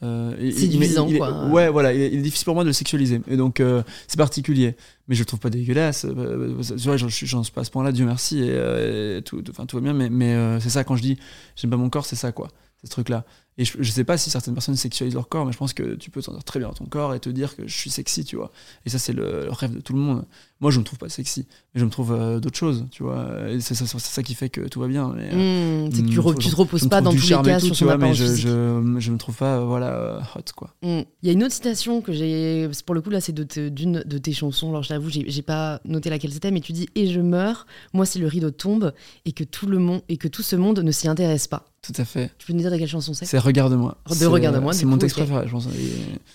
[0.03, 1.45] Euh, euh, il- il- Séduisant, il est- quoi.
[1.47, 1.93] Ouais, voilà.
[1.93, 3.21] Il est, il est difficile pour moi de le sexualiser.
[3.27, 4.75] Et donc, euh, c'est particulier.
[5.07, 6.05] Mais je le trouve pas dégueulasse.
[6.05, 8.39] Euh, euh, Tu vois, j'en suis pas à ce point-là, Dieu merci.
[8.39, 9.93] Et, euh, et tout, tout- tout va bien.
[9.93, 11.17] Mais, mais euh, c'est ça, quand je dis
[11.55, 12.47] j'aime pas mon corps, c'est ça, quoi.
[12.81, 13.25] C'est ce truc-là.
[13.59, 15.95] Et je, je sais pas si certaines personnes sexualisent leur corps, mais je pense que
[15.95, 17.89] tu peux te sentir très bien dans ton corps et te dire que je suis
[17.89, 18.51] sexy, tu vois.
[18.85, 20.23] Et ça, c'est le, le rêve de tout le monde.
[20.61, 23.29] Moi, je me trouve pas sexy, mais je me trouve euh, d'autres choses, tu vois.
[23.59, 25.13] C'est ça, c'est ça qui fait que tout va bien.
[25.15, 27.19] Mais, euh, Mmh, c'est que tu, mm, re- faut- tu te reposes pas trouve dans
[27.21, 28.47] tous les cas tout, sur tu vois, mais je, physique.
[28.47, 30.73] je, je me trouve pas, voilà, euh, hot, quoi.
[30.81, 30.99] Mm.
[31.21, 34.17] Il y a une autre citation que j'ai, pour le coup là, c'est d'une de
[34.17, 34.69] tes chansons.
[34.69, 37.65] Alors je t'avoue, j'ai j'ai pas noté laquelle c'était, mais tu dis et je meurs,
[37.93, 38.93] moi si le rideau tombe
[39.25, 41.65] et que tout le monde et que tout ce monde ne s'y intéresse pas.
[41.81, 42.29] Tout à fait.
[42.37, 43.97] Tu peux nous dire de quelle chanson C'est Regarde-moi.
[44.19, 45.67] De Regarde-moi, C'est mon coup, texte préféré, je pense.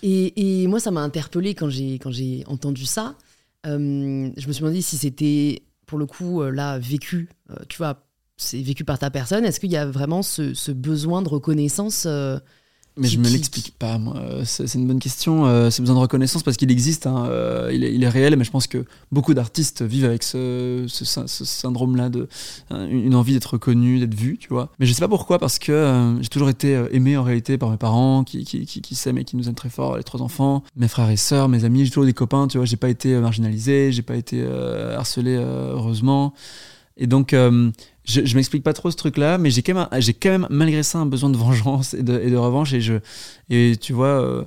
[0.03, 3.15] Et- et, moi ça m'a interpellé quand j'ai quand j'ai entendu ça.
[3.65, 7.77] Euh, je me suis demandé si c'était pour le coup euh, là vécu, euh, tu
[7.77, 8.03] vois,
[8.37, 9.45] c'est vécu par ta personne.
[9.45, 12.07] Est-ce qu'il y a vraiment ce, ce besoin de reconnaissance
[12.97, 14.15] Mais je Qui- me qui- l'explique pas, moi.
[14.17, 15.45] Euh, C'est une bonne question.
[15.45, 18.35] Euh, C'est besoin de reconnaissance parce qu'il existe, hein, euh, il, est, il est réel,
[18.37, 22.29] mais je pense que beaucoup d'artistes vivent avec ce, ce, sy- ce syndrome-là, de
[22.71, 24.69] une envie d'être reconnu, d'être vu, tu vois.
[24.79, 27.69] Mais je sais pas pourquoi, parce que euh, j'ai toujours été aimé en réalité par
[27.69, 30.21] mes parents, qui, qui, qui, qui s'aiment et qui nous aiment très fort, les trois
[30.21, 32.65] enfants, mes frères et sœurs, mes amis, j'ai toujours des copains, tu vois.
[32.65, 34.41] J'ai pas été marginalisé, j'ai pas été
[34.95, 36.33] harcelé, heureusement.
[36.97, 37.71] Et donc, euh,
[38.05, 39.87] je, je m'explique pas trop ce truc-là, mais j'ai quand
[40.25, 42.73] même, malgré ça un besoin de vengeance et de, revanche.
[43.49, 44.43] Et tu vois, euh,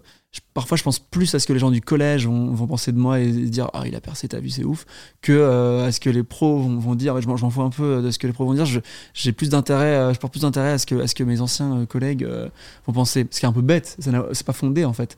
[0.54, 3.18] parfois je pense plus à ce que les gens du collège vont, penser de moi
[3.18, 4.86] et dire ah il a percé, t'as vu, c'est ouf,
[5.22, 7.20] que euh, à ce que les pros vont, vont dire.
[7.20, 8.66] Je m'en fous un peu de ce que les pros vont dire.
[9.14, 12.26] J'ai plus d'intérêt, euh, je porte plus d'intérêt à ce que, mes anciens collègues
[12.86, 13.26] vont penser.
[13.30, 15.16] Ce qui est un peu bête, ça n'a- c'est pas fondé en fait.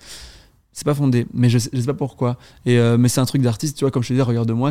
[0.73, 2.39] C'est pas fondé, mais je sais, sais pas pourquoi.
[2.65, 4.71] Mais c'est un truc d'artiste, tu vois, comme je te disais, regarde-moi,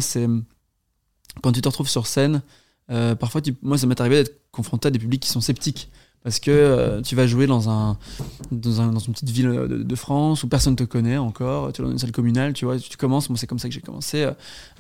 [1.42, 2.42] quand tu te retrouves sur scène,
[2.92, 5.90] euh, parfois, moi, ça m'est arrivé d'être confronté à des publics qui sont sceptiques.
[6.22, 7.98] Parce que euh, tu vas jouer dans, un,
[8.52, 11.86] dans, un- dans une petite ville de, France où personne te connaît encore, tu es
[11.86, 14.28] dans une salle communale, tu vois, tu commences, moi c'est comme ça que j'ai commencé.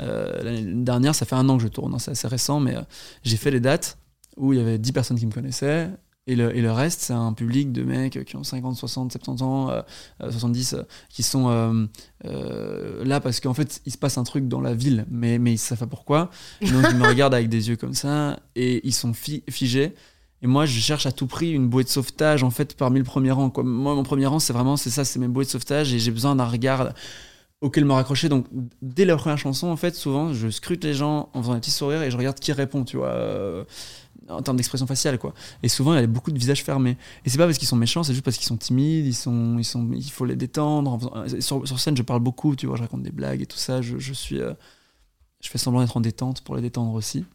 [0.01, 2.76] euh, L'année dernière, ça fait un an que je tourne, hein, c'est assez récent, mais
[3.24, 3.97] j'ai fait les dates
[4.36, 5.89] où il y avait 10 personnes qui me connaissaient,
[6.32, 9.82] et le, reste, c'est un public de mecs qui ont 50, 60, 70 ans, euh,
[10.21, 11.88] euh, 70, euh, qui sont
[12.25, 15.53] euh, là parce qu'en fait, il se passe un truc dans la ville, mais, mais
[15.53, 16.30] ils savent pas pourquoi?
[16.61, 19.93] Donc, ils me regardent avec des yeux comme ça, et ils sont fi- figés.
[20.41, 23.05] Et moi, je cherche à tout prix une bouée de sauvetage, en fait, parmi le
[23.05, 23.51] premier rang.
[23.63, 26.36] Moi, mon premier rang, c'est vraiment, ça, c'est mes bouées de sauvetage, et j'ai besoin
[26.36, 26.93] d'un regard
[27.61, 28.30] auquel me raccrocher.
[28.30, 28.45] Donc,
[28.82, 31.71] dès la première chanson, en fait, souvent, je scrute les gens en faisant des petits
[31.71, 33.65] sourires, et je regarde qui répond, tu vois.
[34.30, 35.34] Euh, en termes d'expression faciale quoi.
[35.63, 36.97] Et souvent il y a beaucoup de visages fermés.
[37.25, 39.57] Et c'est pas parce qu'ils sont méchants c'est juste parce qu'ils sont timides ils sont
[39.57, 40.91] ils sont il faut les détendre.
[40.91, 43.45] En faisant- sur, sur scène je parle beaucoup tu vois je raconte des blagues et
[43.45, 44.53] tout ça je, je suis euh,
[45.41, 47.25] je fais semblant d'être en détente pour les détendre aussi.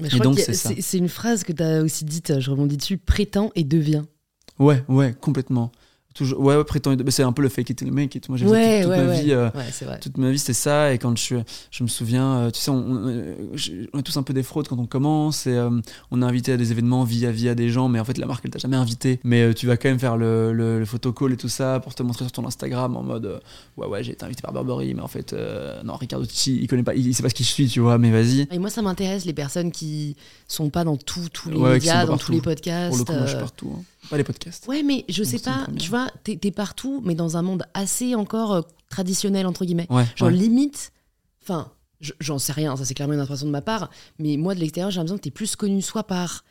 [0.00, 0.70] Mais Et crois donc, c'est ça.
[0.70, 4.02] c'est c'est une phrase que tu as aussi dite, je rebondis dessus, prétend et devient.
[4.58, 5.70] ouais ouais complètement
[6.14, 8.28] toujours ouais, ouais prétend mais c'est un peu le fake it till make it.
[8.28, 10.92] Moi j'ai fait toute, toute ma vie euh, ouais, toute ma vie c'était ça.
[10.92, 11.36] Et quand je suis
[11.70, 13.34] je me souviens euh, tu sais on, on, euh,
[13.92, 15.70] on est tous un peu des fraudes quand on commence et euh,
[16.10, 18.44] on est invité à des événements via via des gens mais en fait la marque
[18.44, 19.20] elle t'a jamais invité.
[19.24, 21.94] Mais euh, tu vas quand même faire le, le, le photocall et tout ça pour
[21.94, 23.40] te montrer sur ton Instagram en mode
[23.76, 25.34] ouais ouais j'ai été invité par Burberry mais en fait
[25.84, 27.80] non Ricardo Ticci il connaît pas il, il sait pas ce qui je suis tu
[27.80, 28.46] vois mais vas-y.
[28.52, 32.06] Et moi, ça m'intéresse les personnes qui sont pas dans tous tous les Ouais, médias,
[32.06, 32.88] dans tous les podcasts.
[32.90, 33.82] pour le coup moi je suis partout hein.
[34.08, 37.36] Pas les podcasts Ouais, mais je sais pas, tu vois, t'es t'es partout, mais dans
[37.36, 39.86] un monde assez encore euh, traditionnel, entre guillemets.
[39.90, 40.34] ouais, Genre, ouais.
[40.34, 40.92] limite,
[41.42, 44.54] enfin, je- j'en sais rien, ça c'est clairement une impression de ma part, mais moi
[44.54, 46.44] de l'extérieur, j'ai l'impression que t'es plus connu soit par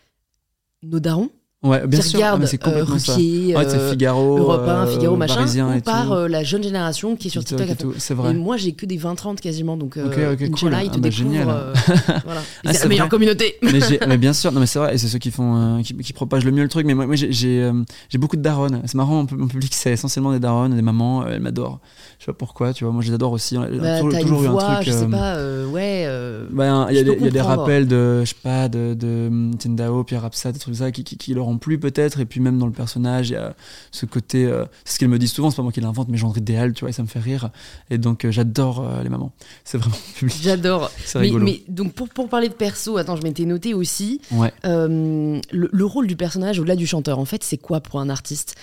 [0.82, 1.30] nos darons,
[1.64, 4.72] ouais bien qui sûr ah, mais c'est euh, Ruquier, ouais c'est euh, Figaro Europe 1,
[4.72, 7.70] euh, Figaro, machin, Parisien ou par euh, la jeune génération qui est sur TikTok.
[7.70, 10.50] et tout c'est Et vrai moi, j'ai que des 20-30 quasiment, donc euh, Ok, ok,
[10.54, 10.86] Inch'Allah, cool.
[10.86, 11.46] ils te Ah bah, génial.
[12.26, 12.42] voilà.
[12.66, 13.10] Ah, c'est la meilleure vrai.
[13.10, 13.56] communauté.
[13.62, 15.82] mais, j'ai- mais bien sûr, non mais c'est vrai, et c'est ceux qui font, euh,
[15.82, 16.86] qui, qui propagent le mieux le truc.
[16.86, 17.74] Mais moi, moi, j'ai, euh,
[18.20, 18.82] beaucoup de daronnes.
[18.86, 21.26] C'est marrant, mon pu- mon public c'est essentiellement des daronnes, des mamans.
[21.28, 21.80] elles m'adorent.
[22.24, 22.94] Je sais pas pourquoi, tu vois.
[22.94, 23.58] Moi, je les adore aussi.
[23.58, 24.88] A Bah, toujours, toujours une eu un voix, truc.
[24.88, 26.06] je sais euh, pas, euh, ouais.
[26.08, 28.30] euh, bah, il y a, je des, peux il y a des rappels de, je
[28.30, 31.34] sais pas, de, de hum, Tendao, Pierre Rapsat, des trucs comme ça, qui, qui, qui
[31.34, 32.22] leur ont plu peut-être.
[32.22, 33.56] Et puis même dans le personnage, il y a
[33.92, 36.18] ce côté, euh, c'est ce qu'ils me disent souvent, c'est pas moi qui l'invente, mais
[36.18, 37.50] genre idéal, tu vois, et ça me fait rire.
[37.90, 39.34] Et donc, j'adore les mamans.
[39.66, 40.38] C'est vraiment public.
[40.42, 40.92] J'adore.
[41.06, 41.44] C'est Mais, rigolo.
[41.44, 44.54] mais donc pour, pour parler de perso, attends, je m'étais noté aussi Ouais.
[44.64, 47.20] le, le rôle du personnage au-delà du chanteur.
[47.20, 48.56] En fait, c'est quoi pour un artiste?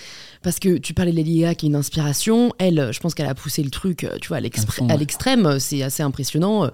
[0.43, 2.51] Parce que tu parlais de Gaga qui est une inspiration.
[2.57, 5.59] Elle, je pense qu'elle a poussé le truc, euh, tu vois, à l'extrême.
[5.59, 6.69] C'est assez impressionnant.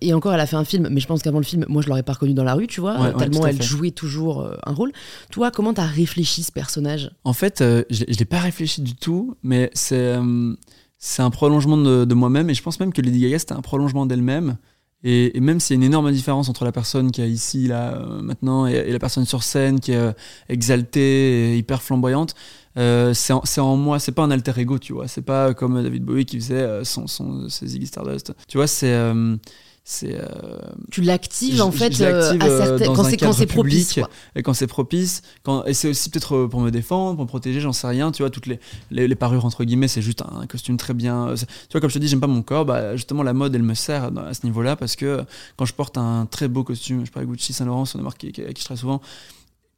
[0.00, 1.88] Et encore, elle a fait un film, mais je pense qu'avant le film, moi, je
[1.88, 4.72] l'aurais pas reconnue dans la rue, tu vois, Ouais, tellement elle jouait toujours euh, un
[4.72, 4.92] rôle.
[5.30, 7.10] Toi, comment t'as réfléchi ce personnage?
[7.24, 10.54] En fait, euh, je ne l'ai pas réfléchi du tout, mais c'est euh,
[10.98, 12.50] c'est un prolongement de, de moi-même.
[12.50, 14.56] Et je pense même que Lady Gaga, c'était un prolongement d'elle-même.
[15.04, 17.68] Et, et même s'il y a une énorme différence entre la personne qui est ici,
[17.68, 20.12] là, euh, maintenant, et, et la personne sur scène qui est euh,
[20.48, 22.34] exaltée et hyper flamboyante,
[22.76, 25.08] euh, c'est en, moi, c'est pas un alter ego, tu vois.
[25.08, 28.34] C'est pas comme David Bowie qui faisait euh, son, son, ses Ziggy Stardust.
[28.48, 28.92] Tu vois, c'est.
[28.92, 29.36] euh,
[29.88, 30.58] c'est euh,
[30.90, 32.34] tu l'actives en fait à
[32.86, 33.92] quand c'est quand cadre c'est propice.
[33.92, 34.10] quoi.
[34.34, 37.60] et quand c'est propice quand et c'est aussi peut-être pour me défendre pour me protéger
[37.60, 38.58] j'en sais rien tu vois toutes les,
[38.90, 41.94] les, les parures entre guillemets c'est juste un, costume très bien tu vois comme je
[41.94, 44.44] te dis j'aime pas mon corps bah justement la mode elle me sert à ce
[44.44, 45.22] niveau là parce que
[45.56, 48.18] quand je porte un très beau costume je pas Gucci Saint Laurent c'est une marque
[48.18, 49.00] qui, qui, avec qui je travaille souvent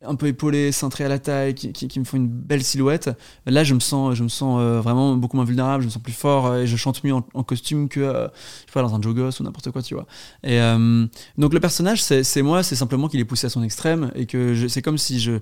[0.05, 3.11] un peu épaulé, cintré à la taille, qui, qui, qui me font une belle silhouette.
[3.47, 6.03] Là, je me sens, je me sens euh, vraiment beaucoup moins vulnérable, je me sens
[6.03, 8.95] plus fort euh, et je chante mieux en, costume que euh, je sais pas dans
[8.95, 10.07] un jogos ou n'importe quoi, tu vois.
[10.45, 10.61] Et
[11.37, 14.27] donc le personnage, c'est c'est moi, c'est simplement qu'il est poussé à son extrême et
[14.27, 15.41] que c'est comme si je,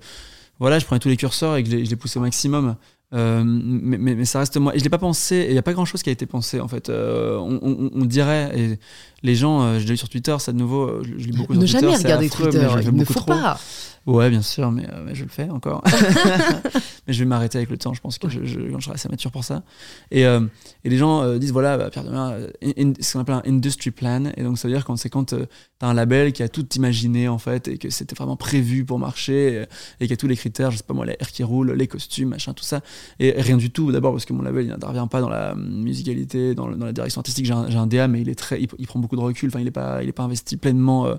[0.59, 2.76] voilà, je prenais tous les curseurs et que je les, je poussais au maximum.
[3.14, 4.74] Euh, mais, mais, ça reste moi.
[4.74, 5.36] Et je l'ai pas pensé.
[5.36, 6.88] Et il y a pas grand chose qui a été pensé en fait.
[6.88, 8.59] Euh, on, on- on dirait.
[8.59, 8.78] Et
[9.27, 10.85] les gens, euh, je l'ai sur Twitter, ça de nouveau.
[10.85, 13.05] euh, Je, je lis beaucoup ne sur jamais Twitter, c'est regarder affreux, Twitter, il ne
[13.05, 13.27] faut trop.
[13.27, 13.61] pas.
[14.07, 15.83] Ouais, bien sûr, mais, euh, mais je le fais encore.
[17.07, 17.93] mais je vais m'arrêter avec le temps.
[17.93, 19.64] Je pense que je, je, je serai assez mature pour ça.
[20.12, 20.41] Et, euh,
[20.85, 24.31] et les gens euh, disent voilà, bah, Pierre in- ce qu'on appelle un industry plan.
[24.37, 25.35] Et donc, ça veut dire quand c'est quand tu
[25.81, 29.01] as un label qui a tout imaginé en fait et que c'était vraiment prévu pour
[29.01, 29.66] marcher
[30.01, 31.72] et, et qui a tous les critères, je sais pas moi, les airs qui roulent,
[31.72, 32.83] les costumes, machin, tout ça.
[33.18, 33.91] Et rien du tout.
[33.91, 36.93] D'abord parce que mon label il n'intervient pas dans la musicalité, dans, le- dans la
[36.93, 37.47] direction artistique.
[37.47, 39.50] J'ai un, un DA, mais il est très, il, il prend beaucoup de recul.
[39.58, 41.06] Il est pas, est pas investi pleinement.
[41.06, 41.14] euh,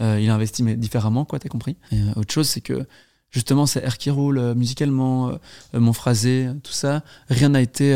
[0.00, 1.38] euh, il a investi mais différemment, quoi.
[1.38, 1.76] T'as compris.
[1.92, 2.86] Euh, autre chose, c'est que
[3.30, 5.32] justement, c'est air qui roule musicalement,
[5.72, 7.02] mon phrasé, tout ça.
[7.28, 7.94] Rien n'a été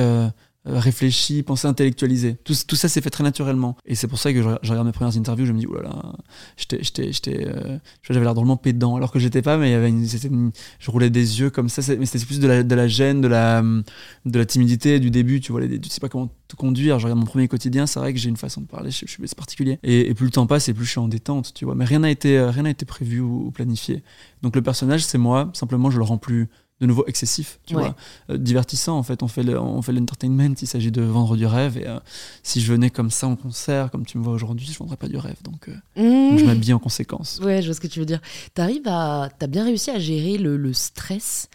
[0.65, 2.37] réfléchi, pensé, intellectualisé.
[2.45, 3.77] Tout, ça s'est fait très naturellement.
[3.85, 5.75] Et c'est pour ça que je, je regarde mes premières interviews, je me dis, oh
[5.75, 6.13] là là,
[6.57, 9.91] j'étais, j'étais, euh, j'avais l'air drôlement pédant, alors que j'étais pas, mais il y avait
[9.91, 14.45] une, je roulais des yeux comme ça, mais c'était plus de la, gêne, de la,
[14.47, 16.99] timidité du début, tu vois, les, tu sais pas comment te conduire.
[16.99, 19.23] Je regarde mon premier quotidien, c'est vrai que j'ai une façon de parler, je, suis
[19.37, 19.79] particulier.
[19.83, 21.75] Et, plus le temps passe, et plus je suis en détente, tu vois.
[21.75, 24.03] Mais rien n'a été, euh, été prévu ou planifié.
[24.43, 26.49] Donc le personnage, c'est moi, simplement je le rends plus
[26.85, 27.83] de nouveau excessif, tu Ouais.
[27.83, 27.97] vois,
[28.31, 29.23] Euh, divertissant en fait.
[29.23, 31.77] On fait le- on fait l'entertainment, il s'agit de vendre du rêve.
[31.79, 31.99] Et euh,
[32.43, 35.09] si je venais comme ça en concert, comme tu me vois aujourd'hui, je vendrais pas
[35.09, 35.37] du rêve.
[35.43, 36.47] Donc, euh, donc je Mmh.
[36.47, 37.41] m'habille en conséquence.
[37.43, 38.21] Ouais, je vois ce que tu veux dire.
[38.55, 41.49] T'arrives à, t'as bien réussi à gérer le, le stress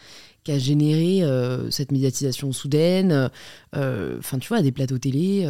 [0.44, 1.22] qu'a généré
[1.70, 3.30] cette médiatisation soudaine.
[3.74, 5.48] Enfin, tu vois, à des plateaux télé.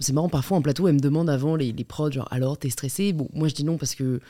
[0.00, 2.70] c'est marrant, parfois en plateau, elle me demande avant les, les prods, genre alors t'es
[2.70, 3.12] stressé?
[3.12, 4.20] Bon, moi je dis non parce que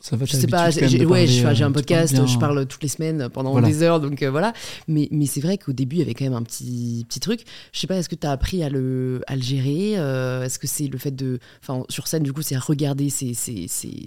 [0.00, 0.26] Ça va.
[0.26, 2.24] je sais pas, j'ai ouais, euh, un podcast, bien.
[2.26, 3.66] je parle toutes les semaines pendant Voilà.
[3.66, 4.52] des heures, donc euh, voilà.
[4.86, 7.40] Mais, mais c'est vrai qu'au début, il y avait quand même un petit, petit truc.
[7.72, 10.60] Je sais pas, est-ce que tu as appris à le, à le gérer euh, Est-ce
[10.60, 11.40] que c'est le fait de.
[11.62, 13.32] Enfin, sur scène, du coup, c'est à regarder ses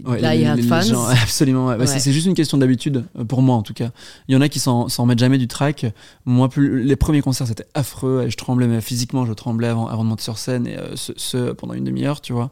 [0.05, 0.21] Ouais,
[0.55, 0.81] die fans?
[0.81, 1.67] gens, absolument.
[1.67, 1.77] ouais.
[1.77, 3.91] Bah, c'est- juste une question d'habitude, euh, pour moi en tout cas.
[4.29, 5.85] Il y en a qui s'en s'en remettent jamais du track.
[6.25, 8.23] Moi, plus, les premiers concerts, c'était affreux.
[8.25, 10.95] Et je tremblais, mais physiquement, je tremblais avant, avant de monter sur scène, et euh,
[10.95, 12.49] ce, ce pendant une demi-heure, tu vois.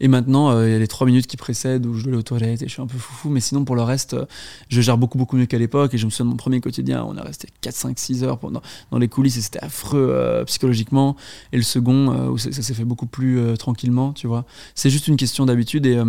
[0.00, 2.18] Et maintenant, euh, il y a les trois minutes qui précèdent où je dois aller
[2.18, 3.30] aux toilettes et je suis un peu foufou.
[3.30, 4.26] Mais sinon, pour le reste, euh,
[4.68, 5.94] je gère beaucoup, beaucoup mieux qu'à l'époque.
[5.94, 8.38] Et je me souviens de mon premier quotidien, on est resté 4, 5, 6 heures
[8.38, 11.16] pendant, dans les coulisses et c'était affreux euh, psychologiquement.
[11.52, 14.44] Et le second, où ça, s'est fait beaucoup plus tranquillement, tu vois.
[14.74, 16.00] C'est juste une question d'habitude et.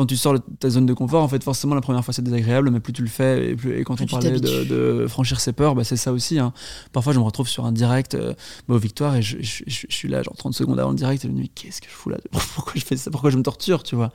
[0.00, 2.22] Quand tu sors de ta zone de confort, en fait, forcément, la première fois, c'est
[2.22, 5.40] désagréable, mais plus tu le fais, et, plus, et quand Plus on parlait de, franchir
[5.40, 6.38] ses peurs, bah, c'est ça aussi.
[6.38, 6.54] hein.
[6.92, 8.32] Parfois, je me retrouve sur un direct euh,
[8.66, 10.96] bah, aux victoires et je, je- je- je suis là, genre 30 secondes avant le
[10.96, 12.16] direct, et je me dis, qu'est-ce que je fous là?
[12.54, 13.10] Pourquoi je fais ça?
[13.10, 14.10] Pourquoi je me torture, tu vois?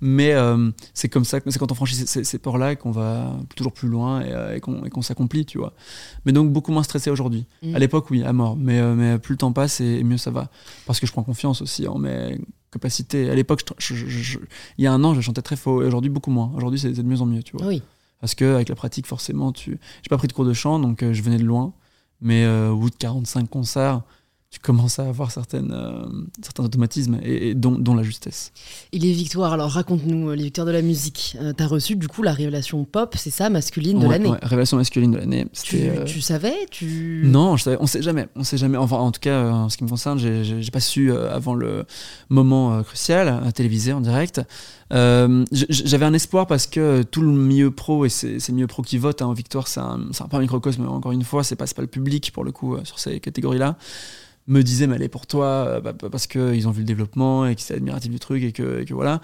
[0.00, 2.90] Mais euh, c'est comme ça, que- c'est quand on franchit ces, ces- ces peurs-là qu'on
[2.90, 5.72] va toujours plus loin et, euh, et qu'on s'accomplit, tu vois?
[6.24, 7.46] Mais donc, beaucoup moins stressé aujourd'hui.
[7.62, 7.76] Mm.
[7.76, 8.56] À l'époque, oui, à mort.
[8.56, 10.48] Mais, euh, mais plus le temps passe et, et mieux ça va.
[10.84, 12.40] Parce que je prends confiance aussi en mes
[12.70, 13.30] capacités.
[13.30, 15.82] À l'époque, il y a un an, je chantais très faux.
[15.82, 16.50] Et aujourd'hui, beaucoup moins.
[16.54, 17.66] Aujourd'hui, c'est c'est de mieux en mieux, tu vois.
[17.66, 17.82] Oui.
[18.20, 19.78] Parce que avec la pratique, forcément, tu.
[20.02, 21.72] J'ai pas pris de cours de chant, donc euh, je venais de loin.
[22.20, 24.02] Mais euh, au bout de 45 concerts,
[24.50, 26.06] tu commences à avoir certaines, euh,
[26.42, 28.50] certains automatismes, et, et dont, dont la justesse.
[28.92, 31.36] Et les victoires, alors raconte-nous, euh, les victoires de la musique.
[31.42, 34.30] Euh, T'as reçu du coup la révélation pop, c'est ça, masculine de Ouais, l'année.
[34.30, 35.46] ouais, révélation masculine de l'année.
[35.62, 37.24] Tu, euh, tu savais tu...
[37.26, 38.26] Non, je savais, on sait jamais.
[38.36, 38.78] On sait jamais.
[38.78, 41.84] Enfin, en tout cas, en ce qui me concerne, j'ai- pas su avant le
[42.30, 44.40] moment crucial, télévisé en direct.
[44.90, 48.96] J'avais un espoir parce que tout le milieu pro, et c'est le milieu pro qui
[48.98, 51.56] vote, hein, en victoire, c'est un, un peu un microcosme, mais encore une fois, c'est
[51.56, 53.76] pas, pas le public pour le coup sur ces catégories-là
[54.48, 56.86] me disait mais elle est pour toi euh, bah, bah, parce qu'ils ont vu le
[56.86, 59.20] développement et qu'ils étaient admiratifs du truc et que, voilà.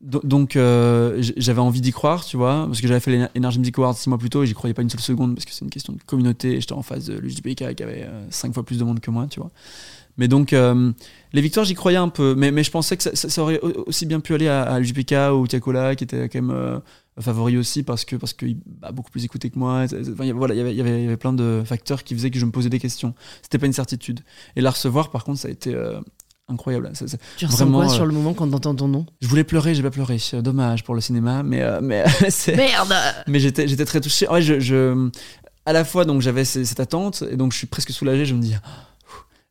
[0.00, 3.58] Do- donc euh, j'avais envie d'y croire tu vois parce que j'avais fait les Energy
[3.58, 5.52] Music Awards six mois plus tôt et j'y croyais pas une seule seconde parce que
[5.52, 8.52] c'est une question de communauté et j'étais en face de l'UJPK qui avait euh, cinq
[8.52, 9.50] fois plus de monde que moi tu vois.
[10.18, 13.84] Mais donc les victoires j'y croyais un peu mais, je pensais que ça, aurait au-
[13.86, 16.80] aussi bien pu aller à, l'UJPK ou Tiakola qui était quand même
[17.20, 19.84] favori aussi parce que parce qu'il a beaucoup plus écouté que moi.
[19.84, 21.32] Enfin, il y avait- voilà il y avait, il y avait il y avait plein
[21.32, 23.14] de facteurs qui faisaient que je me posais des questions.
[23.42, 24.20] C'était pas une certitude.
[24.56, 26.00] Et la recevoir par contre ça a été euh,
[26.48, 26.90] incroyable.
[26.94, 29.06] Ça- ça- Tu ressens vraiment, quoi euh, sur le moment quand t'entends ton nom?
[29.20, 30.18] je voulais pleurer j'ai pas pleuré.
[30.34, 32.04] Euh, dommage pour le cinéma mais euh, mais
[32.56, 32.94] Merde!
[33.28, 34.28] Mais j'étais j'étais très touché.
[34.28, 35.10] Ouais, je, je-
[35.66, 38.26] à la fois donc j'avais cette attente et donc je suis presque soulagé.
[38.26, 38.54] Je me dis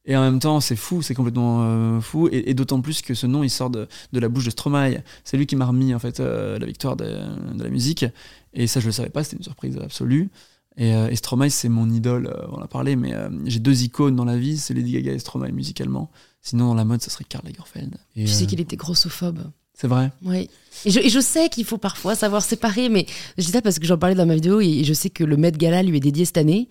[0.06, 2.28] Et en même temps, c'est fou, c'est complètement euh, fou.
[2.32, 5.02] Et, d'autant plus que ce nom, il sort de, de la bouche de Stromae.
[5.24, 8.06] C'est lui qui m'a remis en fait euh, la victoire de, de, la musique.
[8.54, 10.30] Et ça, je le savais pas, c'était une surprise absolue.
[10.76, 13.14] Et, euh, et Stromae, c'est mon idole, on en a parlé, mais
[13.46, 16.12] j'ai deux icônes dans la vie, c'est Lady Gaga et Stromae musicalement.
[16.42, 17.96] Sinon, dans la mode, ça serait Karl Lagerfeld.
[18.18, 19.40] Et, tu sais qu'il était grossophobe.
[19.74, 20.12] C'est vrai.
[20.24, 20.50] Oui.
[20.86, 23.06] Et je, et je sais qu'il faut parfois savoir séparer, mais
[23.38, 25.36] je dis ça parce que j'en parlais dans ma vidéo et je sais que le
[25.36, 26.68] Met Gala lui est dédié cette année.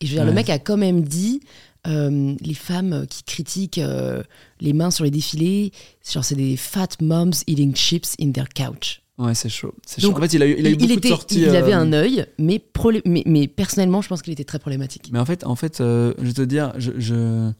[0.00, 3.78] Et je veux dire, le mec a quand même dit euh, les femmes qui critiquent
[3.78, 4.22] euh,
[4.60, 5.72] les mains sur les défilés,
[6.10, 9.02] genre c'est des fat moms eating chips in their couch.
[9.18, 9.72] Ouais, c'est chaud.
[9.98, 10.12] chaud.
[10.12, 11.40] En fait, il a eu, il a eu beaucoup était, de sorties.
[11.40, 12.62] Il avait euh, un œil, mais,
[13.06, 15.08] mais, mais, personnellement, je pense qu'il était très problématique.
[15.10, 17.50] Mais en fait, en fait je vais te dire, je, je,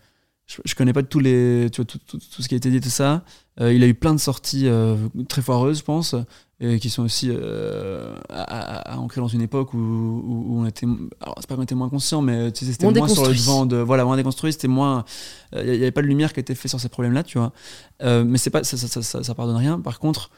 [0.47, 2.81] je, connais pas tous les, tu vois, tout, tout, tout, ce qui a été dit,
[2.81, 3.25] tout ça.
[3.61, 4.69] Il a eu plein de sorties
[5.29, 6.15] très foireuses, je pense
[6.59, 10.87] et qui sont aussi euh, à, à, ancrer dans une époque où, où, on était
[11.21, 13.67] alors c'est pas qu'on était moins conscient mais tu sais, c'était moins sur le devant
[13.67, 15.05] de voilà moins déconstruit c'était moins
[15.53, 17.39] il euh, n'y avait pas de lumière qui était faite sur ces problèmes là tu
[17.39, 17.53] vois.
[18.03, 19.79] Euh, mais c'est pas ça ça, ça, ça, pardonne rien.
[19.81, 20.31] Par contre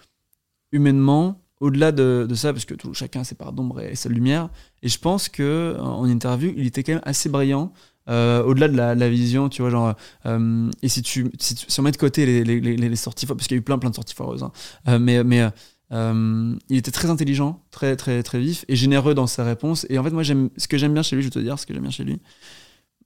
[0.73, 4.09] humainement au-delà de, de, ça parce que tout, chacun a ses parts d'ombre et sa
[4.09, 4.49] lumière
[4.83, 7.73] et je pense que en interview il était quand même assez brillant
[8.09, 9.95] euh, au-delà de la, la, vision, tu vois, genre,
[10.27, 12.97] euh, et si tu, si tu, si on met de côté les, les, les, les
[12.97, 14.53] sorties, parce qu'il y a eu plein, plein de sorties foireuses, hein,
[14.89, 15.51] euh, mais, mais
[15.91, 19.87] il était très intelligent, très très très vif et généreux dans ses réponses.
[19.89, 21.59] Et en fait, moi, j'aime ce que j'aime bien chez lui, je vais te dire
[21.59, 22.19] ce que j'aime bien chez lui.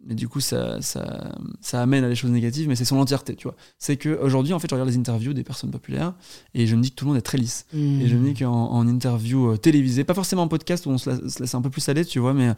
[0.04, 3.36] Mais du coup, ça, ça, ça amène à des choses négatives, mais c'est son entièreté,
[3.36, 3.54] tu vois.
[3.78, 6.14] C'est qu'aujourd'hui, en fait, je regarde les interviews des personnes populaires
[6.54, 7.66] et je me dis que tout le monde est très lisse.
[7.72, 8.00] Mmh.
[8.00, 11.28] Et je me dis qu'en en interview télévisée, pas forcément en podcast où on se,
[11.28, 12.52] se laisse un peu plus aller, tu vois, mais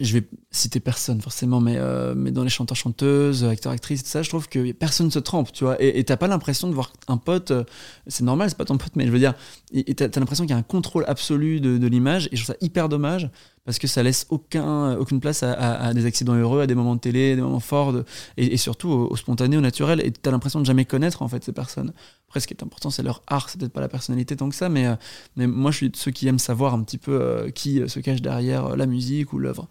[0.00, 4.08] je vais citer personne forcément, mais, euh, mais dans les chanteurs, chanteuses, acteurs, actrices, tout
[4.08, 5.80] ça, je trouve que personne se trempe, tu vois.
[5.82, 7.64] Et t'as pas l'impression de voir un pote, euh,
[8.06, 9.34] c'est normal, c'est pas ton pote, mais je veux dire,
[9.96, 12.58] t'as as, l'impression qu'il y a un contrôle absolu de, l'image, et je trouve ça
[12.64, 13.30] hyper dommage,
[13.64, 16.94] parce que ça laisse aucun, aucune place à, à, des accidents heureux, à des moments
[16.94, 17.94] de télé, des moments forts,
[18.36, 21.44] et, surtout au, au, spontané, au naturel, et t'as l'impression de jamais connaître en fait
[21.44, 21.92] ces personnes.
[22.28, 24.54] Après, ce qui est important, c'est leur art, c'est peut-être pas la personnalité tant que
[24.54, 24.96] ça, mais, euh,
[25.36, 28.00] mais moi, je suis de ceux qui aiment savoir un petit peu euh, qui se
[28.00, 29.66] cache derrière la musique ou l'œuvre,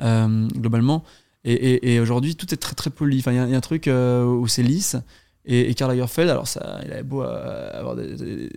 [0.00, 1.04] euh, globalement.
[1.44, 3.20] Et, et, et aujourd'hui, tout est très très poli.
[3.20, 4.96] Enfin, il y, y, a un truc où c'est lisse.
[5.46, 8.14] Et, et, Karl Lagerfeld, alors ça, il avait beau avoir des.
[8.14, 8.50] des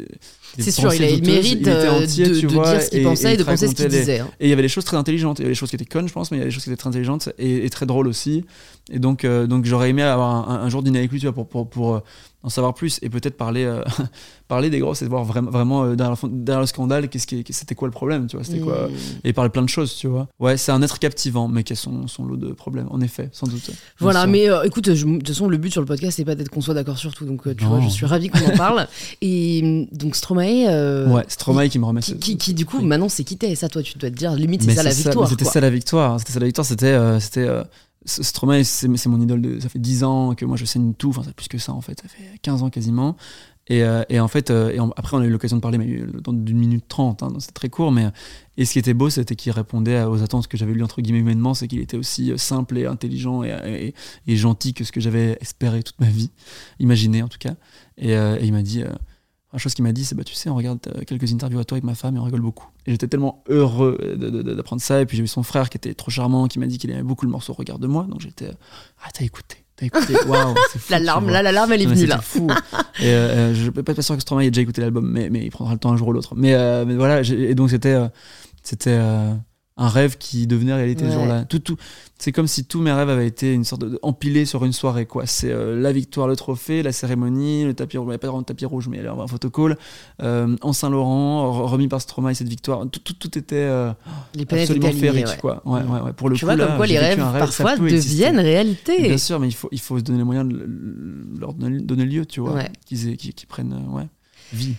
[0.60, 3.36] c'est sûr, il, a, il mérite il entier, de, de vois, dire ce qu'il pensait
[3.36, 4.20] et, de penser ce qu'il disait.
[4.20, 4.30] Hein.
[4.42, 5.40] Et il y avait des choses très intelligentes.
[5.40, 6.54] Il y avait des choses qui étaient connes, je pense, mais il y avait des
[6.54, 8.44] choses qui étaient très intelligentes et, très drôles aussi.
[8.92, 11.34] Et donc, euh, donc j'aurais aimé avoir un, un, jour dîner avec lui, tu vois,
[11.34, 12.04] pour, pour, pour,
[12.44, 13.82] en savoir plus et peut-être parler, euh,
[14.50, 17.74] parler des grosses et voir vraiment, vraiment euh, derrière, derrière, le scandale, qu'est-ce qui, c'était
[17.74, 18.92] quoi le problème, tu vois, c'était quoi, mmh.
[19.24, 20.28] et parler plein de choses, tu vois.
[20.40, 23.30] Ouais, c'est un être captivant, mais qui a son, son lot de problèmes, en effet,
[23.32, 23.72] sans doute.
[24.00, 26.36] Voilà, mais euh, écoute, je, de toute façon, le but sur le podcast, c'est pas
[26.36, 28.88] d'être qu'on soit d'accord sur tout, donc tu vois, je suis ravi qu'on en parle.
[29.22, 30.66] Et donc Stromae.
[31.08, 32.02] ouais, Stromae qui me remet.
[32.02, 34.64] Qui, qui, qui, du coup, maintenant, c'est quitté, ça, toi, tu dois te dire, limite,
[34.64, 35.30] c'est ça la victoire.
[35.30, 37.20] C'était ça la victoire, c'était ça la victoire, c'était.
[37.22, 37.48] c'était
[38.06, 39.42] Stromae, c'est mon idole.
[39.42, 41.82] De, ça fait 10 ans que moi je saigne tout, enfin, plus que ça en
[41.82, 43.16] fait, ça fait 15 ans quasiment.
[43.68, 46.34] Et, euh, en fait, euh, et après, on a eu l'occasion de parler, mais dans
[46.34, 47.94] d'une minute trente, hein, c'était très court.
[47.94, 48.08] Mais,
[48.58, 51.20] et ce qui était beau, c'était qu'il répondait aux attentes que j'avais lu entre guillemets
[51.20, 53.94] humainement, c'est qu'il était aussi euh, simple et intelligent et,
[54.28, 56.32] gentil que ce que j'avais espéré toute ma vie,
[56.80, 57.56] imaginé en tout cas.
[57.98, 58.84] Et il m'a dit
[59.54, 61.76] la chose qu'il m'a dit, c'est bah tu sais, on regarde quelques interviews à toi
[61.76, 62.68] avec ma femme et on rigole beaucoup.
[62.88, 65.00] Et j'étais tellement heureux d'apprendre ça.
[65.02, 67.04] Et puis j'ai eu son frère qui était trop charmant, qui m'a dit qu'il aimait
[67.04, 68.08] beaucoup le morceau Regarde-moi.
[68.10, 68.50] Donc j'étais
[69.04, 70.92] ah t'as écouté, t'as écouté, waouh, c'est fou.
[70.92, 72.20] la larme, là, la larme, elle est venue là.
[72.20, 72.48] fou.
[73.00, 75.30] et euh, euh je peux pas être sûr que Stromae ait déjà écouté l'album, mais,
[75.30, 76.34] mais il prendra le temps un jour ou l'autre.
[76.36, 78.08] Mais, euh, mais voilà, et donc c'était euh,
[78.64, 79.00] c'était
[79.76, 81.10] un rêve qui devenait réalité ouais.
[81.10, 81.46] ce jour-là.
[81.46, 81.78] Tout, tout,
[82.20, 85.06] c'est comme si tous mes rêves avaient été une sorte de, empilés sur une soirée.
[85.06, 85.26] quoi.
[85.26, 88.28] C'est euh, la victoire, le trophée, la cérémonie, le tapis rouge, il n'y a pas
[88.28, 89.78] vraiment de tapis rouge, mais un photocall,
[90.22, 92.88] euh, en Saint-Laurent, remis par Stromae cette victoire.
[92.90, 93.92] Tout, tout, tout était euh,
[94.36, 95.26] les absolument féerique.
[95.26, 95.38] Ouais.
[95.42, 95.62] Quoi.
[95.66, 96.14] Ouais, ouais, ouais.
[96.14, 99.02] Pour le tu coup, vois là, comme quoi les rêves, rêve, parfois deviennent réalité.
[99.02, 102.06] Bien sûr, mais il faut, il faut se donner les moyens de leur donner, donner
[102.06, 104.08] lieu, tu vois, qu'ils qu qu prennent ouais,
[104.54, 104.76] vie.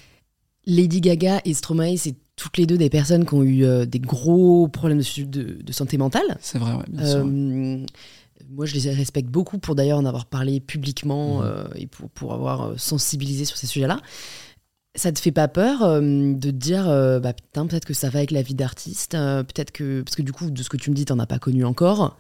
[0.67, 4.01] Lady Gaga et Stromae, c'est toutes les deux des personnes qui ont eu euh, des
[4.01, 6.37] gros problèmes de, de, de santé mentale.
[6.41, 7.25] C'est vrai, ouais, bien sûr.
[7.25, 7.87] Euh,
[8.51, 11.45] moi, je les respecte beaucoup pour d'ailleurs en avoir parlé publiquement mmh.
[11.45, 14.01] euh, et pour, pour avoir sensibilisé sur ces sujets-là.
[14.97, 16.85] Ça te fait pas peur euh, de te dire,
[17.21, 20.03] bah putain, peut-être que ça va avec la vie d'artiste, peut-être que.
[20.03, 22.17] Parce que du coup, de ce que tu me dis, t'en as pas connu encore.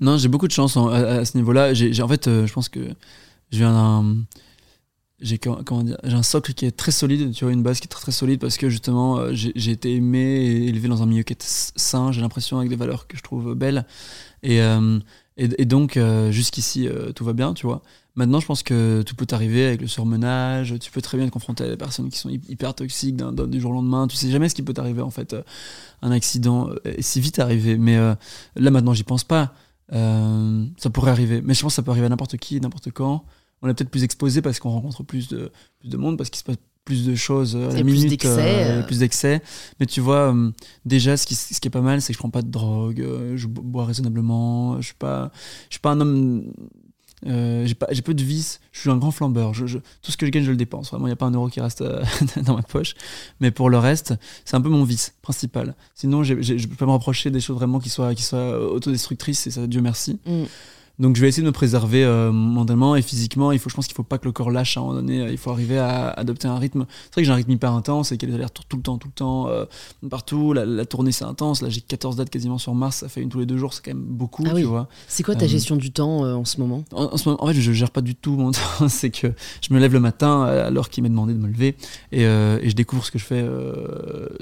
[0.00, 1.72] Non, j'ai beaucoup de chance en, à, à, ce niveau-là.
[1.72, 2.80] J'ai, en fait, je pense que
[3.52, 4.16] je viens d'un
[5.24, 5.40] j'ai
[6.04, 8.40] un socle qui est très solide tu vois une base qui est très très solide
[8.40, 11.42] parce que justement euh, j'ai été aimé et élevé dans un milieu qui est
[11.76, 13.86] sain j'ai l'impression avec des valeurs que je trouve belles.
[14.42, 14.98] Et euh,
[15.36, 17.82] et, donc euh, jusqu'ici tout va bien tu vois.
[18.16, 21.32] Maintenant je pense que tout peut arriver avec le surmenage tu peux très bien te
[21.32, 24.06] confronter à des personnes qui sont hyper toxiques d'un du jour au lendemain.
[24.06, 25.34] Tu sais jamais ce qui peut t'arriver en fait
[26.02, 27.78] un accident est si vite arrivé.
[27.78, 29.54] Mais là maintenant j'y pense pas.
[29.90, 33.24] Ça pourrait arriver, mais je pense que ça peut arriver à n'importe qui, n'importe quand.
[33.62, 35.50] On est peut-être plus exposé parce qu'on rencontre plus de,
[35.80, 38.28] plus de monde, parce qu'il se passe plus de choses à la plus minute, d'excès,
[38.28, 38.82] euh, euh.
[38.82, 39.40] plus d'excès.
[39.80, 40.50] Mais tu vois, euh,
[40.84, 43.00] déjà, ce qui, ce qui est pas mal, c'est que je prends pas de drogue,
[43.00, 45.32] euh, je bo- bois raisonnablement, je suis pas,
[45.70, 46.52] je suis pas un homme.
[47.26, 50.12] euh, j'ai pas j'ai peu de vices je suis un grand flambeur je, je- tout
[50.12, 51.58] ce que je gagne je le dépense vraiment il n'y a pas un euro qui
[51.60, 52.02] reste euh,
[52.44, 52.94] dans ma poche
[53.40, 54.12] mais pour le reste
[54.44, 57.56] c'est un peu mon vice principal sinon j'ai- je peux pas me reprocher des choses
[57.56, 60.42] vraiment qui soient qui soient autodestructrices et ça Dieu merci Mm.
[60.98, 63.50] Donc je vais essayer de me préserver euh, mentalement et physiquement.
[63.52, 65.26] Il faut, je pense qu'il faut pas que le corps lâche à un moment donné.
[65.30, 66.86] Il faut arriver à adopter un rythme.
[67.06, 68.76] C'est vrai que j'ai un rythme hyper intense et qu'il y a des allers-retours tout
[68.76, 69.64] le temps, tout le temps, euh,
[70.08, 70.52] partout.
[70.52, 71.62] La, la tournée c'est intense.
[71.62, 72.98] Là j'ai 14 dates quasiment sur Mars.
[72.98, 73.74] Ça fait une tous les deux jours.
[73.74, 74.62] C'est quand même beaucoup, Ah tu oui.
[74.62, 74.88] vois.
[75.08, 76.84] C'est quoi ta Euh, gestion du temps en ce moment?
[76.92, 78.88] En, en ce moment, en fait, je gère pas du tout mon temps.
[78.88, 79.28] c'est que
[79.68, 81.76] je me lève le matin à l'heure qu'il m'est demandé de me lever
[82.12, 83.44] et, et je découvre ce que je fais,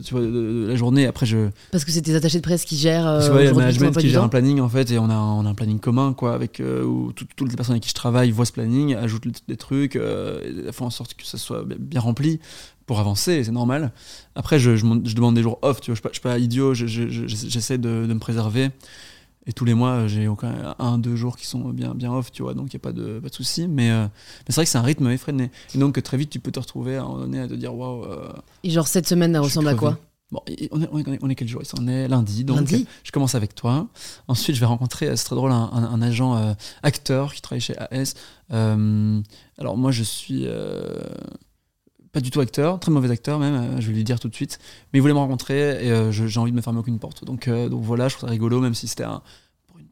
[0.04, 1.06] tu vois, de, de la journée.
[1.06, 3.04] Après je Parce que c'est tes attachés de presse qui gèrent.
[3.32, 5.14] ouais, il y a le management qui gère un planning en fait et on a,
[5.14, 7.82] un- on a un planning commun quoi avec euh, où tout- toutes les personnes avec
[7.84, 11.38] qui je travaille voient ce planning, ajoutent des trucs, euh, font en sorte que ça
[11.38, 12.40] soit bien- rempli
[12.86, 13.92] pour avancer, c'est normal.
[14.34, 16.38] Après je, je, m'en- je demande des jours off, tu vois, je je suis pas
[16.38, 18.70] idiot, je- je- je- j'essaie de, de me préserver.
[19.46, 22.42] Et tous les mois, j'ai aucun un, deux jours qui sont bien, bien off, tu
[22.42, 23.66] vois, donc il n'y a pas de, pas de souci.
[23.66, 24.10] Mais, euh, mais
[24.48, 25.50] c'est vrai que c'est un rythme effréné.
[25.74, 27.74] Et donc très vite, tu peux te retrouver à un moment donné à te dire,
[27.74, 28.04] waouh,
[28.62, 29.98] Et genre cette semaine, elle ressemble à quoi?
[30.32, 30.40] Bon,
[30.72, 31.62] on est, on est- on est quel jour?
[31.78, 32.42] On est lundi.
[32.44, 33.86] Donc, Lundi je commence avec toi.
[34.28, 37.42] Ensuite, je vais rencontrer, euh, c'est très drôle, un, un- un agent euh, acteur qui
[37.42, 38.14] travaille chez AS.
[38.50, 39.20] Euh,
[39.58, 41.02] alors, moi, je suis euh,
[42.12, 44.58] pas du tout acteur, très mauvais acteur même, je vais lui dire tout de suite.
[44.92, 47.24] Mais il voulait me rencontrer et j'ai envie de me fermer aucune porte.
[47.24, 49.22] Donc, donc voilà, je trouve ça rigolo, même si c'était un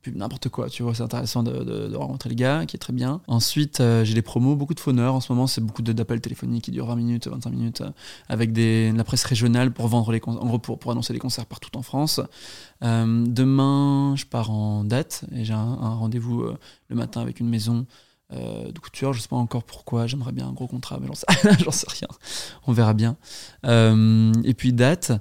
[0.02, 1.52] pub, n'importe quoi, tu vois, c'est intéressant de,
[1.89, 3.20] de- rencontrer le gars, qui est très bien.
[3.27, 6.64] Ensuite, euh, j'ai des promos, beaucoup de phoneurs, en ce moment, c'est beaucoup d'appels téléphoniques
[6.64, 7.90] qui durent 20 minutes, 25 minutes, euh,
[8.28, 11.18] avec des, de la presse régionale pour vendre les en gros, pour, pour annoncer les
[11.18, 12.20] concerts partout en France.
[12.82, 16.44] Euh, demain, je pars en date, et j'ai un, rendez-vous
[16.89, 17.86] le matin avec une maison
[18.32, 21.27] de couture, je sais pas encore pourquoi, j'aimerais bien un gros contrat, mais j'en sais,
[21.72, 22.09] sais rien,
[22.66, 23.16] on verra bien.
[23.64, 25.12] Et puis date,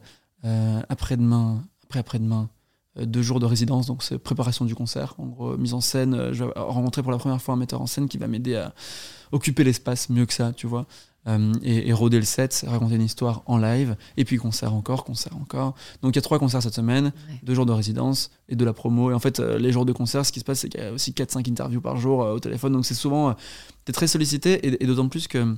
[0.44, 2.59] après-demain, après après-demain, euh,
[2.98, 6.14] deux jours de résidence, donc c'est préparation du concert, en gros, mise en scène.
[6.16, 8.56] euh, Je vais rencontrer pour la première fois un metteur en scène qui va m'aider
[8.56, 8.74] à
[9.32, 10.86] occuper l'espace mieux que ça, tu vois.
[11.28, 15.04] Euh, et, et rôder le set, raconter une histoire en live, et puis concert encore,
[15.04, 15.76] concert encore.
[16.02, 17.40] Donc il y a trois concerts cette semaine, Ouais.
[17.44, 19.12] deux jours de résidence et de la promo.
[19.12, 20.84] Et en fait, euh, les jours de concert, ce qui se passe, c'est qu'il y
[20.84, 22.72] a aussi 4-5 interviews par jour euh, au téléphone.
[22.74, 23.34] Donc c'est souvent, euh,
[23.86, 25.56] t'es très sollicité, et, et d'autant plus que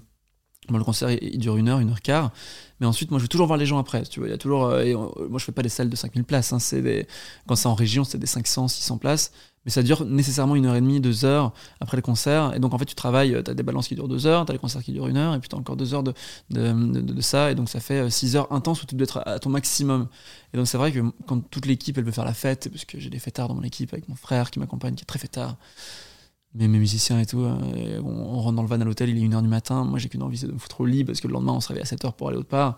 [0.70, 2.32] le concert il, dure une heure, une heure quart.
[2.80, 4.04] Mais ensuite, moi, je vais toujours voir les gens après.
[4.04, 4.66] Tu vois, toujours.
[4.66, 6.54] euh, euh, moi, je fais pas des salles de 5000 places.
[6.54, 7.08] hein, c'est des,
[7.48, 9.32] quand c'est en région, c'est des 500, 600 places.
[9.66, 12.54] Mais ça dure nécessairement une heure et demie, deux heures après le concert.
[12.56, 14.52] Et donc, en fait, tu travailles, tu as des balances qui durent deux heures, tu
[14.52, 16.14] as les concerts qui durent une heure, et puis tu as encore deux heures de,
[17.22, 17.52] ça.
[17.52, 19.52] Et donc, ça fait euh, six heures intenses où tu dois être à, à ton
[19.52, 20.08] maximum.
[20.54, 23.00] Et donc, c'est vrai que quand toute l'équipe, elle veut faire la fête, parce que
[23.00, 25.58] j'ai des fêtards dans mon équipe avec mon frère qui m'accompagne, qui est très fêtard,
[26.54, 29.28] mais mes musiciens et tout, euh, on rentre dans le van à l'hôtel, il est
[29.28, 29.86] 1h du matin.
[29.86, 31.62] Moi, j'ai qu'une envie, c'est de me foutre au lit parce que le lendemain, on
[31.62, 32.78] se réveille à 7h pour aller autre part.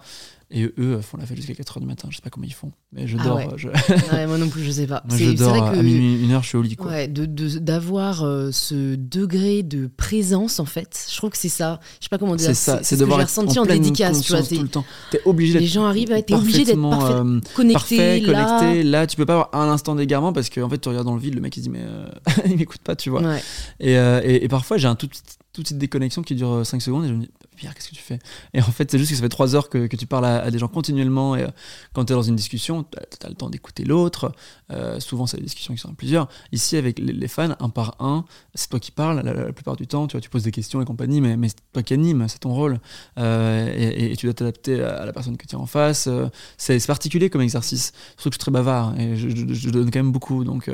[0.51, 2.07] Et eux euh, font la fête jusqu'à 4h du matin.
[2.11, 2.71] Je sais pas comment ils font.
[2.91, 3.37] Mais je Ah dors.
[3.37, 3.47] ouais.
[3.51, 3.67] euh, Je,
[4.13, 5.03] Ouais, moi non plus, je sais pas.
[5.07, 6.75] moi, C'est- je dors vrai à que- minuit, une heure, je suis au lit.
[6.75, 6.91] Quoi.
[6.91, 11.07] Ouais, de- de- d'avoir euh, ce degré de présence en fait.
[11.11, 11.79] Je trouve que c'est ça.
[11.99, 12.47] Je sais pas comment dire.
[12.47, 14.21] C'est ça, c'est ce que devoir j'ai être ressenti en, pleine dédicace.
[14.21, 14.85] Tu vois, tout le temps.
[15.11, 18.59] T'es obligé les gens arrivent, ouais, t'es obligé d'être parfait, euh, connecté, parfait, là.
[18.59, 18.83] connecté.
[18.83, 21.21] Là, tu peux pas avoir un instant d'égarement parce qu'en fait, tu regardes dans le
[21.21, 22.05] vide, le mec il dit, mais euh,
[22.45, 23.21] il m'écoute pas, tu vois.
[23.23, 23.41] Ouais.
[23.79, 25.21] Et, et, et parfois, j'ai un tout petit,
[25.53, 27.29] toute petite déconnexion qui dure 5 secondes et je me dis,
[27.73, 28.19] Qu'est-ce que tu fais?
[28.53, 30.59] Et en fait, c'est juste que ça fait 3 heures que, tu parles à, des
[30.59, 31.35] gens continuellement.
[31.35, 31.47] Et euh,
[31.93, 34.33] quand tu es dans une discussion, tu as, le temps d'écouter l'autre.
[34.71, 36.27] Euh, souvent, c'est des discussions qui sont à plusieurs.
[36.51, 38.25] Ici, avec les, fans, un par un,
[38.55, 40.07] c'est toi qui parles la, plupart du temps.
[40.07, 42.39] Tu vois, tu poses des questions et compagnie, mais, mais c'est toi qui anime, c'est
[42.39, 42.79] ton rôle.
[43.17, 46.09] Euh, et, tu dois t'adapter à, la personne que tu es en face.
[46.57, 47.93] C'est particulier comme exercice.
[48.17, 50.43] Surtout que je suis très bavard et je, donne quand même beaucoup.
[50.43, 50.69] Donc,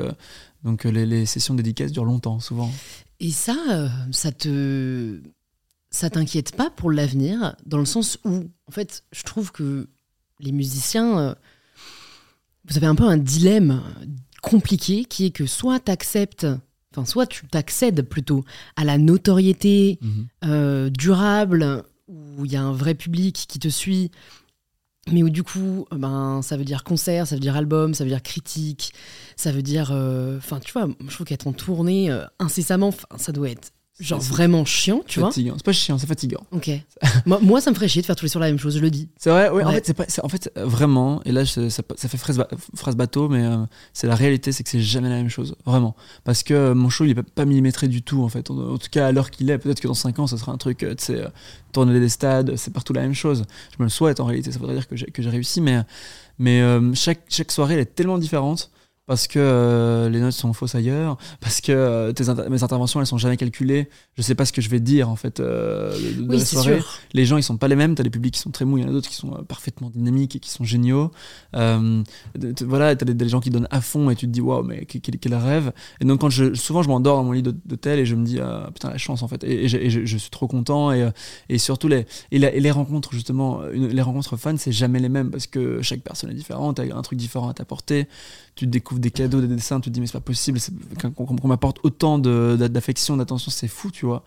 [0.64, 2.70] donc les, sessions dédicaces durent longtemps, souvent.
[3.20, 3.54] Et ça,
[4.12, 5.20] ça te.
[5.90, 9.88] Ça t'inquiète pas pour l'avenir, dans le sens où, en fait, je trouve que
[10.38, 11.34] les musiciens, euh,
[12.68, 13.82] vous avez un peu un dilemme
[14.42, 16.46] compliqué qui est que soit t'acceptes,
[16.92, 18.44] enfin, soit tu t'accèdes plutôt
[18.76, 20.26] à la notoriété Mhm.
[20.44, 24.10] euh, durable, où il y a un vrai public qui te suit,
[25.10, 28.04] mais où du coup, euh, ben, ça veut dire concert, ça veut dire album, ça
[28.04, 28.92] veut dire critique,
[29.36, 29.90] ça veut dire.
[29.92, 34.64] euh, Enfin, tu vois, je trouve qu'être en tournée incessamment, ça doit être genre vraiment
[34.64, 35.30] chiant, tu vois.
[35.32, 36.40] C'est pas chiant, c'est fatigant.
[36.52, 36.70] Ok.
[37.26, 38.80] moi, moi, ça me ferait chier de faire tous les soirs la même chose, je
[38.80, 39.08] le dis.
[39.18, 41.82] C'est vrai, oui, en fait, c'est pas, c'est- en fait, vraiment, et là, ça, ça
[42.08, 42.42] fait phrase,
[42.74, 43.58] phrase bateau, mais euh,
[43.92, 45.94] c'est la réalité, c'est que c'est jamais la même chose, vraiment.
[46.24, 48.50] Parce que euh, mon show, il est pas, pas millimétré du tout, en fait.
[48.50, 50.52] En, en tout cas, à l'heure qu'il est, peut-être que dans 5 ans, ça sera
[50.52, 51.28] un truc, euh, tu sais, euh,
[51.72, 53.44] tourner des stades, c'est partout la même chose.
[53.72, 55.80] Je me le souhaite, en réalité, ça voudrait dire que j'ai, réussi, mais,
[56.38, 56.62] mais
[56.94, 58.70] chaque, chaque soirée, elle est tellement différente.
[59.10, 63.00] Parce que euh, les notes sont fausses ailleurs, parce que euh, tes inter- mes interventions
[63.00, 63.88] elles sont jamais calculées.
[64.16, 66.76] Je sais pas ce que je vais dire en fait euh, de, Oui, la soirée.
[66.80, 66.98] sûr.
[67.12, 67.96] Les gens ils sont pas les mêmes.
[67.96, 69.90] T'as des publics qui sont très mous, il y en a d'autres qui sont parfaitement
[69.90, 71.10] dynamiques et qui sont géniaux.
[72.62, 74.84] Voilà, t'as des, des gens qui donnent à fond et tu te dis waouh mais
[74.86, 75.72] quel, rêve.
[76.00, 78.24] Et donc quand je souvent je m'endors dans mon lit d'hô- d'hôtel et je me
[78.24, 79.42] dis ah, putain la chance en fait.
[79.44, 81.08] Et, et j'ai- et je, je suis trop content et,
[81.48, 85.00] et surtout les et, la- et les rencontres justement une- les rencontres fun c'est jamais
[85.00, 88.06] les mêmes parce que chaque personne est différente, a un truc différent à t'apporter.
[88.54, 90.58] Tu te découvres des cadeaux, des dessins, tu te dis mais c'est pas possible
[91.16, 94.22] qu'on m'apporte autant d'affection, d'attention, c'est fou tu vois.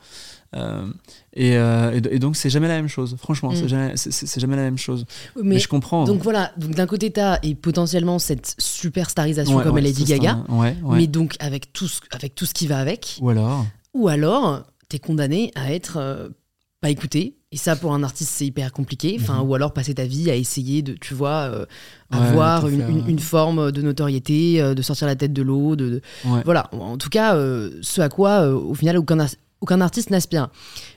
[0.56, 0.86] Euh,
[1.34, 3.16] et, euh, et, et donc c'est jamais la même chose.
[3.20, 3.56] Franchement Mm.
[3.56, 5.06] c'est jamais c'est jamais la même chose.
[5.36, 6.04] Mais, Mais, je comprends.
[6.04, 10.02] donc voilà, donc d'un côté t'as et potentiellement cette superstarisation Ouais, comme ouais, elle Lady
[10.02, 10.98] ça, c'est Gaga, un- ouais, ouais.
[10.98, 14.64] mais donc avec tout ce, avec tout ce qui va avec, Ou alors ou alors
[14.90, 16.30] t'es condamné à être euh,
[16.84, 17.38] pas écouté.
[17.54, 19.18] Et ça, pour un artiste, c'est hyper compliqué.
[19.20, 19.50] Enfin, Mhm.
[19.50, 21.66] ou alors passer ta vie à essayer de, tu vois, euh,
[22.12, 25.76] avoir une, faire, une- une forme de notoriété, euh, de sortir la tête de l'eau,
[25.78, 26.42] de, de- ouais.
[26.44, 26.70] voilà.
[26.74, 29.30] En tout cas, euh, ce à quoi, au final, aucun, ar-
[29.62, 30.50] aucun artiste n'aspire.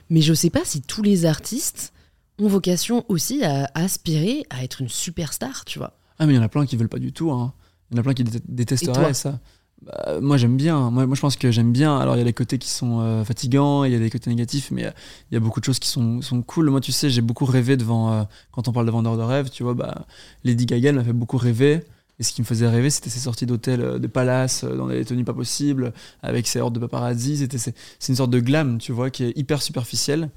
[0.09, 1.93] Mais je sais pas si tous les artistes
[2.37, 5.93] ont vocation aussi à, aspirer à être une superstar, tu vois.
[6.19, 7.31] Ah, mais il y en a plein qui veulent pas du tout.
[7.31, 7.53] hein.
[7.91, 9.39] Il y en a plein qui dé- détesteraient ça.
[9.85, 10.89] Bah, moi, j'aime bien.
[10.89, 11.97] Moi, je pense que j'aime bien.
[11.97, 14.29] Alors, il y a des côtés qui sont euh, fatigants, il y a des côtés
[14.29, 14.91] négatifs, mais euh,
[15.31, 16.69] il y a beaucoup de choses qui sont, cool.
[16.69, 18.11] Moi, tu sais, j'ai beaucoup rêvé devant.
[18.11, 20.05] euh, quand on parle de vendeurs de rêves, tu vois, bah,
[20.43, 21.83] Lady Gaga m'a fait beaucoup rêver.
[22.19, 25.23] Et ce qui me faisait rêver, c'était ses sorties d'hôtel, de palace, dans des tenues
[25.23, 25.93] pas possibles,
[26.23, 27.37] avec ses hordes de paparazzi.
[27.37, 30.31] C'était, c'est, c'est une sorte de glam, tu vois, qui est hyper superficielle.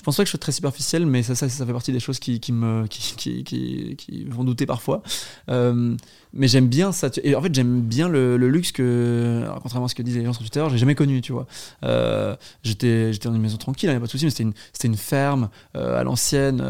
[0.00, 2.00] Je pense pas que je sois très superficiel, mais ça, ça, ça fait partie des
[2.00, 5.02] choses qui, me, qui, qui, font douter parfois.
[5.50, 5.94] Euh,
[6.32, 7.10] mais j'aime bien ça.
[7.22, 10.32] Et en fait, j'aime bien le, luxe que, contrairement à ce que disaient les gens
[10.32, 11.46] sur Twitter, j'ai jamais connu, tu vois.
[11.84, 14.44] Euh, j'étais, j'étais dans une maison tranquille, il n'y a pas de souci, mais c'était
[14.44, 14.54] une,
[14.84, 16.62] une ferme euh, à l'ancienne,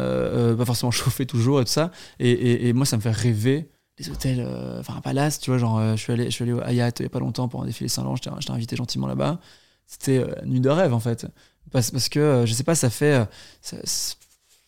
[0.57, 1.91] pas forcément chauffée toujours et tout ça.
[2.19, 3.69] Et, et, moi, ça me fait rêver.
[3.97, 4.45] Les hôtels,
[4.77, 7.03] enfin un palace, tu vois, genre je suis allé, je suis allé au Hayat il
[7.03, 9.39] y a pas longtemps pour un défilé Saint-Laurent, j'étais invité gentiment là-bas.
[9.87, 11.27] C'était une nuit de rêve en fait.
[11.71, 13.13] Parce, parce que, euh, je sais pas, ça fait.
[13.21, 13.25] euh,
[13.61, 13.77] ça-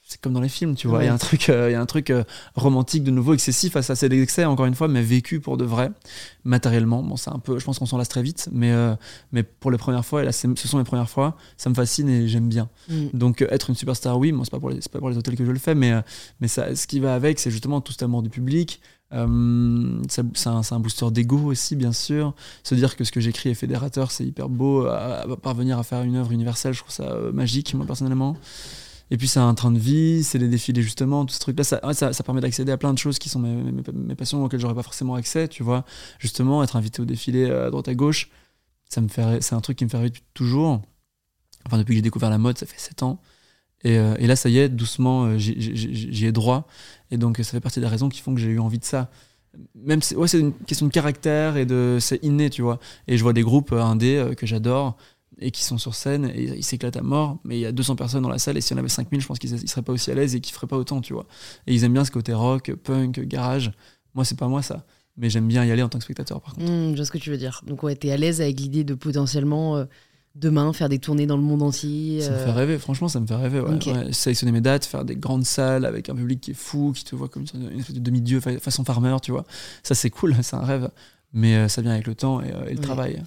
[0.05, 1.03] c'est comme dans les films, tu vois.
[1.03, 3.33] Il y a un truc, euh, il y a un truc euh, romantique de nouveau,
[3.33, 3.79] excessif.
[3.81, 5.89] Ça, c'est l'excès, encore une fois, mais vécu pour de vrai,
[6.43, 7.01] matériellement.
[7.01, 7.57] Bon, c'est un peu.
[7.59, 8.95] Je pense qu'on s'en lasse très vite, mais, euh,
[9.31, 12.09] mais pour les premières fois, et là, ce sont les premières fois, ça me fascine
[12.09, 12.69] et j'aime bien.
[12.89, 13.07] Mm.
[13.13, 15.45] Donc, être une superstar, oui, moi, c'est pas, pour les- pas pour les hôtels que
[15.45, 15.93] je le fais, mais,
[16.39, 18.81] mais ça, ce qui va avec, c'est justement tout cet amour du public.
[19.13, 22.33] Euh, c'est un, booster d'ego aussi, bien sûr.
[22.63, 24.85] Se dire que ce que j'écris est fédérateur, c'est hyper beau.
[24.85, 28.35] À, parvenir à faire une œuvre universelle, je trouve ça euh, magique, moi, personnellement.
[29.11, 31.63] Et puis, c'est un train de vie, c'est les défilés, justement, tout ce truc-là.
[31.63, 35.15] Ça, permet d'accéder à plein de choses qui sont mes, passions auxquelles j'aurais pas forcément
[35.15, 35.85] accès, tu vois.
[36.19, 38.29] Justement, être invité au défilé euh, à droite à gauche,
[38.89, 40.81] c'est un truc qui me fait rêver toujours.
[41.65, 43.19] Enfin, depuis que j'ai découvert la mode, ça fait 7 ans.
[43.83, 46.67] Et, euh, et là, ça y est, doucement, euh, j'y- ai droit.
[47.11, 49.09] Et donc, ça fait partie des raisons qui font que j'ai eu envie de ça.
[49.75, 52.79] Même ouais, c'est une question de caractère et de, c'est inné, tu vois.
[53.07, 54.97] Et je vois des groupes euh, indés euh, que j'adore
[55.39, 57.37] et qui sont sur scène et ils s'éclatent à mort.
[57.43, 59.21] Mais il y a 200 personnes dans la salle et s'il y en avait 5000,
[59.21, 61.13] je pense qu'ils ils seraient pas aussi à l'aise et qu'ils feraient pas autant, tu
[61.13, 61.27] vois.
[61.67, 63.71] Et ils aiment bien ce côté rock, punk, garage.
[64.15, 64.85] Moi, c'est pas moi ça.
[65.17, 66.65] Mais j'aime bien y aller en tant que spectateur, par contre.
[66.71, 67.61] Mm, je vois ce que tu veux dire.
[67.67, 69.85] Donc ouais, t'es à l'aise avec l'idée de potentiellement euh,
[70.35, 72.21] demain faire des tournées dans le monde entier.
[72.21, 73.59] Ça me euh, fait rêver, franchement, ça me fait rêver.
[73.59, 74.11] Ouais.
[74.13, 77.15] Sélectionner mes dates, faire des grandes salles avec un public qui est fou, qui te
[77.15, 79.45] voit comme une espèce de demi-dieu fa- façon farmer, tu vois.
[79.83, 80.89] Ça, c'est cool, c'est un rêve.
[81.33, 82.83] Mais euh, ça vient avec le temps et, euh, et le Ouais.
[82.85, 83.23] travail.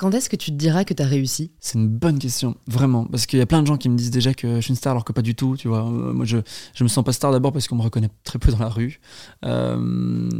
[0.00, 1.50] Quand est-ce que tu te diras que t'as réussi?
[1.60, 3.04] C'est une bonne question, vraiment.
[3.04, 4.76] Parce qu'il y a plein de gens qui me disent déjà que je suis une
[4.76, 5.80] star alors que pas du tout, tu vois.
[5.80, 6.38] Euh, Moi, je,
[6.72, 8.98] je me sens pas star d'abord parce qu'on me reconnaît très peu dans la rue.
[9.44, 10.30] Euh,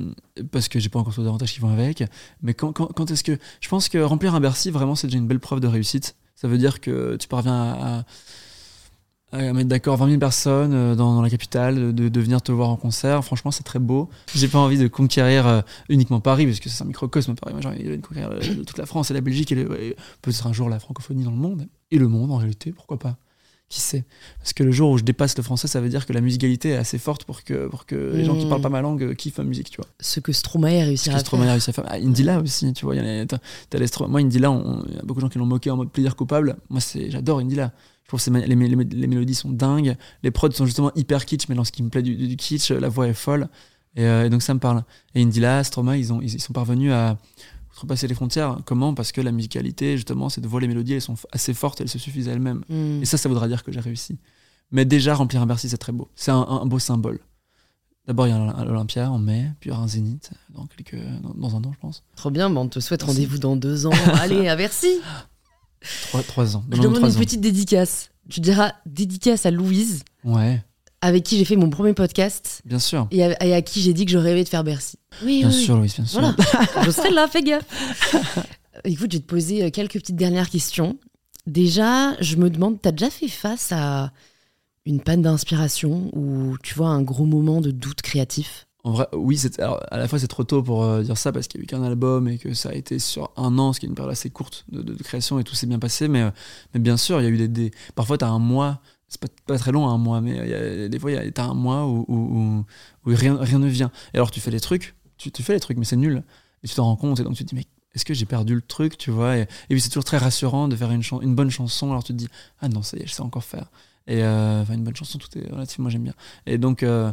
[0.51, 2.03] parce que j'ai pas encore tous les avantages qui vont avec.
[2.41, 3.37] Mais quand, quand, est-ce que.
[3.61, 6.17] Je pense que remplir un Bercy, vraiment, c'est déjà une belle preuve de réussite.
[6.37, 8.05] Ça veut dire que tu parviens à,
[9.33, 12.51] à mettre d'accord 20 000 personnes euh, dans, dans la capitale, de, de venir te
[12.53, 13.25] voir en concert.
[13.25, 14.09] Franchement, c'est très beau.
[14.35, 17.53] J'ai pas envie de conquérir euh, uniquement Paris, parce que c'est un microcosme, Paris.
[17.55, 19.65] Moi, j'ai envie de conquérir euh, toute la France et la Belgique et,
[20.23, 21.69] peut-être un jour la francophonie dans le monde.
[21.91, 23.17] Et le monde, en réalité, pourquoi pas?
[23.69, 24.05] Qui sait?
[24.41, 26.71] Parce que le jour où je dépasse le français, ça veut dire que la musicalité
[26.71, 28.49] est assez forte pour que, pour que les gens qui Mm.
[28.49, 29.87] parlent pas ma langue kiffent ma musique, tu vois.
[30.01, 31.53] Ce que Stromae a réussi à que Stromae a faire.
[31.53, 31.85] réussi à faire.
[31.87, 32.97] Ah, Indila aussi, tu vois.
[32.97, 34.49] il y en a- t'as les Stro- Moi, Indila,
[34.89, 36.57] il y a beaucoup de gens qui l'ont moqué en mode plaisir coupable.
[36.69, 36.81] Moi,
[37.11, 37.71] j'adore Indila.
[38.13, 39.97] Je trouve que c'est les, mé- les mé- les mélodies sont dingues.
[40.25, 42.71] Les prods sont justement hyper kitsch, mais dans ce qui me plaît du, du kitsch,
[42.73, 43.49] la voix est folle.
[43.95, 44.83] Et, euh, et donc, ça me parle.
[45.15, 47.19] Et Indila, Stromae, ils, ont, ils, ils sont parvenus à
[47.73, 48.59] outrepasser les frontières.
[48.65, 48.95] Comment?
[48.95, 51.99] Parce que la musicalité, justement, cette voix, les mélodies, elles sont assez fortes, elles se
[52.01, 52.65] suffisent à elles-mêmes.
[52.69, 53.03] Mm.
[53.03, 54.19] Et ça, ça voudra dire que j'ai réussi.
[54.73, 56.09] Mais déjà, remplir un Bercy, c'est très beau.
[56.17, 57.21] C'est un, un beau symbole.
[58.09, 60.31] D'abord, il y a un- un Olympia en mai, puis il y aura un Zénith
[60.53, 62.03] dans, quelques, dans, dans un an, je pense.
[62.17, 63.91] Trop bien, bah, on te souhaite rendez-vous dans deux ans.
[64.21, 64.99] Allez, à Bercy
[66.09, 66.65] Trois, trois ans.
[66.71, 67.19] Je demande trois une ans.
[67.21, 68.11] petite dédicace.
[68.29, 70.03] Tu diras dédicace à Louise.
[70.25, 70.63] Ouais.
[71.01, 73.09] avec qui j'ai fait mon premier podcast Bien sûr.
[73.11, 74.99] et à, et à qui j'ai dit que je rêvais de faire Bercy.
[75.25, 76.21] Oui, Bien oui, sûr, Louise, bien sûr.
[76.21, 76.37] Voilà,
[76.85, 77.65] je serai là, fais gaffe.
[78.85, 80.99] Écoute, je vais te poser euh, quelques petites dernières questions.
[81.47, 84.13] Déjà, je me demande, t'as déjà fait face à
[84.87, 88.67] une panne d'inspiration ou tu vois un gros moment de doute créatif?
[88.83, 91.49] En vrai, oui, c'est, à la fois c'est trop tôt pour euh, dire ça parce
[91.49, 93.81] qu'il y a eu qu'un album et que ça a été sur un an, ce
[93.81, 96.09] qui est une période assez courte de, création et tout s'est bien passé.
[96.09, 96.31] Mais, euh,
[96.73, 97.73] mais bien sûr, il y a eu des.
[97.95, 100.55] Parfois, tu as un mois, c'est pas, pas très long un mois, mais il y
[100.55, 102.65] a- des fois, tu as un mois où,
[103.05, 103.91] rien, rien ne vient.
[104.15, 106.23] Et alors, tu fais les trucs, tu, fais les trucs, mais c'est nul.
[106.63, 108.55] Et tu t'en rends compte et donc tu te dis, mais est-ce que j'ai perdu
[108.55, 109.37] le truc, tu vois?
[109.37, 111.91] Et, puis c'est toujours très rassurant de faire une, bonne chanson.
[111.91, 112.29] Alors tu te dis,
[112.61, 113.71] ah non, ça y est, je sais encore faire.
[114.07, 116.15] Et euh, une bonne chanson, tout est relativement, j'aime bien.
[116.47, 117.13] Et donc, euh,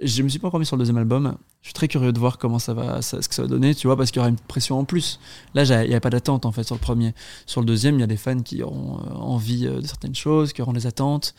[0.00, 1.36] je me suis pas encore mis sur le deuxième album.
[1.62, 3.74] Je suis très curieux de voir comment ça va, ça- ce que ça va donner,
[3.74, 5.18] tu vois, parce qu'il y aura une pression en plus.
[5.54, 7.14] Là, il n'y a pas d'attente en fait sur le premier.
[7.46, 10.14] Sur le deuxième, il y a des fans qui auront euh, envie euh, de certaines
[10.14, 11.34] choses, qui auront des attentes.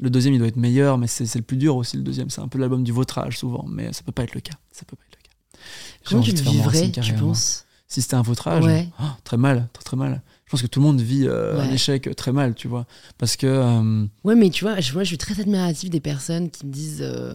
[0.00, 1.96] Le deuxième, il doit être meilleur, mais c'est le plus dur aussi.
[1.96, 4.40] Le deuxième, c'est un peu l'album du vautrage souvent, mais ça peut pas être le
[4.40, 4.54] cas.
[4.70, 5.60] Ça peut pas être le cas.
[6.08, 7.64] Comment tu le vivrais, tu penses?
[7.88, 8.88] Si c'était un vautrage, Ouais.
[9.00, 10.22] oh, très mal, très très mal.
[10.44, 12.86] Je pense que tout le monde vit euh, un échec très mal, tu vois,
[13.18, 16.48] parce que euh, Ouais, mais tu vois, je, moi, je suis très admirative des personnes
[16.50, 17.02] qui me disent.
[17.02, 17.34] euh,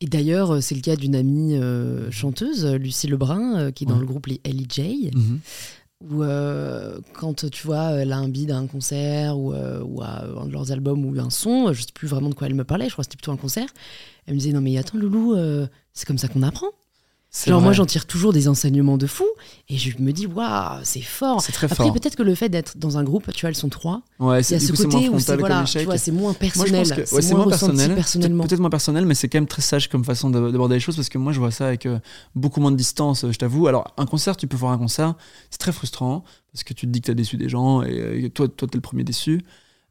[0.00, 3.86] Et d'ailleurs, euh, c'est le cas d'une amie euh, chanteuse, Lucie Lebrun, euh, qui est
[3.86, 4.00] dans Ouais.
[4.00, 5.40] le groupe Les LEJ, mhm.
[6.10, 10.24] où euh, quand tu vois, elle a un bid à un concert ou, ou à
[10.24, 12.64] un de leurs albums ou un son, je sais plus vraiment de quoi elle me
[12.64, 13.68] parlait, je crois que c'était plutôt un concert.
[14.26, 15.36] Elle me disait Non, mais attends, Loulou,
[15.92, 16.68] c'est comme ça qu'on apprend.
[17.46, 19.24] Genre, moi, j'en tire toujours des enseignements de fou
[19.68, 21.40] et je me dis Waouh, c'est fort.
[21.40, 23.68] c'est très Après, peut-être que le fait d'être dans un groupe, tu vois, elles sont
[23.68, 26.12] trois, Ouais, il y c'est a ce côté moins où c'est voilà, tu vois, c'est
[26.12, 28.44] moins personnel, ouais, c'est c'est moins, moins personnel, personnellement.
[28.44, 30.94] peut-être moins personnel, mais c'est quand même très sage comme façon d'ab- d'aborder les choses
[30.94, 31.98] parce que moi je vois ça avec euh,
[32.36, 33.66] beaucoup moins de distance, euh, je t'avoue.
[33.66, 35.14] Alors un concert, tu peux voir un concert,
[35.50, 38.24] c'est très frustrant parce que tu te dis que t'as déçu des gens et, euh,
[38.26, 39.42] et toi, toi t'es le premier déçu.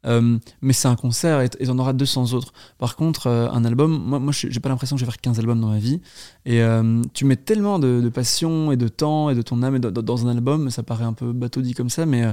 [0.05, 2.53] Euh, mais c'est un concert et t'en auras 200 autres.
[2.77, 5.39] Par contre, euh, un album, moi, moi j'ai pas l'impression que je vais faire 15
[5.39, 6.01] albums dans ma vie.
[6.45, 9.79] Et euh, tu mets tellement de, de passion et de temps et de ton âme
[9.79, 12.23] dans, un album, ça paraît un peu bateau dit comme ça, mais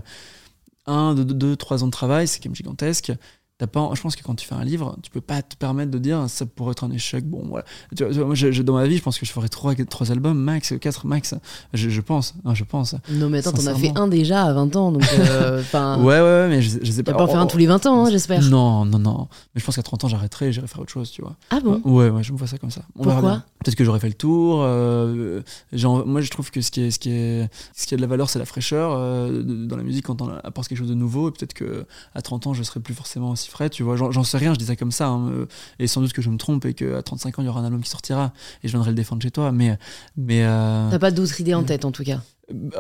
[0.87, 3.13] un, deux, deux, trois ans de travail, c'est quand même gigantesque.
[3.61, 5.91] T'as pas, je pense que quand tu fais un livre, tu peux pas te permettre
[5.91, 7.29] de dire ça pourrait être un échec.
[7.29, 7.67] Bon, voilà.
[7.95, 10.11] Tu vois, moi, je- je- dans ma vie, je pense que je ferais trois, trois
[10.11, 11.35] albums max, quatre max.
[11.75, 12.95] Je, je pense, hein, je pense.
[13.11, 15.03] Non, mais attends, t'en as fait un déjà à 20 ans, donc.
[15.13, 17.13] euh, Ouais, ouais, ouais, mais je, je sais pas.
[17.13, 18.41] vas pas en faire un Oh, tous les 20 ans, hein, j'espère.
[18.43, 19.29] Non, non, non.
[19.55, 21.37] Mais je pense qu'à 30 ans, j'arrêterai et j'irai faire autre chose, tu vois.
[21.51, 21.83] Ah bon?
[21.85, 22.81] Ouais, ouais, je me vois ça comme ça.
[22.99, 23.43] On Pourquoi?
[23.63, 24.63] Peut-être que j'aurais fait le tour.
[24.63, 25.43] euh,
[25.75, 28.03] genre, moi, je trouve que ce qui, est, ce, qui est, ce qui a de
[28.03, 30.95] la valeur, c'est la fraîcheur euh, dans la musique quand on apporte quelque chose de
[30.95, 31.29] nouveau.
[31.29, 31.85] Et peut-être que
[32.15, 33.97] à 30 ans, je serai plus forcément aussi tu vois.
[33.97, 35.09] J'en sais rien, je dis ça comme ça.
[35.09, 35.47] hein, euh,
[35.79, 37.65] et sans doute que je me trompe et qu'à 35 ans, il y aura un
[37.65, 38.33] album qui sortira
[38.63, 39.53] et je viendrai le défendre chez toi.
[39.53, 39.79] Mais.
[40.17, 42.21] mais euh, T'as pas d'autres idées en tête, en tout cas.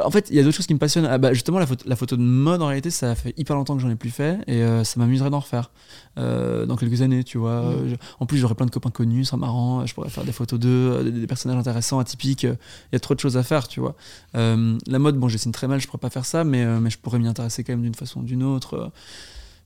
[0.05, 1.07] en fait, il y a d'autres choses qui me passionnent.
[1.07, 3.77] Ah bah, justement, la photo, la photo de mode, en réalité, ça fait hyper longtemps
[3.77, 5.71] que j'en ai plus fait et euh, ça m'amuserait d'en refaire
[6.19, 7.61] euh, dans quelques années, tu vois.
[7.63, 7.65] Mm.
[7.67, 9.87] Euh, je- en plus, j'aurais plein de copains connus, ce serait marrant.
[9.87, 12.43] Je pourrais faire des photos d'eux, euh, des, des personnages intéressants, atypiques.
[12.45, 12.57] Il
[12.93, 13.95] y a trop de choses à faire, tu vois.
[14.35, 16.81] Euh, la mode, bon, je dessine très mal, je pourrais pas faire ça, mais, euh,
[16.81, 18.91] mais je pourrais m'y intéresser quand même d'une façon ou d'une autre.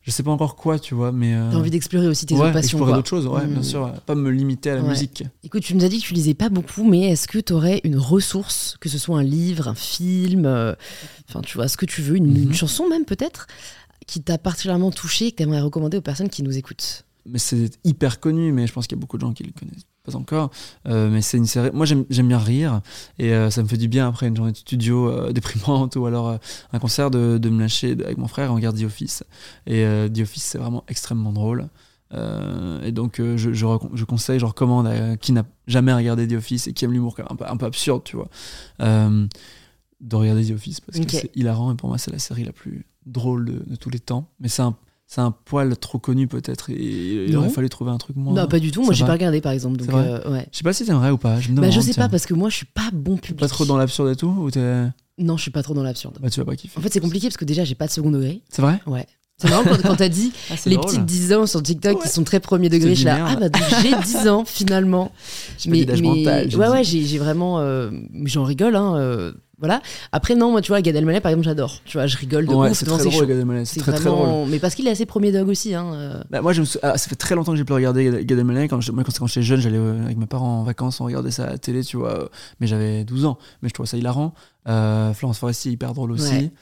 [0.04, 1.34] Je sais pas encore quoi, tu vois, mais.
[1.34, 2.76] euh, T'as envie d'explorer aussi tes ouais, autres passions.
[2.78, 3.52] explorer d'autres choses, ouais, Mm.
[3.54, 3.90] bien sûr.
[4.04, 4.88] Pas me limiter à la Ouais.
[4.90, 5.24] musique.
[5.42, 7.80] Écoute, tu nous as dit que tu lisais pas beaucoup, mais est-ce que tu aurais
[7.84, 10.74] une ressource, que ce soit un livre, un film, euh,
[11.30, 12.42] enfin, tu vois, ce que tu veux, une, Mhm.
[12.42, 13.46] une chanson même peut-être,
[14.06, 17.03] qui t'a particulièrement touché et que tu aimerais recommander aux personnes qui nous écoutent?
[17.26, 19.52] Mais c'est hyper connu, mais je pense qu'il y a beaucoup de gens qui le
[19.52, 20.50] connaissent pas encore.
[20.86, 21.70] Euh, mais c'est une série.
[21.72, 22.80] Moi, j'aime bien rire
[23.18, 26.06] et euh, ça me fait du bien après une journée de studio euh, déprimante ou
[26.06, 26.38] alors
[26.72, 29.24] un concert de, de me lâcher avec mon frère et on regarde The Office.
[29.66, 31.68] Et The Office, c'est vraiment extrêmement drôle.
[32.84, 36.72] Et donc, je, je, conseille, je recommande à qui n'a jamais regardé The Office et
[36.72, 38.28] qui aime l'humour quand même un peu, un peu absurde, tu vois,
[38.78, 42.52] de regarder The Office parce que c'est hilarant et pour moi, c'est la série la
[42.52, 44.28] plus drôle de, de tous les temps.
[44.38, 44.76] Mais c'est un,
[45.14, 48.34] c'est un poil trop connu peut-être et il aurait fallu trouver un truc moins.
[48.34, 48.82] Non, pas du tout.
[48.82, 49.76] Moi, j'ai pas regardé par exemple.
[49.76, 50.46] Donc, C'est vrai euh, ouais.
[50.50, 51.38] Je sais pas si t'aimerais ou pas.
[51.40, 52.02] Je me Bah, je sais tiens.
[52.04, 53.38] pas parce que moi, je suis pas bon public.
[53.40, 54.86] Pas trop dans l'absurde et tout ou t'es.
[55.18, 56.18] Non, je suis pas trop dans l'absurde.
[56.20, 56.78] Bah, tu vas pas kiffer.
[56.78, 58.42] En fait, c'est compliqué parce que déjà, j'ai pas de second degré.
[58.48, 59.06] C'est vrai Ouais.
[59.38, 60.86] C'est marrant quand, quand t'as dit Ah, les drôle.
[60.86, 62.90] petites 10 ans sur TikTok qui sont très premier degré.
[62.90, 65.10] Je suis là, ah bah donc j'ai 10 ans finalement.
[65.58, 67.58] J'ai pas mental, j'ai ouais, ouais, j'ai j'ai vraiment.
[67.58, 67.90] euh,
[68.26, 68.94] J'en rigole, hein.
[68.96, 69.80] euh, voilà.
[70.12, 71.80] Après, non, moi, tu vois, Gad Elmaleh, par exemple, j'adore.
[71.84, 73.26] Tu vois, je rigole de Ouais, ouf c'est très drôle, shows.
[73.26, 73.64] Gad Elmaleh.
[73.64, 74.18] C'est C'est très très drôle.
[74.26, 74.46] vraiment.
[74.46, 75.74] Mais parce qu'il est assez premier dog aussi.
[75.74, 75.92] Hein.
[75.94, 76.22] euh.
[76.30, 78.38] Bah, moi, je me sou- ah, ça fait très longtemps que j'ai plus regardé Gad
[78.38, 78.68] Elmaleh.
[78.68, 81.04] Quand je- moi, quand, quand j'étais jeune, j'allais euh, avec mes parents en vacances, on
[81.04, 82.18] regardait ça à la télé, tu vois.
[82.24, 82.28] euh,
[82.60, 83.38] Mais j'avais 12 ans.
[83.62, 84.34] Mais je trouvais ça hilarant.
[84.68, 86.32] Euh, Florence Foresti, hyper drôle aussi.
[86.34, 86.52] Ouais.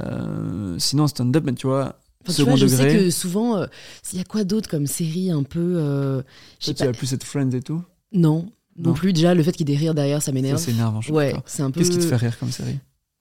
[0.00, 2.90] Euh, sinon, stand-up, mais tu vois, Enfin, tu vois, je degré.
[2.90, 3.66] sais que souvent, euh,
[4.12, 5.74] il y a quoi d'autre comme série un peu.
[5.76, 6.22] euh,
[6.64, 6.90] Toi, tu pas.
[6.90, 7.82] as plus cette Friends et tout?
[8.12, 8.46] Non,
[8.76, 8.94] non, Non.
[8.94, 9.12] plus.
[9.12, 10.58] Déjà, le fait qu'il y ait des rires derrière, ça Ça, m'énerve.
[10.58, 11.80] c'est énervant, je Ouais, c'est un peu.
[11.80, 12.78] Qu'est-ce qui te fait rire comme série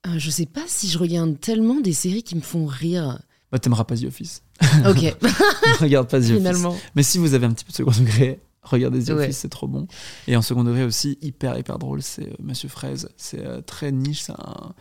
[0.07, 3.21] Euh, je sais pas si je regarde tellement des séries qui me font rire.
[3.51, 4.43] Bah, t'aimeras pas The Office.
[4.87, 5.15] Ok,
[5.81, 6.37] Regarde pas The Office.
[6.37, 6.75] finalement.
[6.95, 9.23] Mais si vous avez un petit peu de second degré, Regardez The Ouais.
[9.25, 9.87] Office, c'est trop bon.
[10.27, 13.09] Et en second degré aussi, hyper, hyper drôle, c'est euh, Monsieur Fraise.
[13.17, 14.73] C'est euh, très niche, c'est un,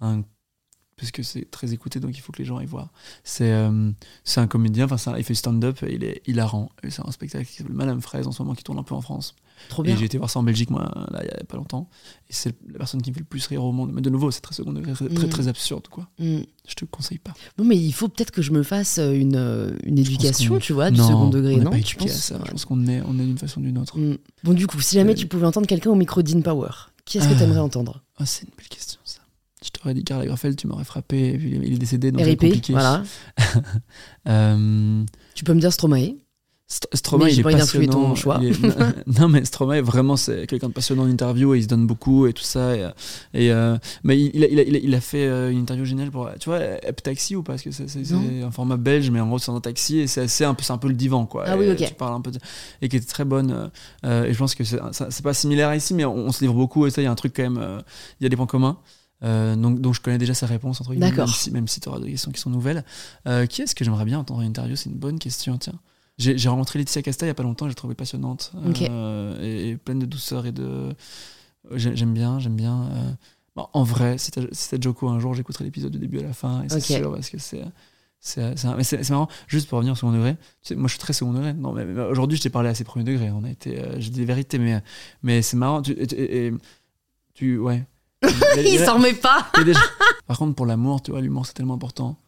[0.00, 0.22] un-
[0.96, 2.90] Parce que c'est très écouté, donc il faut que les gens aillent voir.
[3.22, 3.92] C'est euh,
[4.36, 6.70] un comédien, enfin, un- il fait du stand-up, et il est hilarant.
[6.82, 8.96] Et c'est un spectacle qui s'appelle Madame Fraise en ce moment, qui tourne un peu
[8.96, 9.36] en France.
[9.68, 11.88] Trop Et j'ai été voir ça en Belgique, moi, là, il y a pas longtemps.
[12.28, 13.90] Et c'est la personne qui me fait le plus rire au monde.
[13.92, 15.30] Mais de nouveau, c'est très second degré, très, très, Mm.
[15.30, 16.08] très absurde, quoi.
[16.18, 16.38] Mm.
[16.68, 17.34] Je te conseille pas.
[17.58, 20.72] Bon, mais il faut peut-être que je me fasse euh, une, euh, une éducation, tu
[20.72, 22.36] vois, du non, second degré, on non pas tu penses ça.
[22.36, 22.42] Ouais.
[22.46, 23.98] Je pense qu'on est, on est d'une façon ou d'une autre.
[23.98, 24.16] Mm.
[24.44, 26.70] Bon, du coup, si jamais Euh, tu pouvais entendre quelqu'un au micro d'In Power,
[27.04, 27.36] qui est-ce que Ah.
[27.38, 28.02] tu aimerais entendre?
[28.18, 29.20] Ah, c'est une belle question, ça.
[29.62, 32.26] Je t'aurais dit Karl Lagerfeld, tu m'aurais frappé, et puis il est décédé, donc c'est
[32.30, 32.72] RIP, compliqué.
[32.72, 33.02] voilà.
[34.28, 35.04] Euh,
[35.34, 36.16] Tu peux me dire Stromae?
[36.72, 38.14] St- Stromae, Mais il j'ai est pas d'influer ton passionnant.
[38.14, 38.40] choix.
[38.44, 41.84] est- non, mais Stromae, vraiment, c'est quelqu'un de passionnant en interview et il se donne
[41.84, 42.76] beaucoup et tout ça.
[42.76, 42.88] Et,
[43.34, 45.58] et, euh, mais il, il a, il, a, il a- il a fait euh, une
[45.58, 46.28] interview géniale pour.
[46.38, 47.54] Tu vois, App Taxi ou pas?
[47.54, 48.12] Parce que c'est
[48.44, 50.72] un format belge, mais en gros, c'est un taxi et c'est assez un peu, c'est
[50.72, 51.42] un peu le divan, quoi.
[51.48, 51.88] Ah oui, Et ok.
[51.88, 52.38] Tu parles un peu de-
[52.82, 53.50] et qui était très bonne.
[53.50, 53.66] euh,
[54.04, 56.86] euh, et je pense que c'est pas similaire ici, mais on, on se livre beaucoup
[56.86, 57.58] et ça, il y a un truc quand même.
[57.58, 57.80] euh,
[58.20, 58.78] Il y a des points communs.
[59.22, 61.26] Euh, donc, donc je connais déjà sa réponse entre guillemets, D'accord.
[61.26, 62.84] même si, même si tu auras des questions qui sont nouvelles.
[63.26, 64.76] Euh, qui est-ce que j'aimerais bien entendre en interview?
[64.76, 65.74] C'est une bonne question, tiens.
[66.36, 68.52] J'ai rencontré Laetitia Casta il y a pas longtemps, je l'ai trouvée passionnante
[68.90, 70.94] euh, et, et pleine de douceur et de.
[71.74, 72.88] J'ai- J'aime bien, j'aime bien.
[72.92, 73.10] euh,
[73.56, 74.42] bon, en vrai, si t'as
[74.80, 77.38] Joko un jour, j'écouterai l'épisode du début à la fin et c'est sûr parce que
[77.38, 77.64] c'est.
[78.22, 80.34] C'est marrant, juste pour revenir au second degré.
[80.34, 81.54] Tu sais, moi, je suis très second degré.
[81.54, 83.30] Non, mais, mais aujourd'hui, je t'ai parlé assez premier degré.
[83.30, 84.82] On a été, euh, j'ai dit des vérités, mais,
[85.22, 85.80] mais c'est marrant.
[85.80, 86.52] Tu, et- et- et-
[87.32, 87.82] tu, ouais.
[88.58, 89.46] Il s'en remet pas
[90.26, 92.18] Par contre, pour l'amour, tu vois, l'humour, c'est tellement important.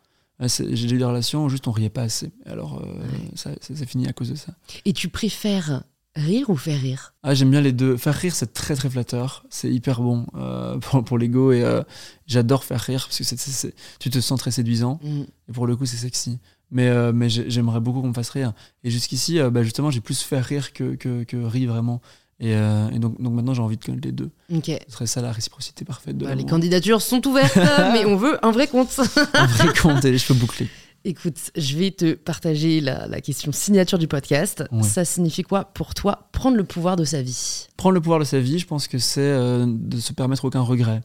[0.49, 2.31] C'est- J'ai eu des relations juste on riait pas assez.
[2.47, 3.05] Alors, euh,
[3.35, 4.53] ça, ça, finit à cause de ça.
[4.85, 7.15] Et tu préfères rire ou faire rire?
[7.23, 7.97] Ah, j'aime bien les deux.
[7.97, 9.45] Faire rire, c'est très très flatteur.
[9.51, 11.83] C'est hyper bon euh, pour, pour l'ego et euh,
[12.27, 15.23] j'adore faire rire parce que tu te sens très séduisant Mm.
[15.49, 16.39] et pour le coup, c'est sexy.
[16.75, 18.55] Mais, mais j'ai- j'aimerais beaucoup qu'on me fasse rire.
[18.83, 22.01] Et jusqu'ici, bah, justement, j'ai plus fait rire que, que, que rire vraiment.
[22.43, 24.31] Et, euh, et donc, donc maintenant, j'ai envie de connaître les deux.
[24.51, 27.57] Ce serait ça la réciprocité parfaite de Bah, les candidatures sont ouvertes,
[27.93, 28.99] mais on veut un vrai compte.
[29.35, 30.69] Un vrai compte et les cheveux bouclés.
[31.05, 34.65] Écoute, je vais te partager la, la question signature du podcast.
[34.73, 34.83] Ouais.
[34.83, 37.69] Ça signifie quoi pour toi prendre le pouvoir de sa vie?
[37.77, 40.63] Prendre le pouvoir de sa vie, je pense que c'est euh, de se permettre aucun
[40.63, 41.01] regret.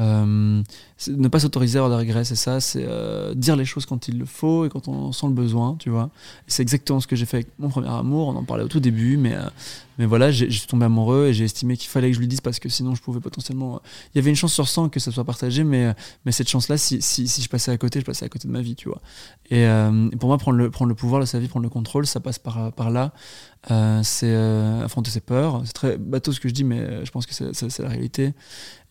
[0.00, 0.62] Euh,
[1.08, 4.06] ne pas s'autoriser à avoir des regrets, c'est ça, c'est euh, dire les choses quand
[4.06, 6.10] il le faut et quand on en sent le besoin, tu vois.
[6.46, 8.80] C'est exactement ce que j'ai fait avec mon premier amour, on en parlait au tout
[8.80, 9.48] début, mais, euh,
[9.98, 12.40] mais voilà, je suis tombé amoureux et j'ai estimé qu'il fallait que je lui dise
[12.40, 13.76] parce que sinon je pouvais potentiellement...
[13.76, 13.78] euh,
[14.14, 15.92] Il y avait une chance sur 100 que ça soit partagé, mais, euh,
[16.24, 18.52] mais cette chance-là, si, si, si je passais à côté, je passais à côté de
[18.52, 19.00] ma vie, tu vois.
[19.50, 22.06] Et, euh, pour moi, prendre le, prendre le pouvoir de sa vie, prendre le contrôle,
[22.06, 23.12] ça passe par, par là.
[24.04, 24.34] C'est
[24.82, 25.62] affronter ses peurs.
[25.64, 28.34] C'est très bateau ce que je dis, mais je pense que c'est la réalité.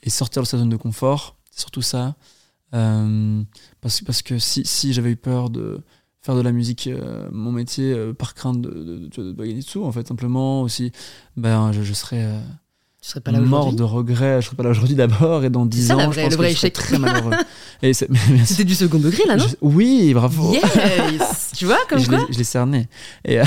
[0.04, 2.16] Et sortir de sa zone de confort, c'est surtout ça.
[2.72, 5.84] Parce, parce que si, si j'avais eu peur de
[6.28, 9.56] faire de la musique euh, mon métier euh, par crainte de, de, de, de gagner
[9.56, 10.92] de sous, en fait, simplement aussi,
[11.38, 12.38] ben, je, je serais euh,
[13.02, 14.42] Tu serais pas là mort de regret.
[14.42, 16.32] Je serais pas là aujourd'hui d'abord, et dans 10 ça, ans, la je vraie- pense
[16.32, 16.74] le que vrai je serais échec.
[16.74, 17.32] très malheureux.
[17.82, 18.10] et c'est-
[18.46, 20.52] C'était du second degré là, non je- oui, bravo.
[20.54, 22.90] Yes Tu vois, comme je quoi l'ai- je l'ai cerné.
[23.26, 23.40] Et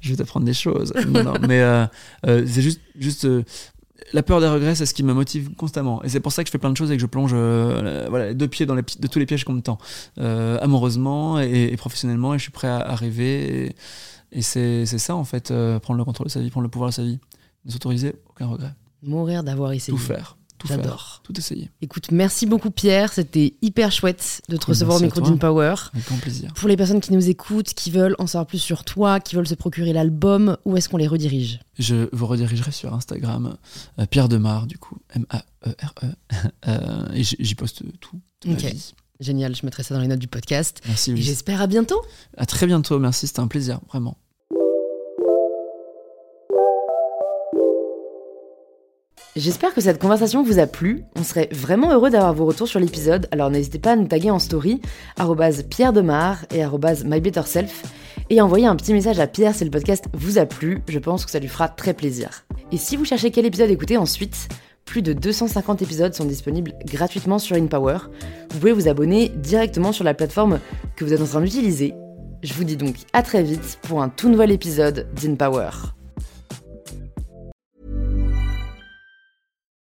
[0.00, 0.92] je vais t'apprendre des choses.
[1.08, 1.86] Non, non, mais euh,
[2.26, 3.42] euh, c'est juste, juste euh,
[4.12, 6.02] la peur des regrets, c'est ce qui me motive constamment.
[6.02, 8.06] Et c'est pour ça que je fais plein de choses et que je plonge euh,
[8.08, 9.78] voilà, deux pieds dans les, de tous les pièges qu'on me tend,
[10.18, 12.34] euh, amoureusement et, et professionnellement.
[12.34, 13.74] Et je suis prêt à, à rêver.
[14.32, 16.90] Et, c'est ça, en fait, euh, prendre le contrôle de sa vie, prendre le pouvoir
[16.90, 17.18] de sa vie.
[17.64, 18.72] Ne s'autoriser aucun regret.
[19.02, 19.96] Mourir d'avoir essayé.
[19.96, 20.35] Tout faire.
[20.58, 20.68] Tout.
[20.68, 21.20] J'adore.
[21.22, 21.70] Tout essayer.
[21.82, 25.74] Écoute, merci beaucoup Pierre, c'était hyper chouette de te Cool, recevoir au micro d'InPower.
[25.92, 26.52] Avec grand plaisir.
[26.54, 29.46] Pour les personnes qui nous écoutent, qui veulent en savoir plus sur toi, qui veulent
[29.48, 31.60] se procurer l'album, où est-ce qu'on les redirige?
[31.78, 33.56] Je vous redirigerai sur Instagram,
[33.98, 36.06] euh, Pierre Demar, du coup, M-A-E-R-E.
[36.68, 38.20] Euh, et j'y poste tout.
[38.42, 38.64] de ma Ok.
[38.64, 38.94] vie.
[39.20, 40.80] Génial, je mettrai ça dans les notes du podcast.
[40.86, 42.02] Merci, j'espère à bientôt.
[42.36, 44.16] À très bientôt, merci, c'était un plaisir, vraiment.
[49.36, 51.04] J'espère que cette conversation vous a plu.
[51.14, 54.30] On serait vraiment heureux d'avoir vos retours sur l'épisode, alors n'hésitez pas à nous taguer
[54.30, 54.80] en story,
[55.68, 56.64] Pierre Demar et
[57.04, 57.82] MyBetterSelf,
[58.30, 61.26] et envoyer un petit message à Pierre si le podcast vous a plu, je pense
[61.26, 62.46] que ça lui fera très plaisir.
[62.72, 64.48] Et si vous cherchez quel épisode écouter ensuite,
[64.86, 67.98] plus de 250 épisodes sont disponibles gratuitement sur InPower.
[68.52, 70.60] Vous pouvez vous abonner directement sur la plateforme
[70.96, 71.92] que vous êtes en train d'utiliser.
[72.42, 75.95] Je vous dis donc à très vite pour un tout nouvel épisode d'InPower.